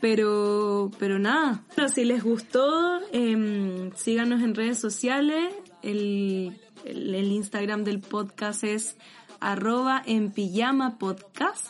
Pero, 0.00 0.90
pero 0.98 1.18
nada. 1.18 1.62
Pero 1.74 1.88
si 1.88 2.04
les 2.04 2.22
gustó, 2.22 3.00
em, 3.12 3.92
síganos 3.94 4.42
en 4.42 4.54
redes 4.54 4.78
sociales. 4.78 5.54
El, 5.82 6.56
el, 6.84 7.14
el 7.14 7.32
Instagram 7.32 7.84
del 7.84 8.00
podcast 8.00 8.64
es 8.64 8.96
arroba 9.40 10.02
en 10.06 10.30
pijama 10.30 10.98
podcast. 10.98 11.68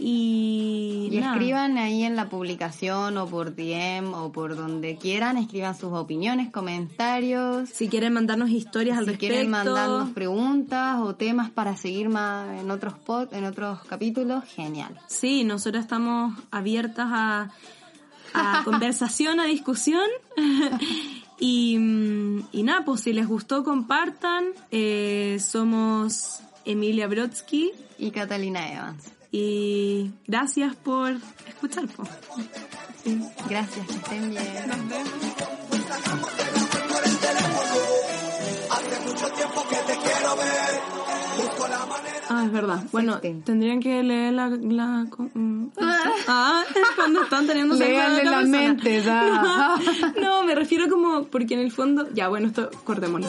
Y, 0.00 1.10
escriban 1.12 1.76
ahí 1.76 2.04
en 2.04 2.14
la 2.14 2.28
publicación 2.28 3.16
o 3.16 3.26
por 3.26 3.56
DM 3.56 4.14
o 4.14 4.30
por 4.30 4.54
donde 4.54 4.96
quieran, 4.96 5.36
escriban 5.36 5.76
sus 5.76 5.92
opiniones, 5.92 6.52
comentarios. 6.52 7.68
Si 7.70 7.88
quieren 7.88 8.12
mandarnos 8.12 8.50
historias 8.50 8.96
al 8.96 9.06
si 9.06 9.10
respecto. 9.10 9.34
quieren 9.34 9.50
mandarnos 9.50 10.10
preguntas 10.10 11.00
o 11.00 11.16
temas 11.16 11.50
para 11.50 11.76
seguir 11.76 12.10
más 12.10 12.60
en 12.60 12.70
otros 12.70 12.94
pod, 12.94 13.34
en 13.34 13.44
otros 13.44 13.80
capítulos, 13.88 14.44
genial. 14.44 14.96
Sí, 15.08 15.42
nosotras 15.42 15.82
estamos 15.82 16.38
abiertas 16.52 17.08
a, 17.10 17.50
a 18.34 18.62
conversación, 18.64 19.40
a 19.40 19.46
discusión. 19.46 20.06
y, 21.38 21.74
y 22.52 22.62
nada, 22.62 22.84
pues 22.84 23.02
si 23.02 23.12
les 23.12 23.26
gustó, 23.26 23.64
compartan. 23.64 24.46
Eh, 24.70 25.38
somos 25.40 26.40
Emilia 26.64 27.06
Brodsky 27.06 27.72
Y 27.98 28.10
Catalina 28.10 28.72
Evans. 28.72 29.04
y 29.30 30.10
gracias 30.26 30.74
por 30.76 31.16
escuchar. 31.46 31.86
po. 31.88 32.04
Sí. 33.04 33.20
Gracias, 33.48 33.86
que 33.86 33.92
estén 33.94 34.30
bien. 34.30 34.42
Ah, 42.30 42.42
es 42.44 42.52
verdad. 42.52 42.82
Bueno, 42.92 43.12
Sexting. 43.12 43.42
tendrían 43.42 43.80
que 43.80 44.02
leer 44.02 44.34
la... 44.34 44.48
la 44.48 45.06
mm, 45.34 45.70
ah, 46.26 46.62
cuando 46.96 47.22
están 47.22 47.46
teniendo 47.46 47.74
la 47.76 48.42
mente, 48.42 49.02
no, 50.20 50.44
me 50.44 50.54
refiero 50.54 50.88
como... 50.88 51.24
Porque 51.24 51.54
en 51.54 51.60
el 51.60 51.72
fondo... 51.72 52.08
Ya, 52.12 52.28
bueno, 52.28 52.48
esto 52.48 52.70
cortémoslo. 52.84 53.28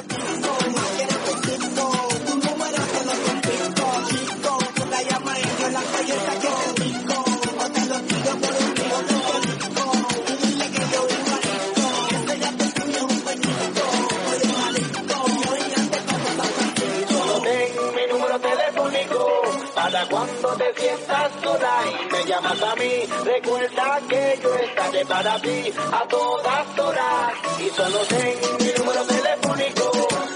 Y 21.58 22.12
me 22.12 22.26
llamas 22.26 22.62
a 22.62 22.76
mí. 22.76 23.06
Recuerda 23.26 24.00
que 24.08 24.40
yo 24.42 24.56
estaré 24.56 25.06
para 25.06 25.42
ti 25.42 25.74
a 25.92 26.08
todas 26.08 26.80
horas. 26.80 27.34
Y 27.60 27.70
solo 27.70 28.00
ten 28.08 28.38
mi 28.60 28.72
número 28.78 29.04
telefónico 29.06 29.92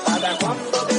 para 0.06 0.38
cuando 0.38 0.78
te 0.88 0.93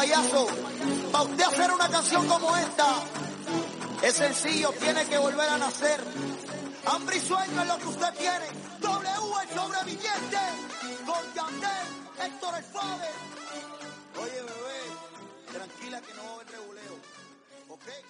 payaso, 0.00 0.46
para 1.12 1.24
usted 1.24 1.44
hacer 1.44 1.70
una 1.72 1.88
canción 1.90 2.26
como 2.26 2.56
esta, 2.56 3.02
es 4.02 4.14
sencillo, 4.14 4.72
tiene 4.80 5.04
que 5.04 5.18
volver 5.18 5.46
a 5.46 5.58
nacer. 5.58 6.00
Hambre 6.86 7.18
y 7.18 7.20
sueño 7.20 7.60
es 7.60 7.68
lo 7.68 7.78
que 7.78 7.88
usted 7.88 8.14
tiene. 8.14 8.46
W 8.80 9.42
el 9.42 9.48
sobreviviente. 9.54 10.38
Con 11.04 11.34
Yandel, 11.34 11.86
Héctor 12.24 12.54
el 12.56 12.64
Father. 12.64 13.14
Oye, 14.22 14.40
bebé, 14.50 14.80
tranquila 15.52 16.00
que 16.00 16.14
no 16.14 16.22
va 16.24 16.30
a 16.30 16.34
haber. 16.34 16.50
¿Ok? 17.68 18.09